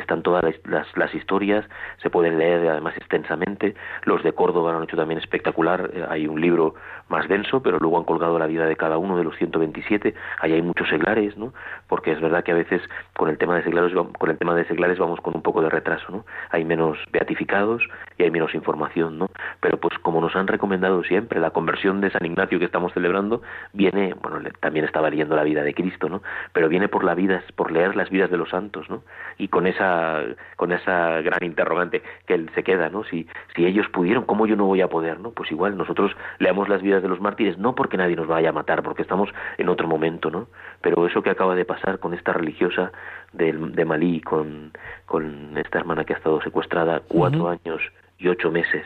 están 0.00 0.24
todas 0.24 0.42
las, 0.64 0.88
las, 0.96 1.14
historias, 1.14 1.64
se 2.02 2.10
pueden 2.10 2.36
leer 2.36 2.68
además 2.68 2.96
extensamente. 2.96 3.76
Los 4.02 4.24
de 4.24 4.32
Córdoba 4.32 4.72
lo 4.72 4.78
han 4.78 4.84
hecho 4.84 4.96
también 4.96 5.20
espectacular, 5.20 5.88
eh, 5.94 6.04
hay 6.08 6.26
un 6.26 6.40
libro 6.40 6.74
más 7.08 7.28
denso, 7.28 7.62
pero 7.62 7.78
luego 7.78 7.98
han 7.98 8.04
colgado 8.04 8.38
la 8.38 8.46
vida 8.46 8.66
de 8.66 8.76
cada 8.76 8.98
uno 8.98 9.16
de 9.16 9.24
los 9.24 9.36
127. 9.36 10.14
Ahí 10.40 10.52
hay 10.52 10.62
muchos 10.62 10.88
seglares, 10.88 11.36
¿no? 11.36 11.52
Porque 11.88 12.12
es 12.12 12.20
verdad 12.20 12.44
que 12.44 12.52
a 12.52 12.56
veces 12.56 12.82
con 13.16 13.28
el 13.28 13.38
tema 13.38 13.56
de 13.56 13.64
seglares, 13.64 13.92
con 14.18 14.30
el 14.30 14.38
tema 14.38 14.54
de 14.54 14.64
seglares 14.66 14.98
vamos 14.98 15.20
con 15.20 15.34
un 15.34 15.42
poco 15.42 15.62
de 15.62 15.70
retraso. 15.70 16.24
Hay 16.50 16.64
menos 16.64 16.98
beatificados 17.10 17.82
y 18.16 18.24
hay 18.24 18.30
menos 18.30 18.54
información, 18.54 19.18
¿no? 19.18 19.30
Pero 19.60 19.78
pues 19.78 19.98
como 20.00 20.20
nos 20.20 20.36
han 20.36 20.46
recomendado 20.46 21.02
siempre, 21.04 21.40
la 21.40 21.50
conversión 21.50 22.00
de 22.00 22.10
San 22.10 22.24
Ignacio 22.24 22.58
que 22.58 22.64
estamos 22.64 22.92
celebrando 22.92 23.42
viene, 23.72 24.14
bueno, 24.22 24.38
también 24.60 24.84
estaba 24.84 25.10
leyendo 25.10 25.36
la 25.36 25.44
vida 25.44 25.62
de 25.62 25.74
Cristo, 25.74 26.08
¿no? 26.08 26.22
Pero 26.52 26.68
viene 26.68 26.88
por 26.88 27.04
la 27.04 27.14
vida, 27.14 27.42
por 27.56 27.72
leer 27.72 27.96
las 27.96 28.10
vidas 28.10 28.30
de 28.30 28.36
los 28.36 28.50
santos, 28.50 28.88
¿no? 28.90 29.02
Y 29.38 29.48
con 29.48 29.66
esa, 29.66 30.22
con 30.56 30.72
esa 30.72 31.20
gran 31.20 31.42
interrogante 31.42 32.02
que 32.26 32.34
él 32.34 32.50
se 32.54 32.62
queda, 32.62 32.88
¿no? 32.88 33.04
Si, 33.04 33.26
si 33.54 33.66
ellos 33.66 33.88
pudieron, 33.88 34.24
¿cómo 34.24 34.46
yo 34.46 34.56
no 34.56 34.66
voy 34.66 34.80
a 34.80 34.88
poder, 34.88 35.20
no? 35.20 35.30
Pues 35.30 35.50
igual, 35.50 35.76
nosotros 35.76 36.12
leamos 36.38 36.68
las 36.68 36.82
vidas 36.82 36.97
de 37.02 37.08
los 37.08 37.20
mártires, 37.20 37.58
no 37.58 37.74
porque 37.74 37.96
nadie 37.96 38.16
nos 38.16 38.26
vaya 38.26 38.50
a 38.50 38.52
matar, 38.52 38.82
porque 38.82 39.02
estamos 39.02 39.30
en 39.56 39.68
otro 39.68 39.86
momento, 39.86 40.30
¿no? 40.30 40.48
Pero 40.80 41.06
eso 41.06 41.22
que 41.22 41.30
acaba 41.30 41.54
de 41.54 41.64
pasar 41.64 41.98
con 41.98 42.14
esta 42.14 42.32
religiosa 42.32 42.92
de, 43.32 43.52
de 43.52 43.84
Malí, 43.84 44.20
con, 44.20 44.72
con 45.06 45.56
esta 45.56 45.78
hermana 45.78 46.04
que 46.04 46.14
ha 46.14 46.16
estado 46.16 46.40
secuestrada 46.42 47.02
cuatro 47.08 47.48
años 47.48 47.80
y 48.18 48.28
ocho 48.28 48.50
meses, 48.50 48.84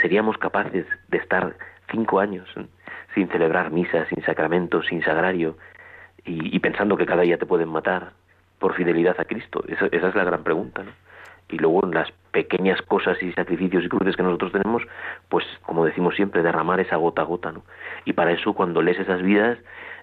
seríamos 0.00 0.38
capaces 0.38 0.86
de 1.08 1.18
estar 1.18 1.54
cinco 1.90 2.20
años 2.20 2.48
sin 3.14 3.28
celebrar 3.28 3.70
misas, 3.70 4.08
sin 4.08 4.24
sacramentos, 4.24 4.86
sin 4.86 5.02
sagrario 5.02 5.56
y, 6.24 6.58
pensando 6.60 6.96
que 6.96 7.06
cada 7.06 7.22
día 7.22 7.38
te 7.38 7.46
pueden 7.46 7.68
matar 7.68 8.12
por 8.58 8.74
fidelidad 8.74 9.16
a 9.18 9.24
Cristo. 9.24 9.62
Esa, 9.68 9.86
esa 9.86 10.08
es 10.08 10.14
la 10.14 10.24
gran 10.24 10.42
pregunta. 10.42 10.82
¿no? 10.82 10.90
Y 11.48 11.58
luego 11.58 11.84
en 11.84 11.92
las 11.92 12.08
pequeñas 12.34 12.82
cosas 12.82 13.16
y 13.22 13.32
sacrificios 13.32 13.84
y 13.84 13.88
cruces 13.88 14.16
que 14.16 14.24
nosotros 14.24 14.50
tenemos, 14.50 14.82
pues 15.28 15.44
como 15.62 15.84
decimos 15.84 16.16
siempre, 16.16 16.42
derramar 16.42 16.80
esa 16.80 16.96
gota 16.96 17.22
a 17.22 17.24
gota. 17.24 17.52
¿no? 17.52 17.62
Y 18.04 18.12
para 18.12 18.32
eso 18.32 18.52
cuando 18.54 18.82
lees 18.82 18.98
esas 18.98 19.22
vidas 19.22 19.56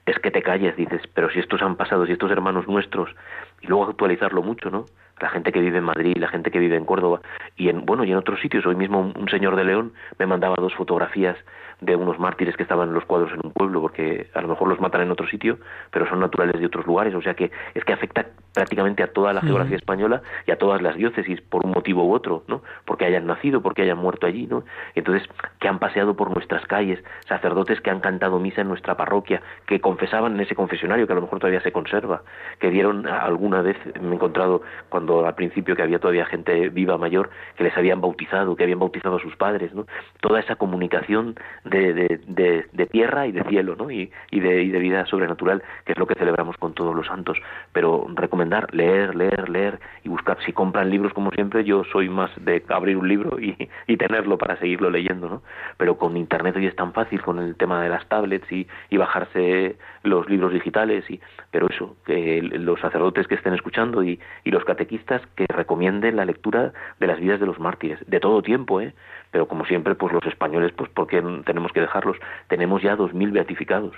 es 0.05 0.17
que 0.19 0.31
te 0.31 0.41
calles, 0.41 0.77
dices, 0.77 1.01
pero 1.13 1.29
si 1.29 1.39
estos 1.39 1.61
han 1.61 1.75
pasado, 1.75 2.05
si 2.05 2.13
estos 2.13 2.31
hermanos 2.31 2.67
nuestros, 2.67 3.13
y 3.61 3.67
luego 3.67 3.89
actualizarlo 3.89 4.41
mucho, 4.41 4.71
¿no? 4.71 4.85
La 5.19 5.29
gente 5.29 5.51
que 5.51 5.59
vive 5.59 5.77
en 5.77 5.83
Madrid, 5.83 6.17
la 6.17 6.29
gente 6.29 6.49
que 6.49 6.57
vive 6.57 6.75
en 6.75 6.85
Córdoba, 6.85 7.21
y 7.55 7.69
en, 7.69 7.85
bueno, 7.85 8.03
y 8.03 8.11
en 8.11 8.17
otros 8.17 8.39
sitios, 8.39 8.65
hoy 8.65 8.75
mismo 8.75 9.13
un 9.15 9.29
señor 9.29 9.55
de 9.55 9.65
León 9.65 9.93
me 10.17 10.25
mandaba 10.25 10.55
dos 10.57 10.73
fotografías 10.73 11.37
de 11.81 11.95
unos 11.95 12.19
mártires 12.19 12.55
que 12.55 12.63
estaban 12.63 12.89
en 12.89 12.93
los 12.93 13.05
cuadros 13.05 13.31
en 13.33 13.41
un 13.43 13.51
pueblo, 13.51 13.81
porque 13.81 14.29
a 14.33 14.41
lo 14.41 14.47
mejor 14.47 14.67
los 14.67 14.79
matan 14.79 15.01
en 15.01 15.11
otro 15.11 15.27
sitio, 15.27 15.57
pero 15.89 16.07
son 16.07 16.19
naturales 16.19 16.59
de 16.59 16.65
otros 16.67 16.85
lugares, 16.85 17.13
o 17.15 17.21
sea 17.21 17.33
que 17.33 17.51
es 17.73 17.83
que 17.83 17.93
afecta 17.93 18.27
prácticamente 18.53 19.01
a 19.01 19.07
toda 19.07 19.33
la 19.33 19.41
geografía 19.41 19.77
española 19.77 20.21
y 20.45 20.51
a 20.51 20.57
todas 20.57 20.81
las 20.81 20.95
diócesis 20.95 21.41
por 21.41 21.65
un 21.65 21.71
motivo 21.71 22.05
u 22.05 22.13
otro, 22.13 22.43
¿no? 22.47 22.61
Porque 22.85 23.05
hayan 23.05 23.25
nacido, 23.25 23.61
porque 23.61 23.81
hayan 23.81 23.97
muerto 23.97 24.27
allí, 24.27 24.45
¿no? 24.45 24.63
Entonces, 24.93 25.27
que 25.59 25.67
han 25.67 25.79
paseado 25.79 26.15
por 26.15 26.31
nuestras 26.31 26.65
calles, 26.67 27.03
sacerdotes 27.27 27.81
que 27.81 27.89
han 27.89 27.99
cantado 27.99 28.39
misa 28.39 28.61
en 28.61 28.67
nuestra 28.67 28.95
parroquia, 28.95 29.41
que 29.65 29.79
confesaban 29.79 30.35
en 30.35 30.41
ese 30.41 30.55
confesionario 30.55 31.07
que 31.07 31.13
a 31.13 31.15
lo 31.15 31.23
mejor 31.23 31.39
todavía 31.39 31.61
se 31.61 31.71
conserva, 31.71 32.21
que 32.59 32.69
dieron 32.69 33.07
alguna 33.07 33.61
vez, 33.61 33.77
me 33.99 34.11
he 34.11 34.15
encontrado 34.15 34.61
cuando 34.89 35.25
al 35.25 35.35
principio 35.35 35.75
que 35.75 35.81
había 35.81 35.99
todavía 35.99 36.25
gente 36.25 36.69
viva 36.69 36.97
mayor, 36.97 37.29
que 37.55 37.63
les 37.63 37.75
habían 37.75 38.01
bautizado, 38.01 38.55
que 38.55 38.63
habían 38.63 38.79
bautizado 38.79 39.15
a 39.15 39.19
sus 39.19 39.35
padres, 39.35 39.73
¿no? 39.73 39.87
Toda 40.19 40.39
esa 40.39 40.57
comunicación 40.57 41.35
de, 41.79 42.65
de, 42.73 42.85
tierra 42.87 43.27
y 43.27 43.31
de 43.31 43.43
cielo, 43.45 43.75
¿no? 43.75 43.89
Y, 43.89 44.11
y, 44.29 44.39
de, 44.39 44.63
y 44.63 44.69
de 44.69 44.79
vida 44.79 45.05
sobrenatural, 45.05 45.63
que 45.85 45.93
es 45.93 45.97
lo 45.97 46.05
que 46.05 46.15
celebramos 46.15 46.57
con 46.57 46.73
todos 46.73 46.95
los 46.95 47.07
santos. 47.07 47.37
Pero 47.71 48.07
recomendar 48.13 48.73
leer, 48.73 49.15
leer, 49.15 49.49
leer 49.49 49.79
y 50.03 50.09
buscar. 50.09 50.37
Si 50.45 50.51
compran 50.53 50.89
libros, 50.89 51.13
como 51.13 51.31
siempre, 51.31 51.63
yo 51.63 51.83
soy 51.85 52.09
más 52.09 52.31
de 52.43 52.63
abrir 52.69 52.97
un 52.97 53.07
libro 53.07 53.39
y, 53.39 53.69
y 53.87 53.97
tenerlo 53.97 54.37
para 54.37 54.57
seguirlo 54.57 54.89
leyendo, 54.89 55.29
¿no? 55.29 55.41
Pero 55.77 55.97
con 55.97 56.17
Internet 56.17 56.55
hoy 56.55 56.67
es 56.67 56.75
tan 56.75 56.93
fácil 56.93 57.21
con 57.21 57.39
el 57.39 57.55
tema 57.55 57.81
de 57.81 57.89
las 57.89 58.07
tablets 58.07 58.51
y, 58.51 58.67
y 58.89 58.97
bajarse 58.97 59.77
los 60.03 60.29
libros 60.29 60.53
digitales. 60.53 61.09
y 61.09 61.19
Pero 61.51 61.67
eso, 61.67 61.95
que 62.05 62.41
los 62.41 62.79
sacerdotes 62.79 63.27
que 63.27 63.35
estén 63.35 63.53
escuchando 63.53 64.03
y, 64.03 64.19
y 64.43 64.51
los 64.51 64.65
catequistas 64.65 65.21
que 65.35 65.45
recomienden 65.47 66.15
la 66.15 66.25
lectura 66.25 66.73
de 66.99 67.07
las 67.07 67.19
vidas 67.19 67.39
de 67.39 67.45
los 67.45 67.59
mártires, 67.59 67.99
de 68.07 68.19
todo 68.19 68.41
tiempo, 68.41 68.81
¿eh? 68.81 68.93
pero 69.31 69.47
como 69.47 69.65
siempre, 69.65 69.95
pues 69.95 70.13
los 70.13 70.25
españoles, 70.25 70.73
pues 70.75 70.89
¿por 70.89 71.07
qué 71.07 71.21
tenemos 71.61 71.73
que 71.73 71.81
dejarlos? 71.81 72.17
Tenemos 72.47 72.81
ya 72.81 72.95
dos 72.95 73.13
mil 73.13 73.31
beatificados. 73.31 73.93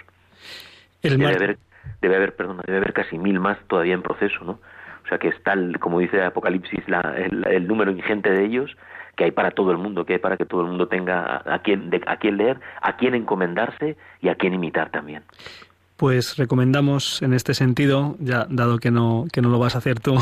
debe, 1.02 1.28
haber, 1.28 1.58
debe 2.02 2.16
haber, 2.16 2.36
perdona, 2.36 2.64
debe 2.66 2.80
haber 2.80 2.94
casi 2.94 3.18
mil 3.18 3.40
más 3.40 3.58
todavía 3.68 3.94
en 3.94 4.02
proceso, 4.02 4.44
¿no? 4.44 4.60
O 5.04 5.08
sea 5.08 5.18
que 5.18 5.30
es 5.30 5.44
tal, 5.44 5.80
como 5.80 6.00
dice 6.00 6.22
Apocalipsis, 6.22 6.88
la, 6.88 7.02
el, 7.18 7.68
número 7.68 7.92
ingente 7.92 8.30
de 8.30 8.46
ellos 8.46 8.76
que 9.16 9.26
hay 9.26 9.32
para 9.32 9.52
todo 9.52 9.72
el 9.72 9.78
mundo, 9.78 10.06
que 10.06 10.14
hay 10.14 10.20
para 10.20 10.38
que 10.38 10.46
todo 10.46 10.62
el 10.62 10.68
mundo 10.68 10.88
tenga 10.88 11.44
a, 11.46 11.60
quien, 11.60 11.92
a 12.08 12.18
quien 12.18 12.38
leer, 12.38 12.60
a 12.82 12.98
quien 12.98 13.14
encomendarse 13.14 13.96
y 14.22 14.30
a 14.30 14.36
quien 14.36 14.54
imitar 14.56 14.90
también. 14.90 15.24
Pues 15.98 16.38
recomendamos 16.38 17.22
en 17.22 17.34
este 17.34 17.54
sentido, 17.54 18.16
ya 18.20 18.48
dado 18.50 18.80
que 18.80 18.90
no, 18.90 19.26
que 19.32 19.42
no 19.42 19.50
lo 19.50 19.60
vas 19.60 19.76
a 19.76 19.78
hacer 19.78 20.00
tú, 20.00 20.16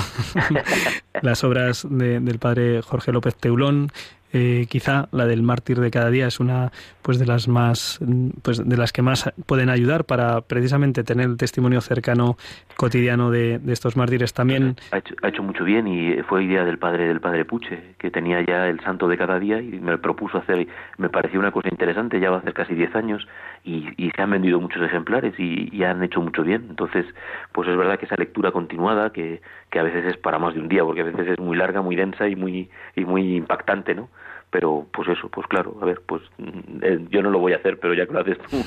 las 1.21 1.43
obras 1.43 1.87
del 1.89 2.39
padre 2.39 2.81
Jorge 2.81 3.13
López 3.13 3.35
Teulón, 3.35 3.91
eh, 4.33 4.65
quizá 4.69 5.09
la 5.11 5.25
del 5.25 5.43
mártir 5.43 5.79
de 5.79 5.91
cada 5.91 6.09
día 6.09 6.27
es 6.27 6.39
una 6.39 6.71
pues 7.01 7.19
de 7.19 7.25
las 7.25 7.47
más 7.47 7.99
pues 8.43 8.67
de 8.67 8.77
las 8.77 8.93
que 8.93 9.01
más 9.01 9.29
pueden 9.45 9.69
ayudar 9.69 10.05
para 10.05 10.41
precisamente 10.41 11.03
tener 11.03 11.27
el 11.27 11.37
testimonio 11.37 11.81
cercano 11.81 12.37
cotidiano 12.77 13.29
de, 13.29 13.59
estos 13.67 13.97
mártires. 13.97 14.33
También 14.33 14.75
ha 14.91 15.27
hecho, 15.27 15.43
mucho 15.43 15.63
bien 15.63 15.87
y 15.87 16.21
fue 16.23 16.43
idea 16.45 16.63
del 16.63 16.77
padre 16.77 17.07
del 17.07 17.19
padre 17.19 17.43
Puche 17.43 17.95
que 17.97 18.09
tenía 18.09 18.41
ya 18.41 18.67
el 18.67 18.79
santo 18.81 19.07
de 19.07 19.17
cada 19.17 19.39
día 19.39 19.61
y 19.61 19.79
me 19.79 19.97
propuso 19.97 20.37
hacer 20.37 20.65
me 20.97 21.09
pareció 21.09 21.39
una 21.39 21.51
cosa 21.51 21.67
interesante 21.69 22.19
ya 22.19 22.29
va 22.29 22.37
a 22.37 22.39
hacer 22.39 22.53
casi 22.53 22.73
10 22.73 22.95
años 22.95 23.27
y, 23.63 24.11
se 24.15 24.21
han 24.21 24.31
vendido 24.31 24.59
muchos 24.59 24.81
ejemplares 24.81 25.33
y, 25.37 25.69
y, 25.71 25.83
han 25.83 26.03
hecho 26.03 26.21
mucho 26.21 26.43
bien. 26.43 26.67
Entonces 26.69 27.05
pues 27.51 27.67
es 27.67 27.77
verdad 27.77 27.99
que 27.99 28.05
esa 28.05 28.15
lectura 28.15 28.51
continuada 28.51 29.11
que, 29.11 29.41
que 29.69 29.79
a 29.79 29.83
veces 29.83 30.05
es 30.05 30.17
para 30.17 30.39
más 30.39 30.53
de 30.53 30.61
un 30.61 30.69
día 30.69 30.83
porque 30.83 31.01
a 31.01 31.05
veces 31.05 31.27
es 31.27 31.39
muy 31.39 31.57
larga 31.57 31.81
muy 31.81 31.95
densa 31.95 32.27
y 32.27 32.35
muy 32.35 32.69
y 32.95 33.05
muy 33.05 33.35
impactante 33.35 33.95
no 33.95 34.09
pero 34.51 34.85
pues 34.91 35.07
eso, 35.07 35.29
pues 35.29 35.47
claro, 35.47 35.77
a 35.81 35.85
ver, 35.85 36.01
pues 36.05 36.21
mm, 36.37 36.83
eh, 36.83 36.99
yo 37.09 37.23
no 37.23 37.31
lo 37.31 37.39
voy 37.39 37.53
a 37.53 37.55
hacer, 37.55 37.79
pero 37.79 37.93
ya 37.93 38.05
que 38.05 38.13
lo 38.13 38.19
haces 38.19 38.37
tú, 38.37 38.57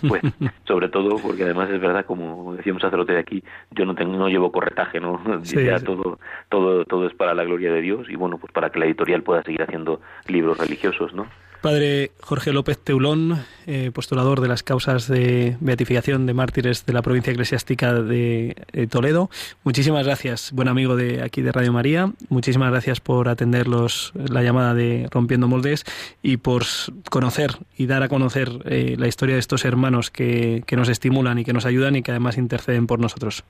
pues 0.08 0.22
sobre 0.64 0.88
todo 0.88 1.16
porque 1.18 1.42
además 1.42 1.68
es 1.70 1.80
verdad, 1.80 2.06
como 2.06 2.54
decíamos 2.54 2.80
sacerdote 2.80 3.12
de 3.12 3.18
aquí, 3.18 3.42
yo 3.72 3.84
no 3.84 3.96
tengo, 3.96 4.16
no 4.16 4.28
llevo 4.28 4.52
corretaje, 4.52 5.00
¿no? 5.00 5.20
ya 5.42 5.80
todo, 5.80 6.20
todo, 6.48 6.84
todo 6.84 7.06
es 7.08 7.14
para 7.14 7.34
la 7.34 7.44
gloria 7.44 7.72
de 7.72 7.82
Dios 7.82 8.08
y 8.08 8.14
bueno, 8.14 8.38
pues 8.38 8.52
para 8.52 8.70
que 8.70 8.78
la 8.78 8.86
editorial 8.86 9.24
pueda 9.24 9.42
seguir 9.42 9.62
haciendo 9.62 10.00
libros 10.28 10.56
religiosos, 10.56 11.12
¿no? 11.12 11.26
Padre 11.64 12.10
Jorge 12.20 12.52
López 12.52 12.78
Teulón, 12.78 13.38
eh, 13.66 13.90
postulador 13.90 14.42
de 14.42 14.48
las 14.48 14.62
causas 14.62 15.08
de 15.08 15.56
beatificación 15.60 16.26
de 16.26 16.34
mártires 16.34 16.84
de 16.84 16.92
la 16.92 17.00
provincia 17.00 17.32
eclesiástica 17.32 17.94
de 17.94 18.54
Toledo. 18.90 19.30
Muchísimas 19.64 20.04
gracias, 20.04 20.52
buen 20.52 20.68
amigo 20.68 20.94
de 20.94 21.22
aquí 21.22 21.40
de 21.40 21.52
Radio 21.52 21.72
María. 21.72 22.10
Muchísimas 22.28 22.70
gracias 22.70 23.00
por 23.00 23.30
atender 23.30 23.66
la 23.66 24.42
llamada 24.42 24.74
de 24.74 25.08
Rompiendo 25.10 25.48
Moldes 25.48 25.86
y 26.22 26.36
por 26.36 26.64
conocer 27.08 27.52
y 27.78 27.86
dar 27.86 28.02
a 28.02 28.08
conocer 28.08 28.50
eh, 28.66 28.96
la 28.98 29.08
historia 29.08 29.36
de 29.36 29.40
estos 29.40 29.64
hermanos 29.64 30.10
que, 30.10 30.62
nos 30.76 30.90
estimulan 30.90 31.38
y 31.38 31.46
que 31.46 31.54
nos 31.54 31.64
ayudan 31.64 31.96
y 31.96 32.02
que 32.02 32.10
además 32.10 32.36
interceden 32.36 32.86
por 32.86 33.00
nosotros. 33.00 33.42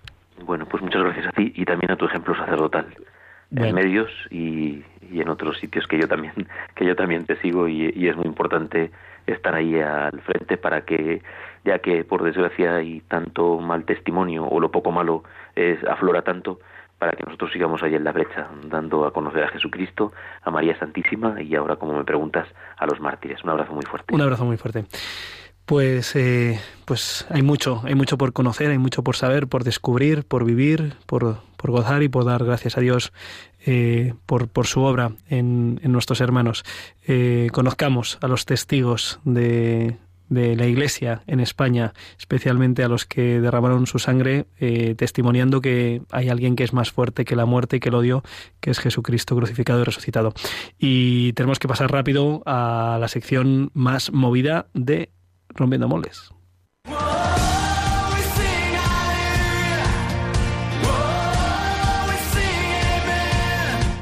Bueno, 0.47 0.67
pues 0.67 0.85
muchas 0.85 1.03
gracias 1.03 1.27
a 1.27 1.33
ti 1.33 1.53
y 1.57 1.65
también 1.65 1.91
a 1.91 1.97
tu 1.97 2.07
ejemplo 2.07 2.37
sacerdotal 2.37 2.87
en 3.57 3.75
medios 3.75 4.11
y, 4.31 4.85
en 5.13 5.29
otros 5.29 5.59
sitios 5.59 5.87
que 5.87 5.99
yo 5.99 6.09
también 6.09 6.35
que 6.75 6.85
yo 6.87 6.97
también 6.97 7.25
te 7.27 7.37
sigo 7.41 7.69
y, 7.69 8.09
es 8.09 8.17
muy 8.17 8.27
importante 8.27 8.91
estar 9.27 9.55
ahí 9.55 9.81
al 9.81 10.21
frente 10.21 10.57
para 10.57 10.83
que 10.83 11.23
ya 11.65 11.79
que 11.79 12.05
por 12.05 12.23
desgracia 12.23 12.77
hay 12.77 13.01
tanto 13.09 13.59
mal 13.59 13.85
testimonio 13.85 14.45
o 14.45 14.61
lo 14.61 14.71
poco 14.71 14.93
malo 14.93 15.25
es 15.55 15.83
aflora 15.85 16.23
tanto 16.23 16.61
para 16.99 17.13
que 17.13 17.25
nosotros 17.25 17.53
sigamos 17.53 17.83
ahí 17.83 17.95
en 17.95 18.05
la 18.05 18.13
brecha 18.13 18.49
dando 18.67 19.07
a 19.07 19.13
conocer 19.13 19.45
a 19.45 19.49
Jesucristo 19.49 20.13
a 20.43 20.51
María 20.51 20.79
Santísima 20.79 21.41
y 21.41 21.55
ahora 21.55 21.77
como 21.77 21.95
me 21.95 22.05
preguntas 22.05 22.47
a 22.77 22.87
los 22.87 23.01
mártires. 23.01 23.43
Un 23.43 23.51
abrazo 23.51 23.73
muy 23.73 23.85
fuerte. 23.85 24.15
Un 24.15 24.21
abrazo 24.21 24.45
muy 24.45 24.57
fuerte 24.57 24.85
pues, 25.67 26.15
eh, 26.15 26.61
pues 26.85 27.27
hay 27.31 27.43
mucho, 27.43 27.81
hay 27.85 27.95
mucho 27.95 28.19
por 28.19 28.33
conocer, 28.33 28.71
hay 28.71 28.79
mucho 28.79 29.03
por 29.03 29.17
saber, 29.17 29.47
por 29.49 29.65
descubrir, 29.65 30.25
por 30.25 30.45
vivir, 30.45 30.95
por, 31.07 31.39
por 31.57 31.71
gozar 31.71 32.03
y 32.03 32.09
por 32.09 32.25
dar 32.25 32.45
gracias 32.45 32.77
a 32.77 32.81
Dios 32.81 33.13
eh, 33.65 34.13
por, 34.27 34.49
por, 34.49 34.67
su 34.67 34.83
obra 34.83 35.13
en, 35.29 35.81
en 35.83 35.93
nuestros 35.93 36.21
hermanos. 36.21 36.65
Eh, 37.07 37.49
conozcamos 37.53 38.19
a 38.21 38.29
los 38.29 38.45
testigos 38.45 39.21
de, 39.25 39.97
de 40.29 40.55
la 40.55 40.67
Iglesia 40.67 41.23
en 41.27 41.41
España, 41.41 41.95
especialmente 42.19 42.85
a 42.85 42.89
los 42.89 43.07
que 43.07 43.41
derramaron 43.41 43.87
su 43.87 43.99
sangre, 43.99 44.45
testimoniando 44.97 45.63
que 45.63 46.03
hay 46.11 46.29
alguien 46.29 46.57
que 46.57 46.65
es 46.65 46.75
más 46.75 46.93
fuerte 46.93 47.25
que 47.25 47.37
la 47.37 47.47
muerte 47.47 47.77
y 47.77 47.81
que 47.81 47.89
el 47.89 47.95
odio, 47.95 48.23
que 48.61 48.71
es 48.71 48.79
Jesucristo 48.79 49.35
crucificado 49.35 49.81
y 49.81 49.85
resucitado. 49.85 50.35
Y 50.79 51.33
tenemos 51.33 51.59
que 51.59 51.69
pasar 51.69 51.91
rápido 51.91 52.43
a 52.45 52.99
la 53.01 53.09
sección 53.09 53.71
más 53.73 54.13
movida 54.13 54.67
de 54.75 55.14
Rompiendo 55.55 55.89
Moles. 55.89 56.31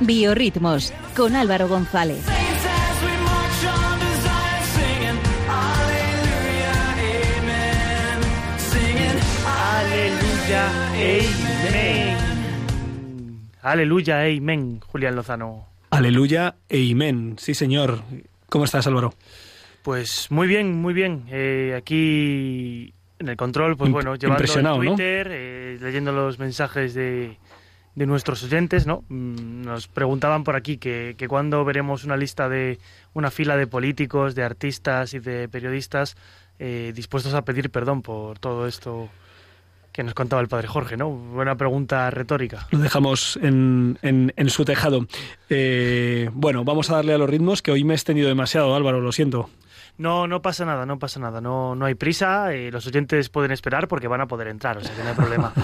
Biorritmos 0.01 0.93
con 1.17 1.37
Álvaro 1.37 1.69
González. 1.69 2.25
Aleluya, 9.47 10.71
Aleluya, 13.63 14.25
amén, 14.25 14.81
Julián 14.81 15.15
Lozano. 15.15 15.67
Aleluya, 15.91 16.57
amén. 16.69 17.37
Sí, 17.39 17.55
señor. 17.55 18.03
¿Cómo 18.49 18.65
estás, 18.65 18.87
Álvaro? 18.87 19.15
Pues 19.83 20.31
muy 20.31 20.47
bien, 20.47 20.81
muy 20.81 20.95
bien. 20.95 21.25
Eh, 21.31 21.75
aquí 21.77 22.95
en 23.19 23.29
el 23.29 23.37
control, 23.37 23.77
pues 23.77 23.91
bueno, 23.91 24.15
llevando 24.17 24.77
Twitter, 24.77 25.29
eh, 25.31 25.79
leyendo 25.81 26.13
los 26.13 26.39
mensajes 26.39 26.95
de, 26.95 27.37
de 27.95 28.07
nuestros 28.07 28.43
oyentes, 28.45 28.87
¿no? 28.87 29.05
Mm, 29.09 29.63
nos 29.63 29.89
preguntaban 29.89 30.45
por 30.45 30.57
aquí 30.57 30.79
que, 30.79 31.15
que 31.19 31.29
cuando 31.29 31.65
veremos 31.65 32.05
una 32.05 32.17
lista 32.17 32.49
de 32.49 32.79
una 33.15 33.31
fila 33.31 33.57
de 33.57 33.67
políticos, 33.67 34.35
de 34.35 34.43
artistas 34.43 35.15
y 35.15 35.19
de 35.19 35.49
periodistas 35.49 36.17
eh, 36.59 36.93
dispuestos 36.95 37.35
a 37.35 37.43
pedir 37.45 37.71
perdón 37.71 38.03
por 38.03 38.39
todo 38.39 38.67
esto 38.67 39.09
que 39.93 40.03
nos 40.03 40.15
contaba 40.15 40.41
el 40.41 40.49
padre 40.49 40.69
Jorge, 40.69 40.97
¿no? 40.97 41.11
Buena 41.11 41.57
pregunta 41.57 42.11
retórica. 42.11 42.67
Lo 42.71 42.79
dejamos 42.79 43.39
en, 43.43 43.99
en, 44.01 44.51
su 44.51 44.65
tejado. 44.65 45.07
Eh, 45.51 46.31
bueno, 46.33 46.65
vamos 46.65 46.89
a 46.91 46.95
darle 46.95 47.13
a 47.13 47.19
los 47.19 47.29
ritmos, 47.29 47.61
que 47.61 47.73
hoy 47.73 47.85
me 47.85 47.93
he 47.93 47.97
extendido 47.97 48.29
demasiado, 48.29 48.75
Álvaro, 48.75 49.01
lo 49.01 49.13
siento. 49.13 49.51
No, 49.99 50.27
no 50.27 50.43
pasa 50.43 50.65
nada, 50.65 50.87
no 50.87 50.99
pasa 50.99 51.21
nada, 51.21 51.41
no, 51.41 51.75
no 51.75 51.85
hay 51.85 51.95
prisa, 51.95 52.53
eh, 52.55 52.71
los 52.71 52.87
oyentes 52.87 53.29
pueden 53.29 53.53
esperar 53.53 53.89
porque 53.89 54.09
van 54.09 54.21
a 54.21 54.27
poder 54.27 54.49
entrar, 54.49 54.79
o 54.79 54.81
sea 54.81 54.95
que 54.95 55.03
no 55.03 55.11
hay 55.11 55.15
problema. 55.15 55.53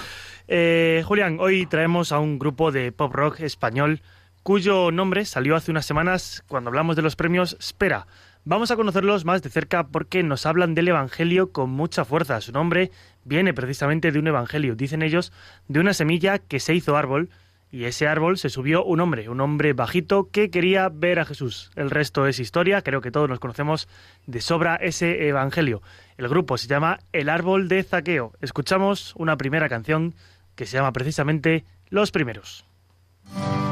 Eh, 0.50 1.02
Julián, 1.04 1.36
hoy 1.40 1.66
traemos 1.66 2.10
a 2.10 2.20
un 2.20 2.38
grupo 2.38 2.72
de 2.72 2.90
pop 2.90 3.14
rock 3.14 3.40
español 3.40 4.00
cuyo 4.42 4.90
nombre 4.90 5.26
salió 5.26 5.56
hace 5.56 5.70
unas 5.70 5.84
semanas 5.84 6.42
cuando 6.48 6.68
hablamos 6.68 6.96
de 6.96 7.02
los 7.02 7.16
premios 7.16 7.58
Spera. 7.60 8.06
Vamos 8.44 8.70
a 8.70 8.76
conocerlos 8.76 9.26
más 9.26 9.42
de 9.42 9.50
cerca 9.50 9.88
porque 9.88 10.22
nos 10.22 10.46
hablan 10.46 10.74
del 10.74 10.88
Evangelio 10.88 11.52
con 11.52 11.68
mucha 11.68 12.06
fuerza. 12.06 12.40
Su 12.40 12.52
nombre 12.52 12.90
viene 13.24 13.52
precisamente 13.52 14.10
de 14.10 14.18
un 14.18 14.26
Evangelio, 14.26 14.74
dicen 14.74 15.02
ellos, 15.02 15.34
de 15.68 15.80
una 15.80 15.92
semilla 15.92 16.38
que 16.38 16.60
se 16.60 16.74
hizo 16.74 16.96
árbol 16.96 17.28
y 17.70 17.84
ese 17.84 18.08
árbol 18.08 18.38
se 18.38 18.48
subió 18.48 18.84
un 18.84 19.00
hombre, 19.00 19.28
un 19.28 19.40
hombre 19.40 19.72
bajito 19.72 20.30
que 20.30 20.50
quería 20.50 20.88
ver 20.88 21.18
a 21.18 21.24
Jesús. 21.24 21.70
El 21.76 21.90
resto 21.90 22.26
es 22.26 22.38
historia, 22.38 22.82
creo 22.82 23.00
que 23.00 23.10
todos 23.10 23.28
nos 23.28 23.40
conocemos 23.40 23.88
de 24.26 24.40
sobra 24.40 24.76
ese 24.76 25.28
evangelio. 25.28 25.82
El 26.16 26.28
grupo 26.28 26.56
se 26.56 26.66
llama 26.66 27.00
El 27.12 27.28
árbol 27.28 27.68
de 27.68 27.82
Zaqueo. 27.82 28.32
Escuchamos 28.40 29.14
una 29.16 29.36
primera 29.36 29.68
canción 29.68 30.14
que 30.54 30.66
se 30.66 30.76
llama 30.76 30.92
precisamente 30.92 31.64
Los 31.88 32.10
primeros. 32.10 32.64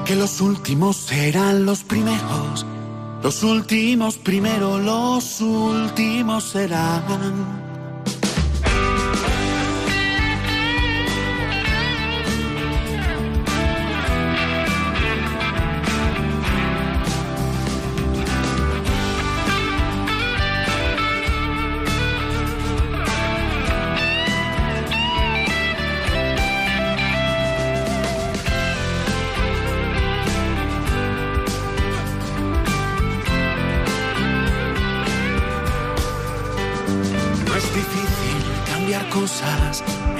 Que 0.05 0.15
los 0.15 0.41
últimos 0.41 0.97
serán 0.97 1.67
los 1.67 1.83
primeros, 1.83 2.65
los 3.23 3.43
últimos 3.43 4.19
primero, 4.19 4.79
los 4.79 5.41
últimos 5.41 6.45
serán. 6.45 7.66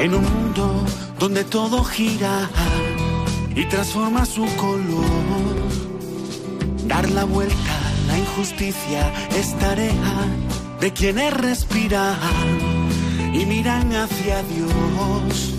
En 0.07 0.15
un 0.15 0.23
mundo 0.23 0.85
donde 1.19 1.43
todo 1.43 1.83
gira 1.83 2.49
y 3.57 3.65
transforma 3.65 4.25
su 4.25 4.47
color. 4.55 5.57
Dar 6.87 7.11
la 7.11 7.25
vuelta 7.25 7.75
a 7.89 8.07
la 8.07 8.17
injusticia 8.19 9.13
es 9.37 9.59
tarea 9.59 10.15
de 10.81 10.93
quienes 10.93 11.35
respiran 11.35 12.17
y 13.35 13.47
miran 13.47 13.93
hacia 13.95 14.45
Dios. 14.45 15.55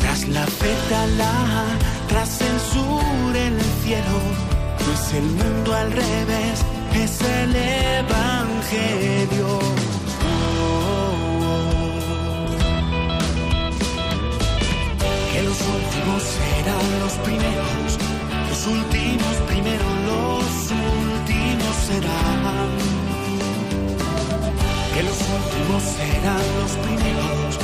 Tras 0.00 0.28
la 0.28 0.44
la 1.18 1.64
tras 2.08 2.40
el 2.42 2.60
sur, 2.72 3.36
el 3.36 3.58
cielo, 3.82 4.18
no 4.82 4.92
es 4.98 5.14
el 5.14 5.26
mundo 5.40 5.74
al 5.74 5.92
revés, 5.92 6.56
es 6.94 7.20
el 7.22 7.56
evangelio. 8.04 9.75
Los 15.56 15.68
últimos 15.68 16.22
serán 16.22 17.00
los 17.00 17.12
primeros, 17.24 17.98
los 18.48 18.66
últimos 18.66 19.34
primero, 19.46 19.84
los 20.06 20.70
últimos 20.70 21.76
serán. 21.86 22.68
Que 24.94 25.02
los 25.02 25.18
últimos 25.36 25.82
serán 25.96 26.46
los 26.60 26.72
primeros, 26.84 27.58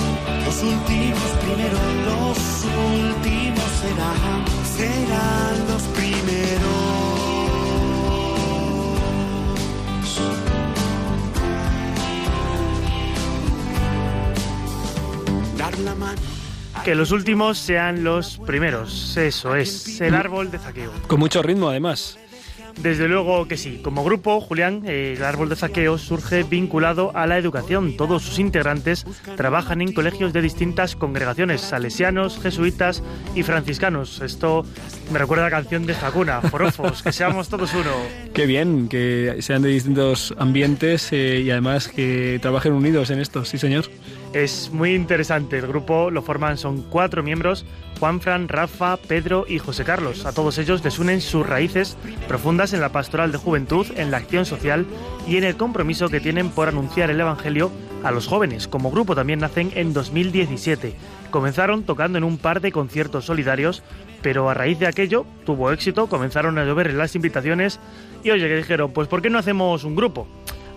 los 0.45 0.57
últimos 0.63 1.31
primero, 1.45 1.79
los 2.09 2.39
últimos 2.65 3.71
serán, 3.83 4.45
serán 4.77 5.55
los 5.69 5.83
primeros. 5.83 6.73
Dar 15.59 15.79
la 15.81 15.95
mano 15.95 16.42
que 16.85 16.95
los 16.95 17.13
últimos 17.13 17.59
sean 17.59 18.03
los 18.03 18.39
primeros. 18.39 19.17
Eso 19.17 19.55
es, 19.55 20.01
el 20.01 20.15
árbol 20.15 20.51
de 20.51 20.59
zaqueo. 20.59 20.91
Con 21.07 21.21
mucho 21.21 21.43
ritmo, 21.43 21.69
además. 21.69 22.19
Desde 22.81 23.07
luego 23.07 23.47
que 23.47 23.57
sí. 23.57 23.81
Como 23.83 24.03
grupo, 24.03 24.41
Julián, 24.41 24.87
el 24.87 25.23
árbol 25.23 25.49
de 25.49 25.57
zaqueo 25.57 25.99
surge 25.99 26.43
vinculado 26.43 27.13
a 27.15 27.27
la 27.27 27.39
educación. 27.39 27.97
Todos 27.97 28.23
sus 28.23 28.39
integrantes 28.39 29.05
trabajan 29.37 29.83
en 29.83 29.93
colegios 29.93 30.33
de 30.33 30.43
distintas 30.43 30.97
congregaciones, 30.97 31.61
salesianos, 31.61 32.41
jesuitas 32.41 33.03
y 33.35 33.43
franciscanos. 33.43 34.21
Esto 34.21 34.65
me 35.13 35.19
recuerda 35.19 35.47
a 35.47 35.51
la 35.51 35.57
canción 35.57 35.87
de 35.87 35.95
Jacuna, 35.95 36.41
Forofos, 36.41 37.03
que 37.03 37.13
seamos 37.13 37.49
todos 37.49 37.73
uno. 37.75 37.93
Qué 38.35 38.47
bien, 38.47 38.89
que 38.89 39.37
sean 39.41 39.63
de 39.63 39.69
distintos 39.69 40.35
ambientes 40.39 41.13
eh, 41.13 41.43
y 41.45 41.51
además 41.51 41.89
que 41.89 42.39
trabajen 42.41 42.73
unidos 42.73 43.11
en 43.11 43.21
esto, 43.21 43.45
sí 43.45 43.59
señor. 43.59 43.85
Es 44.33 44.71
muy 44.73 44.95
interesante. 44.95 45.59
El 45.59 45.67
grupo 45.67 46.11
lo 46.11 46.23
forman 46.23 46.57
son 46.57 46.81
cuatro 46.83 47.23
miembros: 47.23 47.67
Juanfran, 48.01 48.49
Rafa, 48.49 48.97
Pedro 48.97 49.45
y 49.47 49.59
José 49.59 49.85
Carlos. 49.85 50.25
A 50.25 50.33
todos 50.33 50.57
ellos 50.57 50.83
les 50.83 50.99
unen 50.99 51.21
sus 51.21 51.47
raíces 51.47 51.99
profundas 52.29 52.73
en 52.73 52.81
la 52.81 52.93
pastoral 52.93 53.31
de 53.31 53.37
juventud, 53.37 53.87
en 53.95 54.11
la 54.11 54.17
acción 54.17 54.47
social 54.47 54.87
y 55.29 55.37
en 55.37 55.45
el 55.45 55.57
compromiso 55.57 56.09
que 56.09 56.21
tienen 56.21 56.49
por 56.49 56.69
anunciar 56.69 57.11
el 57.11 57.21
Evangelio 57.21 57.71
a 58.03 58.11
los 58.11 58.27
jóvenes. 58.27 58.69
Como 58.69 58.91
grupo 58.91 59.15
también 59.15 59.41
nacen 59.41 59.71
en 59.75 59.93
2017. 59.93 60.95
Comenzaron 61.31 61.85
tocando 61.85 62.17
en 62.17 62.25
un 62.25 62.39
par 62.39 62.63
de 62.63 62.73
conciertos 62.73 63.27
solidarios, 63.27 63.83
pero 64.23 64.49
a 64.49 64.55
raíz 64.55 64.79
de 64.79 64.87
aquello 64.87 65.27
tuvo 65.45 65.73
éxito, 65.73 66.07
comenzaron 66.07 66.59
a 66.59 66.65
llover 66.65 66.93
las 66.95 67.15
invitaciones 67.15 67.81
y 68.25 68.31
oye 68.31 68.49
que 68.49 68.57
dijeron, 68.57 68.93
pues 68.93 69.09
¿por 69.09 69.21
qué 69.21 69.29
no 69.29 69.39
hacemos 69.39 69.85
un 69.85 69.95
grupo? 69.95 70.27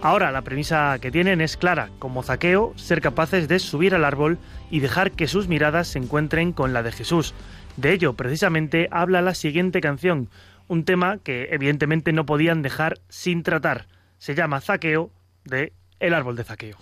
Ahora 0.06 0.32
la 0.32 0.44
premisa 0.44 1.00
que 1.02 1.10
tienen 1.10 1.42
es 1.42 1.58
clara, 1.58 1.90
como 1.98 2.22
zaqueo, 2.22 2.74
ser 2.76 3.02
capaces 3.02 3.48
de 3.48 3.58
subir 3.58 3.96
al 3.96 4.06
árbol 4.06 4.38
y 4.70 4.80
dejar 4.80 5.14
que 5.14 5.28
sus 5.28 5.48
miradas 5.48 5.88
se 5.88 5.98
encuentren 5.98 6.54
con 6.54 6.74
la 6.74 6.84
de 6.84 6.92
Jesús. 6.92 7.34
De 7.76 7.92
ello 7.92 8.14
precisamente 8.14 8.88
habla 8.92 9.24
la 9.24 9.34
siguiente 9.34 9.82
canción, 9.82 10.30
un 10.68 10.86
tema 10.86 11.18
que 11.24 11.48
evidentemente 11.50 12.14
no 12.14 12.24
podían 12.28 12.62
dejar 12.62 13.00
sin 13.10 13.42
tratar. 13.42 13.88
Se 14.20 14.36
llama 14.36 14.62
Zaqueo 14.62 15.10
de 15.44 15.74
El 16.00 16.14
árbol 16.14 16.36
de 16.36 16.44
Zaqueo. 16.44 16.78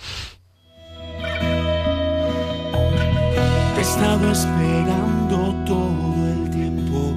He 3.78 3.80
estado 3.80 4.32
esperando 4.34 5.64
todo 5.66 6.28
el 6.28 6.50
tiempo 6.50 7.14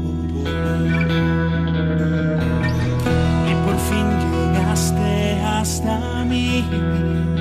y 5.68 6.62
por 6.70 7.35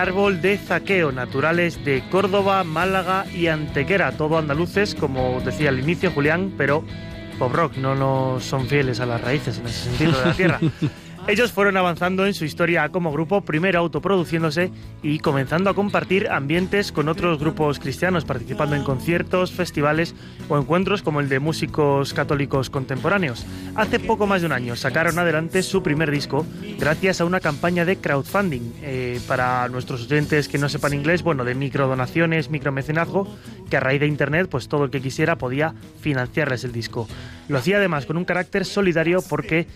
árbol 0.00 0.40
de 0.40 0.56
zaqueo, 0.56 1.12
naturales 1.12 1.84
de 1.84 2.02
Córdoba, 2.10 2.64
Málaga 2.64 3.26
y 3.34 3.48
Antequera, 3.48 4.12
todo 4.12 4.38
andaluces, 4.38 4.94
como 4.94 5.40
decía 5.42 5.68
al 5.68 5.78
inicio 5.78 6.10
Julián, 6.10 6.54
pero 6.56 6.84
pop 7.38 7.52
rock 7.52 7.76
no 7.76 7.94
nos 7.94 8.42
son 8.42 8.66
fieles 8.66 9.00
a 9.00 9.06
las 9.06 9.20
raíces 9.20 9.58
en 9.58 9.66
ese 9.66 9.90
sentido 9.90 10.18
de 10.18 10.24
la 10.26 10.34
tierra. 10.34 10.60
Ellos 11.26 11.52
fueron 11.52 11.76
avanzando 11.76 12.26
en 12.26 12.34
su 12.34 12.44
historia 12.44 12.88
como 12.88 13.12
grupo, 13.12 13.42
primero 13.42 13.78
autoproduciéndose 13.78 14.72
y 15.02 15.18
comenzando 15.20 15.70
a 15.70 15.74
compartir 15.74 16.28
ambientes 16.28 16.90
con 16.92 17.08
otros 17.08 17.38
grupos 17.38 17.78
cristianos, 17.78 18.24
participando 18.24 18.74
en 18.74 18.82
conciertos, 18.82 19.52
festivales 19.52 20.14
o 20.48 20.58
encuentros 20.58 21.02
como 21.02 21.20
el 21.20 21.28
de 21.28 21.38
músicos 21.38 22.14
católicos 22.14 22.70
contemporáneos. 22.70 23.46
Hace 23.76 24.00
poco 24.00 24.26
más 24.26 24.40
de 24.40 24.46
un 24.46 24.52
año 24.52 24.74
sacaron 24.76 25.18
adelante 25.18 25.62
su 25.62 25.82
primer 25.82 26.10
disco 26.10 26.46
gracias 26.78 27.20
a 27.20 27.24
una 27.24 27.38
campaña 27.38 27.84
de 27.84 27.96
crowdfunding. 27.96 28.72
Eh, 28.82 29.20
para 29.28 29.68
nuestros 29.68 30.02
oyentes 30.02 30.48
que 30.48 30.58
no 30.58 30.68
sepan 30.68 30.94
inglés, 30.94 31.22
bueno, 31.22 31.44
de 31.44 31.54
microdonaciones, 31.54 32.50
micromecenazgo, 32.50 33.28
que 33.68 33.76
a 33.76 33.80
raíz 33.80 34.00
de 34.00 34.06
internet, 34.06 34.48
pues 34.50 34.68
todo 34.68 34.84
el 34.84 34.90
que 34.90 35.00
quisiera 35.00 35.36
podía 35.36 35.74
financiarles 36.00 36.64
el 36.64 36.72
disco. 36.72 37.06
Lo 37.48 37.58
hacía 37.58 37.76
además 37.76 38.06
con 38.06 38.16
un 38.16 38.24
carácter 38.24 38.64
solidario 38.64 39.20
porque 39.28 39.66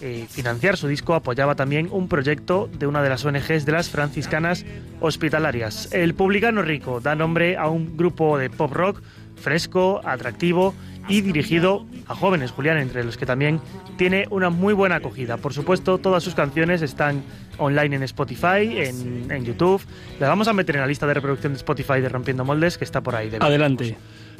eh, 0.00 0.26
financiar 0.28 0.76
su 0.76 0.88
disco 0.88 1.14
apoyaba 1.14 1.54
también 1.54 1.88
un 1.90 2.08
proyecto 2.08 2.68
de 2.78 2.86
una 2.86 3.02
de 3.02 3.08
las 3.08 3.24
ONGs 3.24 3.64
de 3.64 3.72
las 3.72 3.88
franciscanas 3.88 4.64
hospitalarias. 5.00 5.88
El 5.92 6.14
Publicano 6.14 6.62
Rico 6.62 7.00
da 7.00 7.14
nombre 7.14 7.56
a 7.56 7.68
un 7.68 7.96
grupo 7.96 8.38
de 8.38 8.50
pop 8.50 8.72
rock 8.72 9.02
fresco, 9.36 10.00
atractivo 10.04 10.74
y 11.08 11.20
dirigido 11.20 11.86
a 12.06 12.14
jóvenes, 12.14 12.50
Julián, 12.50 12.78
entre 12.78 13.04
los 13.04 13.16
que 13.16 13.26
también 13.26 13.60
tiene 13.96 14.26
una 14.30 14.50
muy 14.50 14.72
buena 14.72 14.96
acogida. 14.96 15.36
Por 15.36 15.52
supuesto, 15.52 15.98
todas 15.98 16.22
sus 16.22 16.34
canciones 16.34 16.82
están 16.82 17.22
online 17.58 17.96
en 17.96 18.02
Spotify, 18.04 18.78
en, 18.78 19.44
YouTube. 19.44 19.82
Las 20.18 20.28
vamos 20.28 20.48
a 20.48 20.52
meter 20.52 20.76
en 20.76 20.80
la 20.80 20.86
lista 20.86 21.06
de 21.06 21.14
reproducción 21.14 21.52
de 21.52 21.58
Spotify 21.58 22.00
de 22.00 22.08
Rompiendo 22.08 22.44
Moldes, 22.44 22.78
que 22.78 22.84
está 22.84 23.02
por 23.02 23.14
ahí. 23.14 23.30
Adelante. 23.38 23.96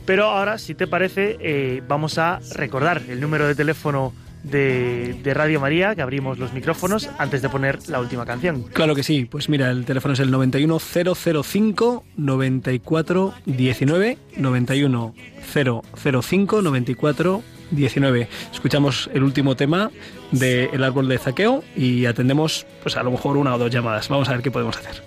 Pero 0.07 0.25
ahora, 0.25 0.59
si 0.59 0.75
te 0.75 0.87
parece, 0.87 1.37
eh, 1.41 1.83
vamos 1.87 2.19
a 2.19 2.41
recordar 2.55 3.03
el 3.09 3.21
número 3.21 3.47
de 3.47 3.55
teléfono 3.55 4.13
de, 4.45 5.33
Radio 5.35 5.61
María, 5.61 5.95
que 5.95 6.03
abrimos 6.03 6.39
los 6.39 6.53
micrófonos 6.53 7.09
antes 7.19 7.43
de 7.43 7.49
poner 7.49 7.89
la 7.89 8.01
última 8.01 8.25
canción. 8.25 8.63
Claro 8.73 8.95
que 8.95 9.03
sí, 9.03 9.25
pues 9.25 9.49
mira, 9.49 9.71
el 9.71 9.85
teléfono 9.85 10.15
es 10.15 10.21
el 10.21 10.31
91005 10.31 12.05
94 12.17 13.35
19 13.47 14.19
91 14.37 15.15
005 15.53 16.63
94 16.63 17.43
19. 17.71 18.29
Escuchamos 18.53 19.11
el 19.13 19.23
último 19.23 19.57
tema 19.57 19.91
de 20.31 20.67
El 20.73 20.85
árbol 20.85 21.09
de 21.09 21.19
zaqueo 21.19 21.65
y 21.75 22.07
atendemos 22.07 22.67
pues 22.83 22.97
a 22.97 23.03
lo 23.03 23.11
mejor 23.11 23.37
una 23.37 23.55
o 23.55 23.59
dos 23.59 23.71
llamadas. 23.71 24.09
Vamos 24.09 24.29
a 24.29 24.33
ver 24.33 24.43
qué 24.43 24.51
podemos 24.51 24.77
hacer. 24.77 25.03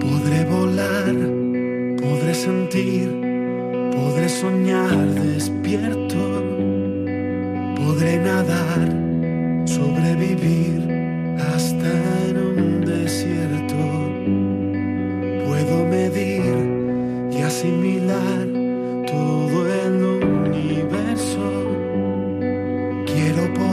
Podré 0.00 0.44
volar, 0.44 1.04
podré 2.00 2.34
sentir 2.34 3.21
soñar 4.40 5.06
despierto, 5.14 6.22
podré 7.76 8.18
nadar, 8.18 8.88
sobrevivir 9.66 10.80
hasta 11.52 11.90
en 12.28 12.36
un 12.38 12.80
desierto. 12.84 13.82
Puedo 15.46 15.84
medir 15.86 16.54
y 17.30 17.42
asimilar 17.42 18.46
todo 19.06 19.58
el 19.84 19.96
universo. 20.02 21.44
Quiero 23.06 23.42
poder, 23.54 23.71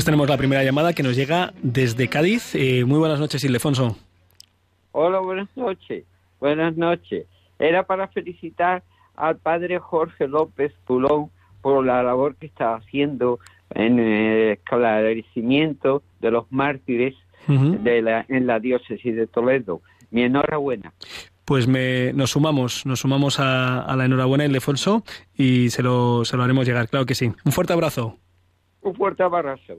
Pues 0.00 0.06
tenemos 0.06 0.30
la 0.30 0.38
primera 0.38 0.64
llamada 0.64 0.94
que 0.94 1.02
nos 1.02 1.14
llega 1.14 1.52
desde 1.62 2.08
Cádiz. 2.08 2.54
Eh, 2.54 2.86
muy 2.86 2.98
buenas 2.98 3.20
noches, 3.20 3.44
Ildefonso. 3.44 3.98
Hola, 4.92 5.18
buenas 5.18 5.54
noches. 5.56 6.06
Buenas 6.40 6.74
noches. 6.74 7.26
Era 7.58 7.82
para 7.82 8.08
felicitar 8.08 8.82
al 9.14 9.36
padre 9.36 9.78
Jorge 9.78 10.26
López 10.26 10.72
Pulón 10.86 11.28
por 11.60 11.84
la 11.84 12.02
labor 12.02 12.34
que 12.36 12.46
está 12.46 12.76
haciendo 12.76 13.40
en 13.74 13.98
el 13.98 14.52
esclarecimiento 14.52 16.02
de 16.20 16.30
los 16.30 16.50
mártires 16.50 17.14
de 17.46 18.00
la, 18.00 18.24
en 18.30 18.46
la 18.46 18.58
diócesis 18.58 19.14
de 19.14 19.26
Toledo. 19.26 19.82
Mi 20.10 20.22
enhorabuena. 20.22 20.94
Pues 21.44 21.68
me, 21.68 22.14
nos 22.14 22.30
sumamos, 22.30 22.86
nos 22.86 23.00
sumamos 23.00 23.38
a, 23.38 23.94
la 23.94 24.06
enhorabuena, 24.06 24.46
Ildefonso, 24.46 25.04
y 25.36 25.68
se 25.68 25.82
lo, 25.82 26.24
se 26.24 26.38
lo 26.38 26.42
haremos 26.42 26.66
llegar, 26.66 26.88
claro 26.88 27.04
que 27.04 27.14
sí. 27.14 27.30
Un 27.44 27.52
fuerte 27.52 27.74
abrazo. 27.74 28.16
Un 28.80 28.94
fuerte 28.94 29.22
abrazo. 29.22 29.74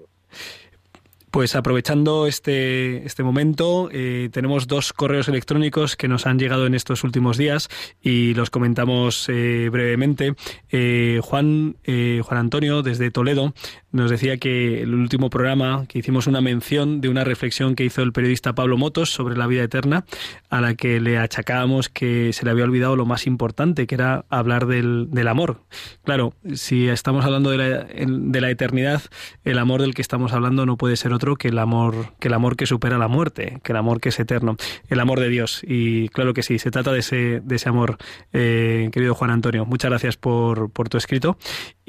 Pues 1.31 1.55
aprovechando 1.55 2.27
este, 2.27 3.05
este 3.05 3.23
momento, 3.23 3.87
eh, 3.93 4.27
tenemos 4.33 4.67
dos 4.67 4.91
correos 4.91 5.29
electrónicos 5.29 5.95
que 5.95 6.09
nos 6.09 6.25
han 6.25 6.37
llegado 6.37 6.67
en 6.67 6.75
estos 6.75 7.05
últimos 7.05 7.37
días 7.37 7.69
y 8.01 8.33
los 8.33 8.49
comentamos 8.49 9.29
eh, 9.29 9.69
brevemente. 9.71 10.35
Eh, 10.71 11.21
Juan, 11.23 11.77
Juan 11.85 12.37
Antonio, 12.37 12.81
desde 12.83 13.11
Toledo, 13.11 13.53
nos 13.91 14.09
decía 14.09 14.37
que 14.37 14.81
el 14.81 14.93
último 14.93 15.29
programa 15.29 15.85
que 15.87 15.99
hicimos 15.99 16.27
una 16.27 16.41
mención 16.41 17.01
de 17.01 17.09
una 17.09 17.23
reflexión 17.23 17.75
que 17.75 17.83
hizo 17.83 18.01
el 18.01 18.13
periodista 18.13 18.53
Pablo 18.53 18.77
Motos 18.77 19.11
sobre 19.11 19.35
la 19.35 19.47
vida 19.47 19.63
eterna, 19.63 20.05
a 20.49 20.61
la 20.61 20.75
que 20.75 20.99
le 20.99 21.17
achacábamos 21.17 21.89
que 21.89 22.33
se 22.33 22.45
le 22.45 22.51
había 22.51 22.63
olvidado 22.63 22.95
lo 22.95 23.05
más 23.05 23.27
importante, 23.27 23.87
que 23.87 23.95
era 23.95 24.25
hablar 24.29 24.65
del, 24.65 25.07
del 25.11 25.27
amor. 25.27 25.61
Claro, 26.03 26.33
si 26.53 26.87
estamos 26.87 27.25
hablando 27.25 27.51
de 27.51 27.57
la, 27.57 27.83
de 27.85 28.41
la, 28.41 28.49
eternidad, 28.49 29.01
el 29.43 29.57
amor 29.57 29.81
del 29.81 29.93
que 29.93 30.01
estamos 30.01 30.33
hablando 30.33 30.65
no 30.65 30.77
puede 30.77 30.97
ser 30.97 31.13
otro 31.13 31.35
que 31.35 31.49
el 31.49 31.59
amor, 31.59 32.13
que 32.19 32.27
el 32.27 32.33
amor 32.33 32.55
que 32.55 32.65
supera 32.65 32.97
la 32.97 33.07
muerte, 33.07 33.59
que 33.63 33.71
el 33.71 33.77
amor 33.77 33.99
que 33.99 34.09
es 34.09 34.19
eterno, 34.19 34.55
el 34.87 34.99
amor 34.99 35.19
de 35.19 35.29
Dios. 35.29 35.61
Y 35.63 36.09
claro 36.09 36.33
que 36.33 36.43
sí, 36.43 36.59
se 36.59 36.71
trata 36.71 36.91
de 36.91 36.99
ese, 36.99 37.41
de 37.43 37.55
ese 37.55 37.69
amor, 37.69 37.97
eh, 38.33 38.89
querido 38.91 39.15
Juan 39.15 39.31
Antonio. 39.31 39.65
Muchas 39.65 39.89
gracias 39.89 40.17
por, 40.17 40.71
por 40.71 40.89
tu 40.89 40.97
escrito. 40.97 41.37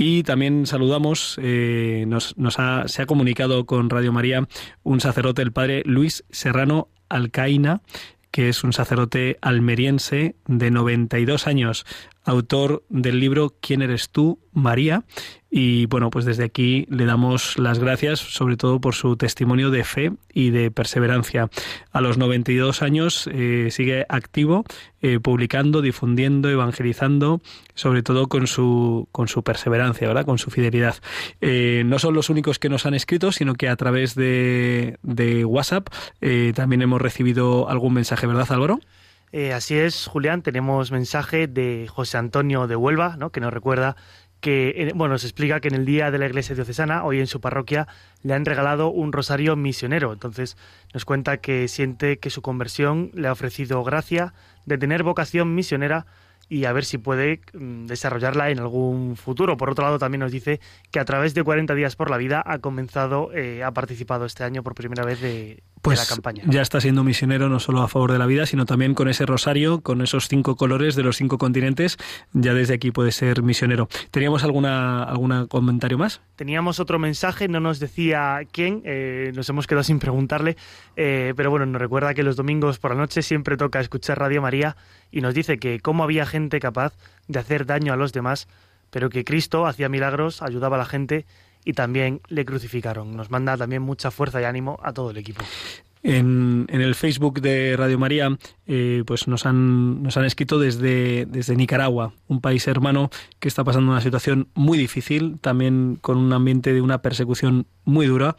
Y 0.05 0.25
también 0.25 0.67
saludamos. 0.67 1.39
Eh, 1.41 2.07
nos, 2.09 2.35
se 2.87 3.03
ha 3.03 3.07
comunicado 3.07 3.67
con 3.67 3.89
Radio 3.89 4.13
María 4.13 4.49
un 4.83 5.01
sacerdote, 5.01 5.43
el 5.43 5.53
padre 5.53 5.85
Luis 5.87 6.25
Serrano 6.29 6.89
Alcaína, 7.09 7.83
que 8.33 8.49
es 8.49 8.65
un 8.65 8.73
sacerdote 8.73 9.39
almeriense 9.43 10.35
de 10.49 10.73
92 10.73 11.47
años, 11.47 11.87
autor 12.25 12.83
del 12.89 13.21
libro 13.21 13.55
¿Quién 13.61 13.81
eres 13.81 14.11
tú, 14.11 14.41
María? 14.51 15.05
Y 15.55 15.85
bueno, 15.85 16.09
pues 16.09 16.25
desde 16.25 16.45
aquí 16.45 16.87
le 16.89 17.05
damos 17.05 17.59
las 17.59 17.79
gracias 17.79 18.21
sobre 18.21 18.57
todo 18.57 18.81
por 18.81 18.95
su 18.95 19.19
testimonio 19.19 19.71
de 19.71 19.85
fe 19.85 20.13
y 20.33 20.49
de 20.49 20.71
perseverancia. 20.71 21.51
A 21.91 22.01
los 22.01 22.17
92 22.17 22.81
años 22.81 23.29
eh, 23.31 23.69
sigue 23.71 24.07
activo, 24.09 24.65
eh, 25.03 25.21
publicando, 25.21 25.83
difundiendo, 25.83 26.49
evangelizando, 26.49 27.43
sobre 27.75 28.03
todo 28.03 28.29
con 28.29 28.47
su, 28.47 29.09
con 29.13 29.29
su 29.29 29.43
perseverancia, 29.43 30.09
¿verdad? 30.09 30.25
Con 30.25 30.39
su 30.39 30.51
fidelidad. 30.51 30.97
Eh, 31.43 31.83
no 31.85 31.99
son 31.99 32.15
los 32.15 32.31
únicos 32.31 32.59
que 32.59 32.71
nos 32.71 32.87
han 32.87 32.95
escrito, 32.95 33.31
sino 33.31 33.53
que 33.53 33.69
a 33.69 33.77
través 33.77 34.15
de, 34.15 34.97
de 35.03 35.45
WhatsApp 35.45 35.89
también 36.55 36.81
hemos 36.81 37.03
recibido 37.03 37.69
algún 37.69 37.93
mensaje, 37.93 38.27
¿verdad, 38.27 38.51
Álvaro? 38.53 38.81
así 39.55 39.75
es, 39.77 40.07
Julián, 40.09 40.43
tenemos 40.43 40.93
mensaje 40.93 41.47
de 41.47 41.89
José 41.91 42.19
Antonio 42.19 42.67
de 42.67 42.77
Huelva, 42.77 43.17
¿no? 43.17 43.31
que 43.31 43.41
nos 43.41 43.51
recuerda 43.51 43.97
que 44.43 44.75
eh, 44.77 44.93
bueno, 44.95 45.15
nos 45.15 45.25
explica 45.25 45.61
que 45.61 45.69
en 45.69 45.75
el 45.75 45.87
día 45.87 46.11
de 46.11 46.19
la 46.19 46.27
iglesia 46.27 46.55
diocesana, 46.55 47.05
hoy 47.05 47.21
en 47.21 47.29
su 47.29 47.41
parroquia, 47.41 47.87
le 48.23 48.35
han 48.35 48.45
regalado 48.45 48.89
un 48.91 49.13
rosario 49.13 49.57
misionero. 49.57 50.13
Entonces 50.13 50.59
nos 50.93 51.07
cuenta 51.07 51.39
que 51.39 51.69
siente 51.69 52.19
que 52.19 52.29
su 52.29 52.43
conversión 52.43 53.11
le 53.15 53.29
ha 53.29 53.33
ofrecido 53.33 53.83
gracia 53.85 54.35
de 54.67 54.77
tener 54.77 55.05
vocación 55.05 55.55
misionera 55.55 56.07
y 56.49 56.65
a 56.65 56.73
ver 56.73 56.85
si 56.85 56.99
puede 56.99 57.41
mm, 57.55 57.87
desarrollarla 57.87 58.51
en 58.51 58.59
algún 58.59 59.17
futuro. 59.17 59.57
Por 59.57 59.71
otro 59.71 59.85
lado, 59.85 59.99
también 59.99 60.21
nos 60.21 60.33
dice 60.33 60.61
que 60.91 60.99
a 60.99 61.05
través 61.05 61.35
de 61.35 61.45
40 61.45 61.75
días 61.77 61.95
por 61.95 62.11
la 62.11 62.19
vida 62.19 62.43
ha 62.45 62.59
comenzado, 62.59 63.33
eh, 63.33 63.63
ha 63.63 63.71
participado 63.71 64.27
este 64.27 64.43
año 64.43 64.65
por 64.65 64.75
primera 64.75 65.05
vez 65.05 65.21
de, 65.21 65.63
pues 65.83 65.99
la 65.99 66.07
campaña. 66.07 66.45
Ya 66.47 66.63
está 66.63 66.81
siendo 66.81 67.03
misionero 67.05 67.49
no 67.49 67.59
solo 67.59 67.83
a 67.83 67.89
favor 67.89 68.13
de 68.13 68.19
la 68.19 68.27
vida, 68.27 68.47
sino 68.47 68.67
también 68.67 68.95
con 68.95 69.09
ese 69.09 69.27
rosario, 69.27 69.81
con 69.81 70.01
esos 70.01 70.29
cinco 70.29 70.57
colores 70.57 70.95
de 70.95 71.03
los 71.03 71.17
cinco 71.17 71.39
continentes. 71.39 71.99
Ya 72.33 72.55
desde 72.55 72.75
aquí 72.75 72.93
puede 72.93 73.11
ser 73.11 73.43
misionero. 73.43 73.89
¿Teníamos 74.13 74.45
alguna 74.45 75.03
algún 75.03 75.47
comentario 75.49 75.99
más? 75.99 76.21
Teníamos 76.37 76.81
otro 76.81 76.99
mensaje, 76.99 77.49
no 77.49 77.61
nos 77.61 77.81
decía 77.81 78.41
quién, 78.51 78.83
eh, 78.85 79.33
nos 79.35 79.49
hemos 79.49 79.67
quedado 79.67 79.83
sin 79.83 79.99
preguntarle, 79.99 80.57
eh, 80.97 81.35
pero 81.37 81.51
bueno, 81.51 81.67
nos 81.67 81.81
recuerda 81.81 82.15
que 82.15 82.23
los 82.23 82.37
domingos 82.37 82.79
por 82.79 82.93
la 82.93 82.99
noche 82.99 83.23
siempre 83.23 83.57
toca 83.57 83.81
escuchar 83.81 84.19
Radio 84.19 84.41
María 84.41 84.77
y 85.11 85.21
nos 85.21 85.35
dice 85.35 85.59
que 85.59 85.81
cómo 85.81 86.05
había 86.05 86.27
gente 86.27 86.61
capaz 86.61 86.95
de 87.29 87.39
hacer 87.39 87.67
daño 87.67 87.93
a 87.93 87.97
los 87.97 88.13
demás, 88.13 88.49
pero 88.91 89.11
que 89.11 89.25
Cristo 89.25 89.67
hacía 89.67 89.89
milagros, 89.89 90.43
ayudaba 90.43 90.77
a 90.77 90.81
la 90.81 90.87
gente 90.87 91.27
y 91.65 91.73
también 91.73 92.21
le 92.29 92.45
crucificaron. 92.45 93.17
Nos 93.17 93.31
manda 93.31 93.57
también 93.57 93.83
mucha 93.83 94.11
fuerza 94.11 94.41
y 94.41 94.45
ánimo 94.45 94.79
a 94.83 94.93
todo 94.93 95.11
el 95.11 95.17
equipo. 95.17 95.43
En, 96.05 96.67
en 96.69 96.81
el 96.81 96.97
Facebook 96.97 97.41
de 97.41 97.77
Radio 97.77 97.97
María, 97.97 98.37
eh, 98.67 99.05
pues 99.07 99.29
nos 99.29 99.47
han, 99.47 100.03
nos 100.03 100.17
han 100.17 100.25
escrito 100.25 100.59
desde, 100.59 101.27
desde 101.27 101.55
Nicaragua, 101.55 102.13
un 102.27 102.41
país 102.41 102.67
hermano 102.67 103.09
que 103.39 103.47
está 103.47 103.63
pasando 103.63 103.93
una 103.93 104.01
situación 104.01 104.49
muy 104.55 104.79
difícil, 104.79 105.39
también 105.41 105.97
con 106.01 106.19
un 106.19 106.33
ambiente 106.33 106.73
de 106.73 106.81
una 106.81 107.03
persecución 107.03 107.67
muy 107.85 108.07
dura, 108.07 108.35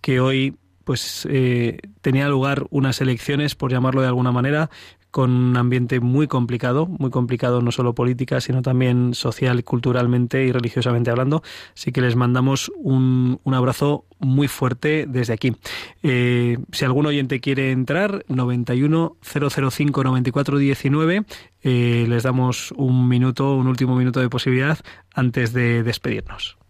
que 0.00 0.20
hoy 0.20 0.56
pues 0.84 1.28
eh, 1.30 1.78
tenía 2.00 2.28
lugar 2.28 2.66
unas 2.70 3.00
elecciones, 3.02 3.54
por 3.54 3.70
llamarlo 3.70 4.00
de 4.00 4.08
alguna 4.08 4.32
manera, 4.32 4.70
con 5.12 5.30
un 5.30 5.56
ambiente 5.58 6.00
muy 6.00 6.26
complicado, 6.26 6.86
muy 6.86 7.10
complicado 7.10 7.60
no 7.60 7.70
solo 7.70 7.94
política, 7.94 8.40
sino 8.40 8.62
también 8.62 9.14
social, 9.14 9.62
culturalmente 9.62 10.44
y 10.44 10.52
religiosamente 10.52 11.10
hablando. 11.10 11.42
Así 11.76 11.92
que 11.92 12.00
les 12.00 12.16
mandamos 12.16 12.72
un, 12.76 13.38
un 13.44 13.54
abrazo 13.54 14.06
muy 14.18 14.48
fuerte 14.48 15.04
desde 15.06 15.34
aquí. 15.34 15.54
Eh, 16.02 16.56
si 16.72 16.84
algún 16.86 17.04
oyente 17.04 17.40
quiere 17.40 17.72
entrar, 17.72 18.24
91 18.28 19.16
005 19.22 20.02
94 20.02 20.56
19, 20.56 21.24
les 21.62 22.22
damos 22.22 22.72
un 22.72 23.06
minuto, 23.06 23.54
un 23.54 23.66
último 23.66 23.94
minuto 23.94 24.18
de 24.20 24.30
posibilidad 24.30 24.78
antes 25.14 25.52
de 25.52 25.82
despedirnos. 25.82 26.61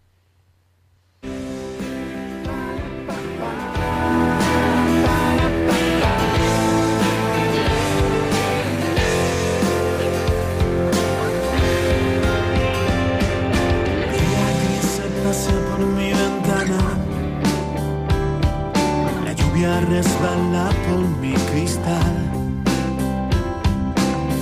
Resbala 19.93 20.69
por 20.87 21.03
mi 21.21 21.33
cristal. 21.49 22.15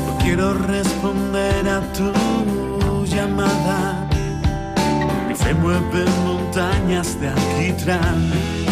No 0.06 0.18
quiero 0.24 0.54
responder 0.54 1.68
a 1.68 1.82
tu 1.92 2.10
llamada. 3.06 4.08
Mi 5.28 5.36
fe 5.36 5.54
mueve 5.54 6.06
montañas 6.24 7.20
de 7.20 7.28
alquitrán. 7.28 8.71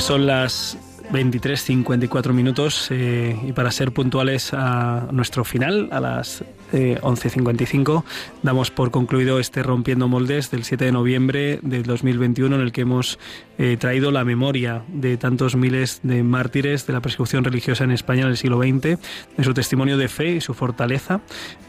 Pues 0.00 0.06
son 0.06 0.26
las 0.26 0.78
23.54 1.12 2.32
minutos 2.32 2.88
eh, 2.90 3.38
y 3.46 3.52
para 3.52 3.70
ser 3.70 3.92
puntuales 3.92 4.54
a 4.54 5.08
nuestro 5.12 5.44
final, 5.44 5.90
a 5.92 6.00
las 6.00 6.42
11.55, 6.72 8.04
damos 8.42 8.70
por 8.70 8.90
concluido 8.90 9.38
este 9.38 9.62
Rompiendo 9.62 10.08
Moldes 10.08 10.50
del 10.50 10.64
7 10.64 10.86
de 10.86 10.92
noviembre 10.92 11.58
del 11.62 11.84
2021 11.84 12.56
en 12.56 12.62
el 12.62 12.72
que 12.72 12.82
hemos 12.82 13.18
eh, 13.58 13.76
traído 13.78 14.10
la 14.10 14.24
memoria 14.24 14.82
de 14.88 15.16
tantos 15.16 15.56
miles 15.56 16.00
de 16.02 16.22
mártires 16.22 16.86
de 16.86 16.92
la 16.92 17.00
persecución 17.00 17.44
religiosa 17.44 17.84
en 17.84 17.90
España 17.90 18.22
en 18.22 18.28
el 18.28 18.36
siglo 18.36 18.58
XX, 18.58 18.98
de 19.36 19.44
su 19.44 19.52
testimonio 19.52 19.98
de 19.98 20.08
fe 20.08 20.36
y 20.36 20.40
su 20.40 20.54
fortaleza, 20.54 21.20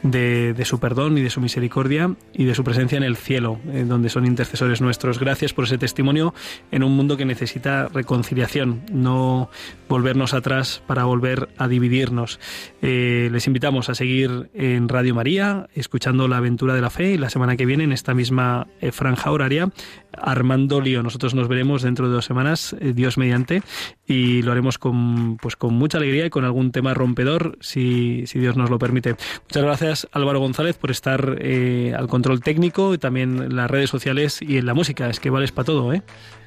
de, 0.03 0.55
su 0.63 0.79
perdón 0.79 1.17
y 1.17 1.21
de 1.21 1.29
su 1.29 1.41
misericordia 1.41 2.15
y 2.33 2.45
de 2.45 2.55
su 2.55 2.63
presencia 2.63 2.97
en 2.97 3.03
el 3.03 3.17
cielo, 3.17 3.59
donde 3.85 4.09
son 4.09 4.25
intercesores 4.25 4.81
nuestros. 4.81 5.19
Gracias 5.19 5.53
por 5.53 5.65
ese 5.65 5.77
testimonio 5.77 6.33
en 6.71 6.83
un 6.83 6.95
mundo 6.95 7.17
que 7.17 7.25
necesita 7.25 7.89
reconciliación, 7.89 8.83
no 8.91 9.49
volvernos 9.89 10.33
atrás 10.33 10.81
para 10.87 11.03
volver 11.03 11.49
a 11.57 11.67
dividirnos. 11.67 12.39
Eh, 12.81 13.29
les 13.31 13.47
invitamos 13.47 13.89
a 13.89 13.95
seguir 13.95 14.49
en 14.53 14.87
Radio 14.91 15.15
María, 15.15 15.67
escuchando 15.73 16.27
la 16.27 16.37
aventura 16.37 16.75
de 16.75 16.81
la 16.81 16.89
fe 16.89 17.11
y 17.11 17.17
la 17.17 17.29
semana 17.29 17.55
que 17.55 17.65
viene 17.65 17.83
en 17.83 17.91
esta 17.91 18.13
misma 18.13 18.67
eh, 18.81 18.91
franja 18.91 19.31
horaria 19.31 19.69
Armando 20.13 20.81
Lío. 20.81 21.03
Nosotros 21.03 21.33
nos 21.33 21.47
veremos 21.47 21.81
dentro 21.81 22.07
de 22.07 22.13
dos 22.13 22.25
semanas, 22.25 22.75
eh, 22.79 22.93
Dios 22.93 23.17
mediante, 23.17 23.61
y 24.05 24.41
lo 24.41 24.51
haremos 24.51 24.77
con, 24.77 25.37
pues, 25.37 25.55
con 25.55 25.73
mucha 25.73 25.97
alegría 25.97 26.25
y 26.25 26.29
con 26.29 26.45
algún 26.45 26.71
tema 26.71 26.93
rompedor, 26.93 27.57
si, 27.61 28.25
si 28.27 28.39
Dios 28.39 28.57
nos 28.57 28.69
lo 28.69 28.79
permite. 28.79 29.15
Muchas 29.43 29.63
gracias, 29.63 30.07
Álvaro 30.11 30.39
González, 30.39 30.77
por 30.77 30.91
estar 30.91 31.37
eh, 31.39 31.93
al 31.97 32.07
control 32.07 32.41
técnico, 32.41 32.93
y 32.93 32.97
también 32.97 33.41
en 33.41 33.55
las 33.55 33.69
redes 33.69 33.89
sociales 33.89 34.41
y 34.41 34.57
en 34.57 34.65
la 34.65 34.73
música. 34.73 35.09
Es 35.09 35.19
que 35.19 35.29
vales 35.29 35.51
para 35.51 35.65
todo, 35.65 35.93
¿eh? 35.93 36.01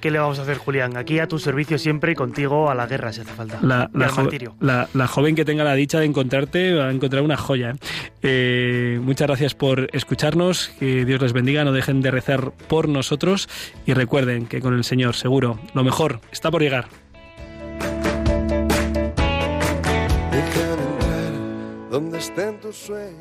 ¿Qué 0.05 0.11
le 0.11 0.19
vamos 0.19 0.39
a 0.39 0.43
hacer, 0.43 0.59
Julián? 0.59 0.99
Aquí 0.99 1.19
a 1.19 1.29
tu 1.29 1.39
servicio 1.39 1.79
siempre 1.79 2.13
y 2.13 2.15
contigo 2.15 2.69
a 2.69 2.75
la 2.75 2.87
guerra, 2.87 3.11
si 3.11 3.23
hace 3.23 3.33
falta. 3.33 3.59
La, 3.63 3.89
la, 3.91 5.07
joven 5.07 5.35
que 5.35 5.47
tenga 5.47 5.65
la 5.65 5.75
dicha 5.75 5.99
de 5.99 6.05
encontrarte 6.05 6.75
va 6.75 6.89
a 6.89 6.91
encontrar 6.91 7.23
una 7.23 7.39
joya. 7.39 7.75
¿eh? 8.21 9.01
muchas 9.01 9.29
gracias 9.29 9.55
por 9.55 9.89
escucharnos. 9.95 10.69
Que 10.79 11.07
Dios 11.07 11.23
les 11.23 11.33
bendiga. 11.33 11.65
No 11.65 11.73
dejen 11.73 12.03
de 12.03 12.11
rezar 12.11 12.53
por 12.69 12.87
nosotros. 12.87 13.49
Y 13.87 13.95
recuerden 13.95 14.47
que 14.47 14.61
con 14.61 14.75
el 14.75 14.85
Señor, 14.85 15.15
seguro, 15.15 15.59
lo 15.75 15.85
mejor 15.85 16.21
está 16.33 16.51
por 16.51 16.63
llegar. 16.63 16.89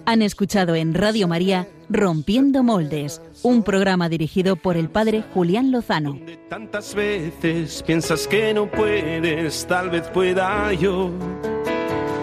Han 0.05 0.21
escuchado 0.21 0.75
en 0.75 0.93
Radio 0.93 1.27
María 1.27 1.67
Rompiendo 1.89 2.63
Moldes, 2.63 3.21
un 3.43 3.63
programa 3.63 4.09
dirigido 4.09 4.55
por 4.55 4.77
el 4.77 4.89
padre 4.89 5.23
Julián 5.33 5.71
Lozano. 5.71 6.19
Tantas 6.49 6.95
veces 6.95 7.83
piensas 7.83 8.27
que 8.27 8.53
no 8.53 8.69
puedes, 8.69 9.67
tal 9.67 9.89
vez 9.89 10.07
pueda 10.07 10.73
yo. 10.73 11.11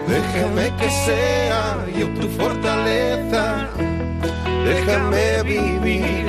Déjame 0.07 0.75
que 0.77 0.89
sea 0.89 1.85
yo 1.97 2.09
tu 2.19 2.27
fortaleza, 2.29 3.69
déjame 4.65 5.43
vivir 5.43 6.25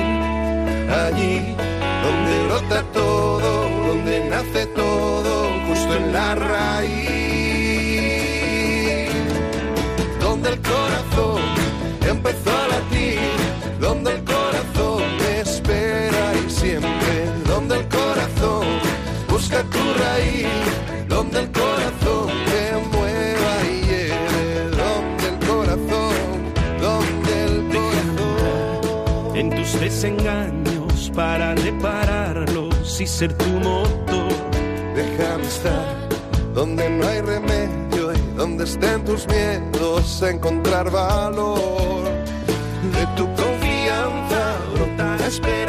allí 0.89 1.55
donde 2.03 2.33
brota 2.47 2.83
todo, 2.91 3.69
donde 3.87 4.29
nace 4.29 4.65
todo, 4.67 5.49
justo 5.67 5.95
en 5.95 6.13
la 6.13 6.35
raíz. 6.35 7.03
Donde 10.19 10.49
el 10.49 10.59
corazón 10.61 11.41
empezó 12.07 12.51
a 12.51 12.67
latir, 12.73 13.19
donde 13.79 14.11
el 14.15 14.23
corazón 14.23 15.03
te 15.19 15.41
espera 15.41 16.33
y 16.45 16.49
siempre, 16.49 17.13
donde 17.47 17.77
el 17.79 17.87
corazón 17.87 18.65
busca 19.29 19.63
tu 19.63 19.83
raíz, 20.03 20.47
donde 21.07 21.39
el 21.39 21.51
corazón 21.51 22.27
te 22.49 22.63
mueva 22.95 23.53
y 23.71 23.75
lleve, 23.89 24.45
donde 24.81 25.25
el 25.31 25.37
corazón, 25.47 26.15
donde 26.85 27.33
el 27.45 27.55
corazón. 27.75 29.35
En 29.35 29.49
tus 29.49 29.79
desengaños 29.79 30.62
para 31.13 31.55
repararlos 31.55 32.99
y 32.99 33.07
ser 33.07 33.33
tu 33.33 33.45
motor. 33.45 34.31
Déjame 34.95 35.43
estar 35.43 36.09
donde 36.53 36.89
no 36.89 37.07
hay 37.07 37.21
remedio 37.21 38.13
y 38.13 38.35
donde 38.35 38.63
estén 38.63 39.03
tus 39.03 39.27
miedos, 39.27 40.21
encontrar 40.21 40.89
valor. 40.91 42.03
De 42.93 43.05
tu 43.15 43.25
confianza 43.35 44.57
brota 44.73 45.17
la 45.17 45.27
esperanza 45.27 45.62